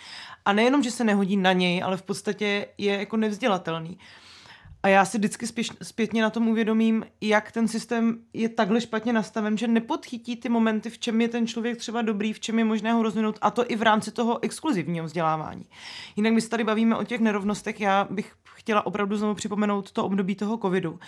A 0.44 0.52
nejenom, 0.52 0.82
že 0.82 0.90
se 0.90 1.04
nehodí 1.04 1.36
na 1.36 1.52
něj, 1.52 1.82
ale 1.82 1.96
v 1.96 2.02
podstatě 2.02 2.66
je 2.78 2.98
jako 2.98 3.16
nevzdělatelný. 3.16 3.98
A 4.82 4.88
já 4.88 5.04
si 5.04 5.18
vždycky 5.18 5.46
spěš, 5.46 5.70
zpětně 5.82 6.22
na 6.22 6.30
tom 6.30 6.48
uvědomím, 6.48 7.06
jak 7.20 7.52
ten 7.52 7.68
systém 7.68 8.18
je 8.32 8.48
takhle 8.48 8.80
špatně 8.80 9.12
nastaven, 9.12 9.58
že 9.58 9.66
nepodchytí 9.66 10.36
ty 10.36 10.48
momenty, 10.48 10.90
v 10.90 10.98
čem 10.98 11.20
je 11.20 11.28
ten 11.28 11.46
člověk 11.46 11.78
třeba 11.78 12.02
dobrý, 12.02 12.32
v 12.32 12.40
čem 12.40 12.58
je 12.58 12.64
možné 12.64 12.92
ho 12.92 13.02
rozvinout, 13.02 13.38
a 13.40 13.50
to 13.50 13.70
i 13.70 13.76
v 13.76 13.82
rámci 13.82 14.10
toho 14.10 14.44
exkluzivního 14.44 15.06
vzdělávání. 15.06 15.64
Jinak 16.16 16.32
my 16.32 16.40
se 16.40 16.48
tady 16.48 16.64
bavíme 16.64 16.96
o 16.96 17.04
těch 17.04 17.20
nerovnostech, 17.20 17.80
já 17.80 18.06
bych 18.10 18.32
chtěla 18.68 18.86
opravdu 18.86 19.16
znovu 19.16 19.34
připomenout 19.34 19.92
to 19.92 20.04
období 20.04 20.34
toho 20.34 20.58
covidu, 20.58 20.98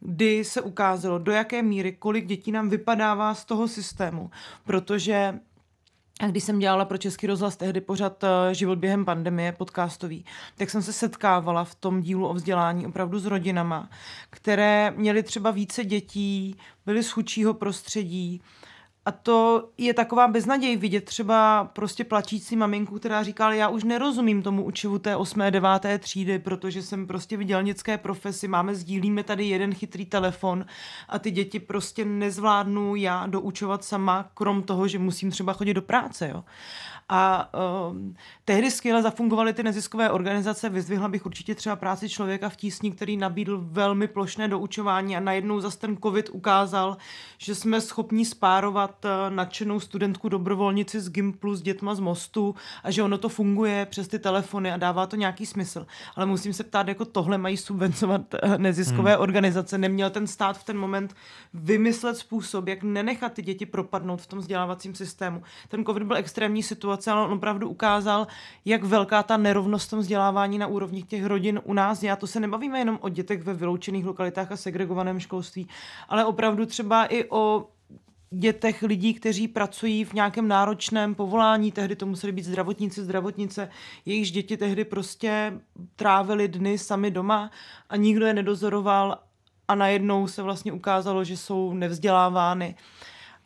kdy 0.00 0.44
se 0.44 0.60
ukázalo, 0.60 1.18
do 1.18 1.32
jaké 1.32 1.62
míry, 1.62 1.92
kolik 1.92 2.26
dětí 2.26 2.52
nám 2.52 2.68
vypadává 2.68 3.34
z 3.34 3.44
toho 3.44 3.68
systému, 3.68 4.30
protože 4.64 5.38
a 6.20 6.26
když 6.26 6.44
jsem 6.44 6.58
dělala 6.58 6.84
pro 6.84 6.98
Český 6.98 7.26
rozhlas 7.26 7.56
tehdy 7.56 7.80
pořad 7.80 8.24
eh, 8.24 8.54
Život 8.54 8.78
během 8.78 9.04
pandemie 9.04 9.52
podcastový, 9.52 10.24
tak 10.56 10.70
jsem 10.70 10.82
se 10.82 10.92
setkávala 10.92 11.64
v 11.64 11.74
tom 11.74 12.02
dílu 12.02 12.26
o 12.26 12.34
vzdělání 12.34 12.86
opravdu 12.86 13.18
s 13.18 13.26
rodinama, 13.26 13.90
které 14.30 14.90
měly 14.96 15.22
třeba 15.22 15.50
více 15.50 15.84
dětí, 15.84 16.56
byly 16.86 17.02
z 17.02 17.10
chudšího 17.10 17.54
prostředí 17.54 18.42
a 19.06 19.12
to 19.12 19.68
je 19.78 19.94
taková 19.94 20.28
beznaděj 20.28 20.76
vidět 20.76 21.04
třeba 21.04 21.64
prostě 21.72 22.04
plačící 22.04 22.56
maminku, 22.56 22.98
která 22.98 23.22
říká, 23.22 23.52
já 23.52 23.68
už 23.68 23.84
nerozumím 23.84 24.42
tomu 24.42 24.64
učivu 24.64 24.98
té 24.98 25.16
8. 25.16 25.40
9. 25.50 25.68
třídy, 25.98 26.38
protože 26.38 26.82
jsem 26.82 27.06
prostě 27.06 27.36
v 27.36 27.42
dělnické 27.42 27.98
profesi, 27.98 28.48
máme, 28.48 28.74
sdílíme 28.74 29.22
tady 29.22 29.44
jeden 29.44 29.74
chytrý 29.74 30.06
telefon 30.06 30.66
a 31.08 31.18
ty 31.18 31.30
děti 31.30 31.60
prostě 31.60 32.04
nezvládnu 32.04 32.96
já 32.96 33.26
doučovat 33.26 33.84
sama, 33.84 34.30
krom 34.34 34.62
toho, 34.62 34.88
že 34.88 34.98
musím 34.98 35.30
třeba 35.30 35.52
chodit 35.52 35.74
do 35.74 35.82
práce. 35.82 36.28
Jo. 36.28 36.44
A 37.08 37.50
uh, 37.90 37.96
tehdy 38.44 38.70
skvěle 38.70 39.02
zafungovaly 39.02 39.52
ty 39.52 39.62
neziskové 39.62 40.10
organizace. 40.10 40.68
Vyzdvihla 40.68 41.08
bych 41.08 41.26
určitě 41.26 41.54
třeba 41.54 41.76
práci 41.76 42.08
člověka 42.08 42.48
v 42.48 42.56
tísni, 42.56 42.92
který 42.92 43.16
nabídl 43.16 43.60
velmi 43.62 44.08
plošné 44.08 44.48
doučování 44.48 45.16
a 45.16 45.20
najednou 45.20 45.60
zase 45.60 45.78
ten 45.78 45.96
covid 45.96 46.28
ukázal, 46.32 46.96
že 47.38 47.54
jsme 47.54 47.80
schopni 47.80 48.24
spárovat 48.24 49.04
uh, 49.04 49.34
nadšenou 49.34 49.80
studentku 49.80 50.28
dobrovolnici 50.28 51.00
z 51.00 51.10
Gimplu 51.10 51.54
s 51.54 51.62
dětma 51.62 51.94
z 51.94 52.00
Mostu 52.00 52.54
a 52.82 52.90
že 52.90 53.02
ono 53.02 53.18
to 53.18 53.28
funguje 53.28 53.86
přes 53.86 54.08
ty 54.08 54.18
telefony 54.18 54.72
a 54.72 54.76
dává 54.76 55.06
to 55.06 55.16
nějaký 55.16 55.46
smysl. 55.46 55.86
Ale 56.16 56.26
musím 56.26 56.52
se 56.52 56.64
ptát, 56.64 56.88
jako 56.88 57.04
tohle 57.04 57.38
mají 57.38 57.56
subvencovat 57.56 58.34
uh, 58.34 58.58
neziskové 58.58 59.12
hmm. 59.12 59.22
organizace. 59.22 59.78
Neměl 59.78 60.10
ten 60.10 60.26
stát 60.26 60.58
v 60.58 60.64
ten 60.64 60.78
moment 60.78 61.14
vymyslet 61.54 62.16
způsob, 62.16 62.68
jak 62.68 62.82
nenechat 62.82 63.32
ty 63.32 63.42
děti 63.42 63.66
propadnout 63.66 64.22
v 64.22 64.26
tom 64.26 64.38
vzdělávacím 64.38 64.94
systému. 64.94 65.42
Ten 65.68 65.84
covid 65.84 66.02
byl 66.02 66.16
extrémní 66.16 66.62
situace 66.62 66.95
situace, 66.96 67.10
ale 67.10 67.26
on 67.26 67.32
opravdu 67.32 67.68
ukázal, 67.68 68.26
jak 68.64 68.84
velká 68.84 69.22
ta 69.22 69.36
nerovnost 69.36 69.86
v 69.86 69.90
tom 69.90 69.98
vzdělávání 69.98 70.58
na 70.58 70.66
úrovni 70.66 71.02
těch 71.02 71.24
rodin 71.24 71.60
u 71.64 71.72
nás. 71.72 72.04
A 72.04 72.16
to 72.16 72.26
se 72.26 72.40
nebavíme 72.40 72.78
jenom 72.78 72.98
o 73.00 73.08
dětech 73.08 73.42
ve 73.42 73.54
vyloučených 73.54 74.06
lokalitách 74.06 74.52
a 74.52 74.56
segregovaném 74.56 75.20
školství, 75.20 75.68
ale 76.08 76.24
opravdu 76.24 76.66
třeba 76.66 77.06
i 77.06 77.24
o 77.30 77.68
dětech 78.30 78.82
lidí, 78.82 79.14
kteří 79.14 79.48
pracují 79.48 80.04
v 80.04 80.12
nějakém 80.12 80.48
náročném 80.48 81.14
povolání, 81.14 81.72
tehdy 81.72 81.96
to 81.96 82.06
museli 82.06 82.32
být 82.32 82.44
zdravotníci, 82.44 83.02
zdravotnice, 83.02 83.68
jejichž 84.04 84.30
děti 84.30 84.56
tehdy 84.56 84.84
prostě 84.84 85.60
trávili 85.96 86.48
dny 86.48 86.78
sami 86.78 87.10
doma 87.10 87.50
a 87.88 87.96
nikdo 87.96 88.26
je 88.26 88.34
nedozoroval 88.34 89.18
a 89.68 89.74
najednou 89.74 90.26
se 90.26 90.42
vlastně 90.42 90.72
ukázalo, 90.72 91.24
že 91.24 91.36
jsou 91.36 91.72
nevzdělávány. 91.72 92.74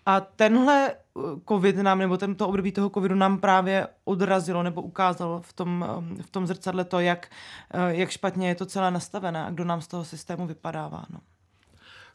A 0.07 0.20
tenhle 0.20 0.94
uh, 1.14 1.40
covid 1.48 1.76
nám, 1.76 1.98
nebo 1.98 2.16
tento 2.16 2.48
období 2.48 2.72
toho 2.72 2.90
covidu 2.90 3.14
nám 3.14 3.38
právě 3.38 3.88
odrazilo 4.05 4.62
nebo 4.62 4.82
ukázalo 4.82 5.40
v 5.40 5.53
tom, 5.53 5.84
um, 5.98 6.16
v 6.22 6.30
tom 6.30 6.46
zrcadle 6.46 6.84
to, 6.84 7.01
jak, 7.01 7.28
uh, 7.74 7.80
jak 7.88 8.11
špatně 8.11 8.48
je 8.48 8.55
to 8.55 8.66
celé 8.66 8.90
nastavené 8.90 9.44
a 9.44 9.51
kdo 9.51 9.64
nám 9.64 9.80
z 9.80 9.86
toho 9.86 10.05
systému 10.05 10.46
vypadává. 10.46 11.05
No. 11.11 11.20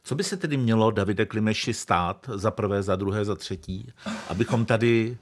Co 0.04 0.16
by 0.16 0.24
se 0.24 0.38
tedy 0.38 0.58
mělo, 0.58 0.92
Davide 0.92 1.26
Klimeši, 1.26 1.74
stát 1.74 2.30
za 2.34 2.52
prvé, 2.52 2.84
za 2.84 2.96
druhé, 2.96 3.26
za 3.26 3.36
třetí, 3.36 3.92
abychom 4.30 4.66
tady 4.66 5.18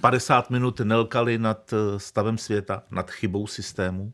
50 0.00 0.50
minut 0.50 0.80
nelkali 0.80 1.38
nad 1.38 1.72
uh, 1.72 1.78
stavem 1.98 2.38
světa, 2.38 2.82
nad 2.90 3.10
chybou 3.10 3.46
systému? 3.46 4.12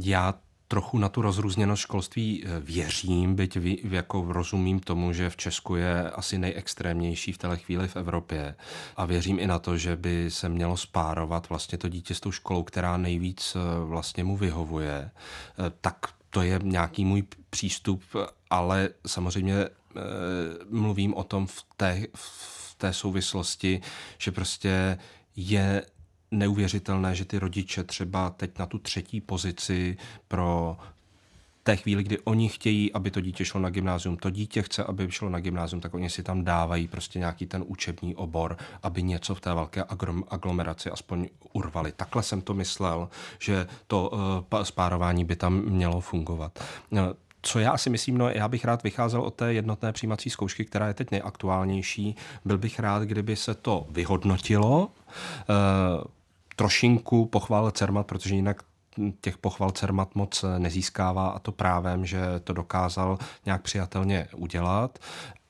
Já 0.00 0.34
trochu 0.68 0.98
na 0.98 1.08
tu 1.08 1.22
rozrůzněnost 1.22 1.82
školství 1.82 2.44
eh, 2.44 2.60
věřím, 2.60 3.34
byť 3.34 3.58
jako 3.90 4.24
rozumím 4.28 4.80
tomu, 4.80 5.12
že 5.12 5.30
v 5.30 5.36
Česku 5.36 5.76
je 5.76 6.10
asi 6.10 6.38
nejextrémnější 6.38 7.32
v 7.32 7.38
téhle 7.38 7.56
chvíli 7.56 7.88
v 7.88 7.96
Evropě. 7.96 8.54
A 8.96 9.04
věřím 9.04 9.38
i 9.38 9.46
na 9.46 9.58
to, 9.58 9.78
že 9.78 9.96
by 9.96 10.30
se 10.30 10.48
mělo 10.48 10.76
spárovat 10.76 11.48
vlastně 11.48 11.78
to 11.78 11.88
dítě 11.88 12.14
s 12.14 12.20
tou 12.20 12.32
školou, 12.32 12.62
která 12.62 12.96
nejvíc 12.96 13.56
eh, 13.56 13.84
vlastně 13.84 14.24
mu 14.24 14.36
vyhovuje. 14.36 15.10
Eh, 15.10 15.72
tak 15.80 16.06
to 16.30 16.42
je 16.42 16.60
nějaký 16.62 17.04
můj 17.04 17.22
přístup, 17.50 18.02
ale 18.50 18.88
samozřejmě 19.06 19.54
mluvím 20.70 21.14
o 21.14 21.24
tom 21.24 21.46
v 21.46 21.64
té, 21.76 22.06
v 22.14 22.74
té 22.78 22.92
souvislosti, 22.92 23.80
že 24.18 24.32
prostě 24.32 24.98
je 25.36 25.82
neuvěřitelné, 26.38 27.14
že 27.14 27.24
ty 27.24 27.38
rodiče 27.38 27.84
třeba 27.84 28.30
teď 28.30 28.58
na 28.58 28.66
tu 28.66 28.78
třetí 28.78 29.20
pozici 29.20 29.96
pro 30.28 30.76
té 31.62 31.76
chvíli, 31.76 32.02
kdy 32.02 32.18
oni 32.18 32.48
chtějí, 32.48 32.92
aby 32.92 33.10
to 33.10 33.20
dítě 33.20 33.44
šlo 33.44 33.60
na 33.60 33.70
gymnázium, 33.70 34.16
to 34.16 34.30
dítě 34.30 34.62
chce, 34.62 34.84
aby 34.84 35.10
šlo 35.10 35.28
na 35.28 35.40
gymnázium, 35.40 35.80
tak 35.80 35.94
oni 35.94 36.10
si 36.10 36.22
tam 36.22 36.44
dávají 36.44 36.88
prostě 36.88 37.18
nějaký 37.18 37.46
ten 37.46 37.64
učební 37.66 38.14
obor, 38.14 38.56
aby 38.82 39.02
něco 39.02 39.34
v 39.34 39.40
té 39.40 39.54
velké 39.54 39.84
aglomeraci 40.28 40.90
aspoň 40.90 41.28
urvali. 41.52 41.92
Takhle 41.92 42.22
jsem 42.22 42.40
to 42.40 42.54
myslel, 42.54 43.08
že 43.38 43.66
to 43.86 44.10
uh, 44.52 44.62
spárování 44.62 45.24
by 45.24 45.36
tam 45.36 45.60
mělo 45.60 46.00
fungovat. 46.00 46.58
Uh, 46.90 46.98
co 47.42 47.58
já 47.58 47.76
si 47.76 47.90
myslím, 47.90 48.18
no 48.18 48.28
já 48.30 48.48
bych 48.48 48.64
rád 48.64 48.82
vycházel 48.82 49.20
od 49.20 49.34
té 49.34 49.52
jednotné 49.52 49.92
přijímací 49.92 50.30
zkoušky, 50.30 50.64
která 50.64 50.88
je 50.88 50.94
teď 50.94 51.10
nejaktuálnější. 51.10 52.16
Byl 52.44 52.58
bych 52.58 52.80
rád, 52.80 53.02
kdyby 53.02 53.36
se 53.36 53.54
to 53.54 53.86
vyhodnotilo. 53.90 54.90
Trošinku 56.56 57.26
pochválil 57.26 57.70
Cermat, 57.70 58.06
protože 58.06 58.34
jinak 58.34 58.62
těch 59.20 59.38
pochval 59.38 59.70
Cermat 59.70 60.14
moc 60.14 60.44
nezískává 60.58 61.28
a 61.28 61.38
to 61.38 61.52
právem, 61.52 62.06
že 62.06 62.20
to 62.44 62.52
dokázal 62.52 63.18
nějak 63.46 63.62
přijatelně 63.62 64.28
udělat. 64.36 64.98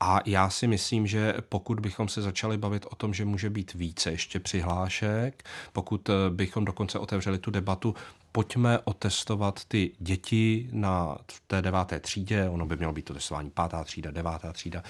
A 0.01 0.21
já 0.27 0.51
si 0.51 0.67
myslím, 0.67 1.07
že 1.07 1.35
pokud 1.49 1.81
bychom 1.81 2.09
se 2.09 2.23
začali 2.23 2.59
bavit 2.59 2.87
o 2.91 2.95
tom, 2.95 3.15
že 3.15 3.25
může 3.25 3.51
být 3.51 3.75
více 3.75 4.11
ještě 4.11 4.41
přihlášek, 4.41 5.45
pokud 5.73 6.11
bychom 6.31 6.65
dokonce 6.65 6.99
otevřeli 6.99 7.39
tu 7.39 7.51
debatu, 7.51 7.95
pojďme 8.33 8.79
otestovat 8.85 9.65
ty 9.65 9.93
děti 9.99 10.69
na 10.73 11.17
té 11.47 11.63
deváté 11.63 12.01
třídě, 12.01 12.49
ono 12.49 12.67
by 12.67 12.77
mělo 12.77 12.93
být 12.93 13.05
to 13.05 13.15
testování 13.15 13.51
pátá 13.51 13.85
třída, 13.85 14.11
devátá 14.11 14.53
třída, 14.53 14.83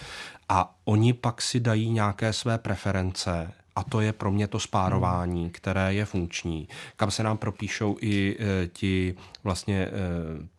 a 0.49 0.75
oni 0.85 1.12
pak 1.12 1.43
si 1.43 1.61
dají 1.61 1.91
nějaké 1.91 2.33
své 2.33 2.59
preference 2.59 3.53
a 3.77 3.85
to 3.85 4.01
je 4.01 4.12
pro 4.12 4.31
mě 4.31 4.49
to 4.49 4.61
spárování, 4.61 5.51
které 5.51 5.95
je 5.95 6.05
funkční, 6.05 6.68
kam 6.97 7.11
se 7.11 7.22
nám 7.22 7.37
propíšou 7.37 7.97
i 8.01 8.37
e, 8.39 8.66
ti 8.66 9.14
vlastně 9.45 9.77
e, 9.77 9.91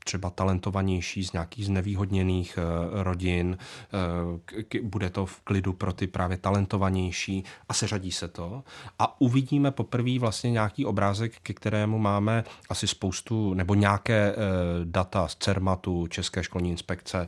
třeba 0.05 0.29
talentovanější 0.29 1.23
z 1.23 1.33
nějakých 1.33 1.65
znevýhodněných 1.65 2.57
e, 2.57 3.03
rodin, 3.03 3.57
bude 4.83 5.09
to 5.09 5.25
v 5.25 5.39
klidu 5.41 5.73
pro 5.73 5.93
ty 5.93 6.07
právě 6.07 6.37
talentovanější 6.37 7.43
a 7.69 7.73
seřadí 7.73 8.11
se 8.11 8.27
to. 8.27 8.63
A 8.99 9.21
uvidíme 9.21 9.71
poprvé 9.71 10.19
vlastně 10.19 10.51
nějaký 10.51 10.85
obrázek, 10.85 11.33
ke 11.43 11.53
kterému 11.53 11.99
máme 11.99 12.43
asi 12.69 12.87
spoustu 12.87 13.53
nebo 13.53 13.75
nějaké 13.75 14.35
data 14.83 15.27
z 15.27 15.35
CERMATu, 15.35 16.07
České 16.07 16.43
školní 16.43 16.69
inspekce, 16.69 17.27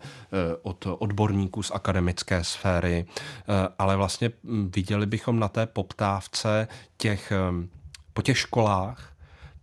od 0.62 0.88
odborníků 1.00 1.64
z 1.64 1.72
akademické 1.72 2.44
sféry, 2.44 3.06
ale 3.80 3.96
vlastně 3.96 4.32
viděli 4.70 5.06
bychom 5.06 5.40
na 5.40 5.48
té 5.48 5.66
poptávce 5.78 6.68
těch, 6.98 7.34
po 8.14 8.22
těch 8.22 8.38
školách, 8.38 9.14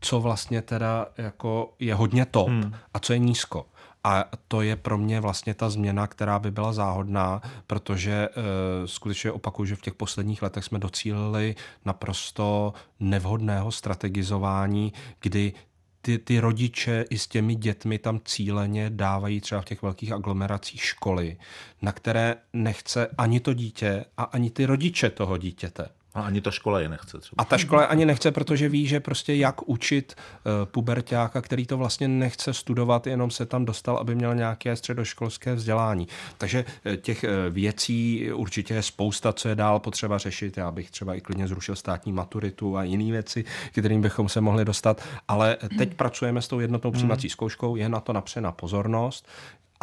co 0.00 0.20
vlastně 0.20 0.62
teda 0.62 1.06
jako 1.18 1.74
je 1.78 1.94
hodně 1.94 2.26
top 2.26 2.48
hmm. 2.48 2.74
a 2.94 2.98
co 2.98 3.12
je 3.12 3.18
nízko. 3.18 3.66
A 4.04 4.24
to 4.48 4.62
je 4.62 4.76
pro 4.76 4.98
mě 4.98 5.20
vlastně 5.20 5.54
ta 5.54 5.70
změna, 5.70 6.06
která 6.06 6.38
by 6.38 6.50
byla 6.50 6.72
záhodná, 6.72 7.42
protože 7.66 8.28
uh, 8.28 8.42
skutečně 8.86 9.32
opakuju, 9.32 9.66
že 9.66 9.76
v 9.76 9.80
těch 9.80 9.94
posledních 9.94 10.42
letech 10.42 10.64
jsme 10.64 10.78
docílili 10.78 11.54
naprosto 11.84 12.72
nevhodného 13.00 13.72
strategizování, 13.72 14.92
kdy 15.20 15.52
ty, 16.00 16.18
ty 16.18 16.40
rodiče 16.40 17.04
i 17.10 17.18
s 17.18 17.26
těmi 17.26 17.54
dětmi 17.54 17.98
tam 17.98 18.20
cíleně 18.24 18.90
dávají 18.90 19.40
třeba 19.40 19.60
v 19.60 19.64
těch 19.64 19.82
velkých 19.82 20.12
aglomeracích 20.12 20.84
školy, 20.84 21.36
na 21.82 21.92
které 21.92 22.36
nechce 22.52 23.08
ani 23.18 23.40
to 23.40 23.54
dítě 23.54 24.04
a 24.16 24.22
ani 24.22 24.50
ty 24.50 24.66
rodiče 24.66 25.10
toho 25.10 25.38
dítěte. 25.38 25.88
A 26.14 26.22
ani 26.22 26.40
ta 26.40 26.50
škola 26.50 26.80
je 26.80 26.88
nechce 26.88 27.18
třeba. 27.18 27.42
A 27.42 27.44
ta 27.44 27.58
škola 27.58 27.84
ani 27.84 28.06
nechce, 28.06 28.32
protože 28.32 28.68
ví, 28.68 28.86
že 28.86 29.00
prostě 29.00 29.34
jak 29.34 29.68
učit 29.68 30.14
uh, 30.14 30.52
pubertáka, 30.64 31.40
který 31.40 31.66
to 31.66 31.76
vlastně 31.76 32.08
nechce 32.08 32.54
studovat, 32.54 33.06
jenom 33.06 33.30
se 33.30 33.46
tam 33.46 33.64
dostal, 33.64 33.96
aby 33.96 34.14
měl 34.14 34.34
nějaké 34.34 34.76
středoškolské 34.76 35.54
vzdělání. 35.54 36.08
Takže 36.38 36.64
uh, 36.86 36.96
těch 36.96 37.24
uh, 37.24 37.54
věcí 37.54 38.32
určitě 38.32 38.74
je 38.74 38.82
spousta, 38.82 39.32
co 39.32 39.48
je 39.48 39.54
dál 39.54 39.80
potřeba 39.80 40.18
řešit. 40.18 40.56
Já 40.56 40.70
bych 40.70 40.90
třeba 40.90 41.14
i 41.14 41.20
klidně 41.20 41.48
zrušil 41.48 41.76
státní 41.76 42.12
maturitu 42.12 42.76
a 42.76 42.84
jiné 42.84 43.12
věci, 43.12 43.44
kterým 43.72 44.02
bychom 44.02 44.28
se 44.28 44.40
mohli 44.40 44.64
dostat. 44.64 45.02
Ale 45.28 45.56
teď 45.78 45.94
pracujeme 45.94 46.42
s 46.42 46.48
tou 46.48 46.60
jednotnou 46.60 46.90
přijímací 46.90 47.28
zkouškou, 47.28 47.76
je 47.76 47.88
na 47.88 48.00
to 48.00 48.12
napřena 48.12 48.52
pozornost 48.52 49.28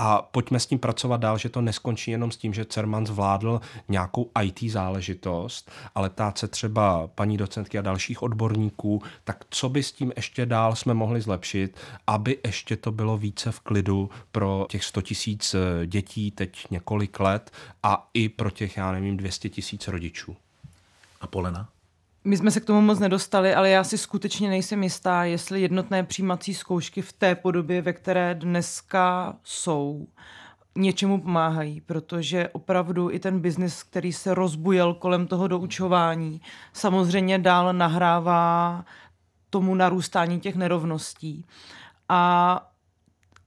a 0.04 0.22
pojďme 0.22 0.60
s 0.60 0.66
tím 0.66 0.80
pracovat 0.80 1.18
dál, 1.18 1.38
že 1.38 1.50
to 1.50 1.62
neskončí 1.62 2.12
jenom 2.12 2.32
s 2.32 2.38
tím, 2.38 2.54
že 2.54 2.66
Cerman 2.66 3.06
zvládl 3.06 3.62
nějakou 3.90 4.32
IT 4.44 4.72
záležitost, 4.72 5.72
ale 5.96 6.10
ptát 6.10 6.38
se 6.38 6.48
třeba 6.48 7.08
paní 7.08 7.38
docentky 7.38 7.80
a 7.80 7.82
dalších 7.82 8.24
odborníků, 8.24 9.02
tak 9.24 9.46
co 9.50 9.70
by 9.70 9.84
s 9.84 9.92
tím 9.92 10.14
ještě 10.16 10.46
dál 10.46 10.76
jsme 10.76 10.94
mohli 10.94 11.22
zlepšit, 11.22 11.78
aby 12.08 12.38
ještě 12.46 12.78
to 12.78 12.92
bylo 12.92 13.18
více 13.18 13.52
v 13.52 13.60
klidu 13.60 14.10
pro 14.32 14.66
těch 14.70 14.84
100 14.84 15.02
tisíc 15.02 15.56
dětí 15.86 16.32
teď 16.32 16.66
několik 16.72 17.20
let 17.20 17.52
a 17.84 18.10
i 18.14 18.30
pro 18.30 18.50
těch, 18.50 18.78
já 18.78 18.92
nevím, 18.92 19.18
200 19.18 19.50
tisíc 19.50 19.88
rodičů. 19.88 20.36
A 21.22 21.28
Polena? 21.28 21.70
My 22.24 22.38
jsme 22.38 22.52
se 22.52 22.60
k 22.60 22.66
tomu 22.66 22.82
moc 22.82 23.00
nedostali, 23.00 23.56
ale 23.56 23.70
já 23.70 23.84
si 23.84 23.98
skutečně 23.98 24.50
nejsem 24.50 24.84
jistá, 24.84 25.24
jestli 25.24 25.62
jednotné 25.62 26.04
přijímací 26.04 26.54
zkoušky 26.54 27.02
v 27.02 27.14
té 27.14 27.36
podobě, 27.36 27.82
ve 27.82 27.94
které 27.94 28.36
dneska 28.36 29.36
jsou, 29.44 30.08
něčemu 30.76 31.22
pomáhají, 31.22 31.82
protože 31.82 32.50
opravdu 32.50 33.12
i 33.12 33.20
ten 33.20 33.40
biznis, 33.40 33.84
který 33.84 34.14
se 34.14 34.34
rozbujel 34.34 34.94
kolem 34.94 35.28
toho 35.28 35.48
doučování, 35.48 36.42
samozřejmě 36.74 37.40
dál 37.40 37.74
nahrává 37.74 38.86
tomu 39.50 39.76
narůstání 39.76 40.40
těch 40.40 40.56
nerovností. 40.56 41.46
A, 42.10 42.72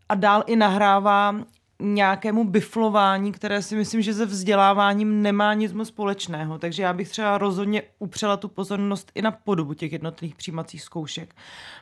a 0.09 0.15
dál 0.15 0.45
i 0.47 0.57
nahrává 0.57 1.35
nějakému 1.79 2.45
biflování, 2.45 3.33
které 3.33 3.63
si 3.63 3.77
myslím, 3.77 4.03
že 4.03 4.15
se 4.15 4.27
vzděláváním 4.27 5.23
nemá 5.23 5.55
nic 5.55 5.73
moc 5.73 5.89
společného. 5.89 6.59
Takže 6.59 6.83
já 6.83 6.93
bych 6.93 7.09
třeba 7.09 7.39
rozhodně 7.39 7.83
upřela 7.99 8.37
tu 8.37 8.49
pozornost 8.49 9.13
i 9.15 9.23
na 9.23 9.31
podobu 9.31 9.75
těch 9.75 9.93
jednotných 9.93 10.35
přijímacích 10.35 10.83
zkoušek, 10.83 11.35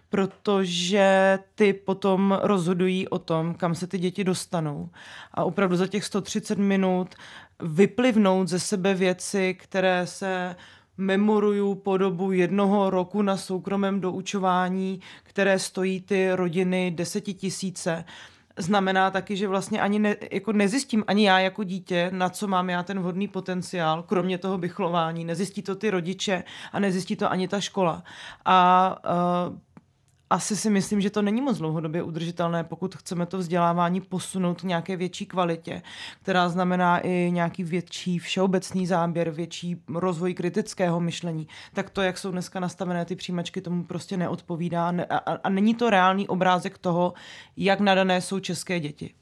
protože 0.09 1.39
ty 1.55 1.73
potom 1.73 2.39
rozhodují 2.43 3.09
o 3.09 3.19
tom, 3.19 3.55
kam 3.55 3.75
se 3.75 3.87
ty 3.87 3.99
děti 3.99 4.25
dostanou. 4.25 4.91
A 5.35 5.45
opravdu 5.45 5.77
za 5.77 5.87
těch 5.87 6.05
130 6.05 6.59
minut 6.59 7.15
vyplivnout 7.63 8.49
ze 8.49 8.61
sebe 8.61 8.95
věci, 8.95 9.55
které 9.55 10.07
se 10.07 10.57
memoruju 10.97 11.75
po 11.75 11.97
dobu 11.97 12.33
jednoho 12.33 12.91
roku 12.91 13.23
na 13.23 13.37
soukromém 13.37 14.01
doučování, 14.01 15.01
které 15.23 15.59
stojí 15.59 16.01
ty 16.01 16.33
rodiny 16.33 16.91
desetitisíce, 16.91 18.05
znamená 18.57 19.11
taky, 19.11 19.37
že 19.37 19.49
vlastně 19.49 19.81
ani 19.81 19.99
ne, 19.99 20.17
jako 20.31 20.53
nezjistím 20.53 21.05
ani 21.07 21.27
já 21.27 21.39
jako 21.39 21.65
dítě, 21.65 22.11
na 22.13 22.29
co 22.29 22.49
mám 22.49 22.71
já 22.71 22.83
ten 22.83 23.01
vhodný 23.01 23.29
potenciál, 23.29 24.03
kromě 24.03 24.39
toho 24.39 24.59
bychlování. 24.59 25.25
Nezjistí 25.25 25.63
to 25.63 25.75
ty 25.75 25.91
rodiče 25.91 26.45
a 26.73 26.79
nezjistí 26.79 27.17
to 27.17 27.31
ani 27.31 27.49
ta 27.49 27.61
škola. 27.61 28.03
A 28.45 28.97
uh, 29.51 29.59
asi 30.33 30.57
si 30.57 30.71
myslím, 30.71 31.01
že 31.01 31.11
to 31.11 31.23
není 31.23 31.41
moc 31.41 31.59
dlouhodobě 31.59 32.03
udržitelné, 32.03 32.65
pokud 32.65 32.95
chceme 32.95 33.27
to 33.27 33.39
vzdělávání 33.39 34.01
posunout 34.01 34.61
k 34.61 34.65
nějaké 34.65 34.97
větší 34.97 35.27
kvalitě, 35.27 35.83
která 36.23 36.49
znamená 36.49 36.99
i 36.99 37.31
nějaký 37.33 37.65
větší 37.65 38.19
všeobecný 38.19 38.87
záběr, 38.87 39.31
větší 39.31 39.83
rozvoj 39.95 40.35
kritického 40.35 41.01
myšlení. 41.01 41.49
Tak 41.73 41.91
to, 41.91 42.03
jak 42.03 42.19
jsou 42.19 42.31
dneska 42.31 42.61
nastavené 42.61 43.05
ty 43.05 43.17
přijímačky, 43.17 43.61
tomu 43.61 43.85
prostě 43.85 44.17
neodpovídá 44.17 44.93
a, 45.11 45.17
a 45.17 45.49
není 45.49 45.75
to 45.75 45.91
reálný 45.91 46.29
obrázek 46.29 46.79
toho, 46.79 47.13
jak 47.57 47.81
nadané 47.81 48.21
jsou 48.21 48.41
české 48.41 48.81
děti. 48.81 49.15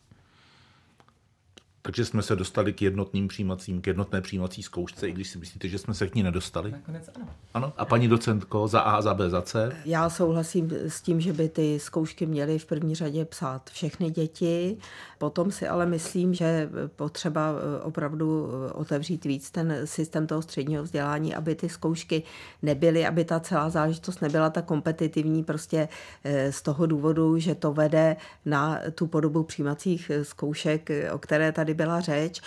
Takže 1.83 2.05
jsme 2.05 2.23
se 2.23 2.37
dostali 2.37 2.73
k 2.73 2.83
jednotným 2.83 3.29
přijímacím, 3.29 3.81
k 3.81 3.87
jednotné 3.87 4.21
přijímací 4.21 4.63
zkoušce, 4.63 5.09
i 5.09 5.13
když 5.13 5.29
si 5.29 5.39
myslíte, 5.39 5.69
že 5.69 5.79
jsme 5.79 5.95
se 5.95 6.09
k 6.09 6.15
ní 6.15 6.23
nedostali? 6.23 6.71
Nakonec 6.71 7.11
ano. 7.17 7.29
Ano. 7.55 7.73
A 7.77 7.85
paní 7.85 8.09
docentko, 8.09 8.69
za 8.69 8.81
A, 8.81 9.03
za 9.03 9.15
B, 9.15 9.31
za 9.31 9.43
C? 9.43 9.77
Já 9.85 10.11
souhlasím 10.11 10.71
s 10.73 11.03
tím, 11.03 11.21
že 11.21 11.33
by 11.33 11.49
ty 11.49 11.81
zkoušky 11.81 12.27
měly 12.27 12.59
v 12.59 12.67
první 12.67 12.95
řadě 12.95 13.25
psát 13.25 13.71
všechny 13.71 14.11
děti. 14.11 14.77
Potom 15.21 15.51
si 15.51 15.69
ale 15.69 15.87
myslím, 15.87 16.35
že 16.35 16.71
potřeba 16.97 17.53
eh, 17.53 17.83
opravdu 17.83 18.49
eh, 18.49 18.73
otevřít 18.73 19.25
víc 19.25 19.51
ten 19.51 19.81
systém 19.85 20.27
toho 20.27 20.43
středního 20.43 20.83
vzdělání, 20.83 21.35
aby 21.35 21.55
ty 21.55 21.69
zkoušky 21.69 22.23
nebyly, 22.63 23.07
aby 23.07 23.25
ta 23.25 23.41
celá 23.41 23.71
záležitost 23.71 24.23
nebyla 24.23 24.51
tak 24.51 24.65
kompetitivní 24.65 25.45
prostě 25.45 25.89
eh, 26.25 26.53
z 26.53 26.63
toho 26.63 26.87
důvodu, 26.87 27.39
že 27.39 27.55
to 27.55 27.73
vede 27.73 28.17
na 28.45 28.81
tu 28.95 29.07
podobu 29.07 29.43
přijímacích 29.43 30.11
zkoušek, 30.23 30.91
o 31.13 31.19
které 31.19 31.53
tady 31.53 31.75
byla 31.75 32.01
řeč, 32.01 32.41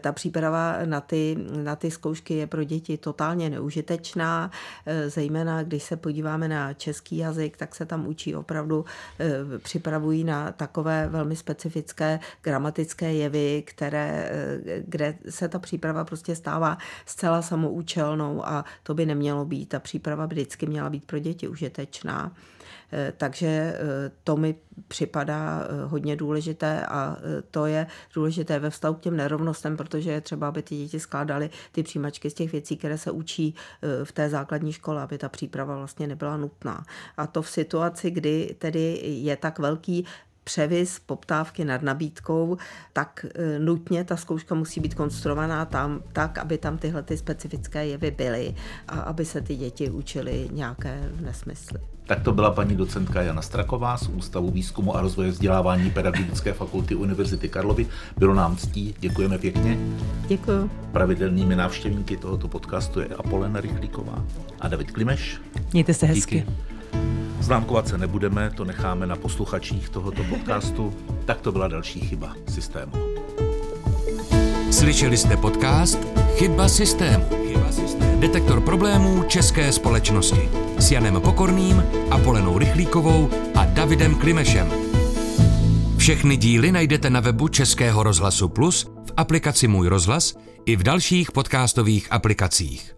ta 0.00 0.12
příprava 0.12 0.76
na 0.84 1.00
ty, 1.00 1.36
na 1.62 1.76
ty 1.76 1.90
zkoušky 1.90 2.34
je 2.34 2.46
pro 2.46 2.64
děti 2.64 2.98
totálně 2.98 3.50
neužitečná, 3.50 4.50
zejména 5.06 5.62
když 5.62 5.82
se 5.82 5.96
podíváme 5.96 6.48
na 6.48 6.74
český 6.74 7.16
jazyk, 7.16 7.56
tak 7.56 7.74
se 7.74 7.86
tam 7.86 8.06
učí 8.06 8.36
opravdu, 8.36 8.84
připravují 9.58 10.24
na 10.24 10.52
takové 10.52 11.08
velmi 11.08 11.36
specifické 11.36 12.15
gramatické 12.42 13.12
jevy, 13.12 13.62
které, 13.66 14.30
kde 14.86 15.18
se 15.28 15.48
ta 15.48 15.58
příprava 15.58 16.04
prostě 16.04 16.36
stává 16.36 16.78
zcela 17.06 17.42
samoučelnou 17.42 18.46
a 18.46 18.64
to 18.82 18.94
by 18.94 19.06
nemělo 19.06 19.44
být. 19.44 19.68
Ta 19.68 19.80
příprava 19.80 20.26
by 20.26 20.34
vždycky 20.34 20.66
měla 20.66 20.90
být 20.90 21.04
pro 21.04 21.18
děti 21.18 21.48
užitečná. 21.48 22.32
Eh, 22.92 23.12
takže 23.16 23.46
eh, 23.46 24.10
to 24.24 24.36
mi 24.36 24.54
připadá 24.88 25.62
eh, 25.62 25.86
hodně 25.86 26.16
důležité 26.16 26.86
a 26.86 27.16
to 27.50 27.66
je 27.66 27.86
důležité 28.14 28.58
ve 28.58 28.70
vztahu 28.70 28.94
k 28.94 29.00
těm 29.00 29.16
nerovnostem, 29.16 29.76
protože 29.76 30.10
je 30.10 30.20
třeba, 30.20 30.48
aby 30.48 30.62
ty 30.62 30.76
děti 30.76 31.00
skládaly 31.00 31.50
ty 31.72 31.82
přijímačky 31.82 32.30
z 32.30 32.34
těch 32.34 32.52
věcí, 32.52 32.76
které 32.76 32.98
se 32.98 33.10
učí 33.10 33.54
v 34.04 34.12
té 34.12 34.28
základní 34.28 34.72
škole, 34.72 35.02
aby 35.02 35.18
ta 35.18 35.28
příprava 35.28 35.76
vlastně 35.76 36.06
nebyla 36.06 36.36
nutná. 36.36 36.84
A 37.16 37.26
to 37.26 37.42
v 37.42 37.50
situaci, 37.50 38.10
kdy 38.10 38.56
tedy 38.58 39.00
je 39.02 39.36
tak 39.36 39.58
velký 39.58 40.04
převis 40.46 40.98
poptávky 40.98 41.64
nad 41.64 41.82
nabídkou, 41.82 42.56
tak 42.92 43.26
nutně 43.58 44.04
ta 44.04 44.16
zkouška 44.16 44.54
musí 44.54 44.80
být 44.80 44.94
konstruovaná 44.94 45.64
tam 45.64 46.02
tak, 46.12 46.38
aby 46.38 46.58
tam 46.58 46.78
tyhle 46.78 47.02
ty 47.02 47.16
specifické 47.16 47.86
jevy 47.86 48.10
byly 48.10 48.54
a 48.88 49.00
aby 49.00 49.24
se 49.24 49.40
ty 49.40 49.56
děti 49.56 49.90
učily 49.90 50.48
nějaké 50.52 51.10
nesmysly. 51.20 51.80
Tak 52.06 52.22
to 52.22 52.32
byla 52.32 52.50
paní 52.50 52.76
docentka 52.76 53.22
Jana 53.22 53.42
Straková 53.42 53.96
z 53.96 54.08
Ústavu 54.08 54.50
výzkumu 54.50 54.96
a 54.96 55.00
rozvoje 55.00 55.30
vzdělávání 55.30 55.90
Pedagogické 55.90 56.52
fakulty 56.52 56.94
Univerzity 56.94 57.48
Karlovy. 57.48 57.86
Bylo 58.16 58.34
nám 58.34 58.56
ctí, 58.56 58.94
děkujeme 59.00 59.38
pěkně. 59.38 59.78
Děkuji. 60.28 60.70
Pravidelnými 60.92 61.56
návštěvníky 61.56 62.16
tohoto 62.16 62.48
podcastu 62.48 63.00
je 63.00 63.06
Apolena 63.06 63.60
Rychlíková 63.60 64.24
a 64.60 64.68
David 64.68 64.90
Klimeš. 64.90 65.40
Mějte 65.72 65.94
se 65.94 66.06
hezky. 66.06 66.38
Díky. 66.38 67.25
Známkovat 67.46 67.88
se 67.88 67.98
nebudeme, 67.98 68.50
to 68.50 68.64
necháme 68.64 69.06
na 69.06 69.16
posluchačích 69.16 69.88
tohoto 69.88 70.24
podcastu. 70.24 70.94
Tak 71.24 71.40
to 71.40 71.52
byla 71.52 71.68
další 71.68 72.00
chyba 72.00 72.36
systému. 72.48 72.92
Slyšeli 74.70 75.16
jste 75.16 75.36
podcast 75.36 75.98
Chyba 76.34 76.68
systému. 76.68 77.24
Chyba 77.48 77.72
systému. 77.72 78.20
Detektor 78.20 78.60
problémů 78.60 79.22
české 79.22 79.72
společnosti 79.72 80.48
s 80.78 80.90
Janem 80.90 81.20
Pokorným, 81.20 81.84
Apolenou 82.10 82.58
Rychlíkovou 82.58 83.30
a 83.54 83.64
Davidem 83.64 84.14
Klimešem. 84.14 84.70
Všechny 85.96 86.36
díly 86.36 86.72
najdete 86.72 87.10
na 87.10 87.20
webu 87.20 87.48
Českého 87.48 88.02
rozhlasu 88.02 88.48
Plus, 88.48 88.84
v 88.84 89.12
aplikaci 89.16 89.68
Můj 89.68 89.88
rozhlas 89.88 90.34
i 90.64 90.76
v 90.76 90.82
dalších 90.82 91.32
podcastových 91.32 92.12
aplikacích. 92.12 92.95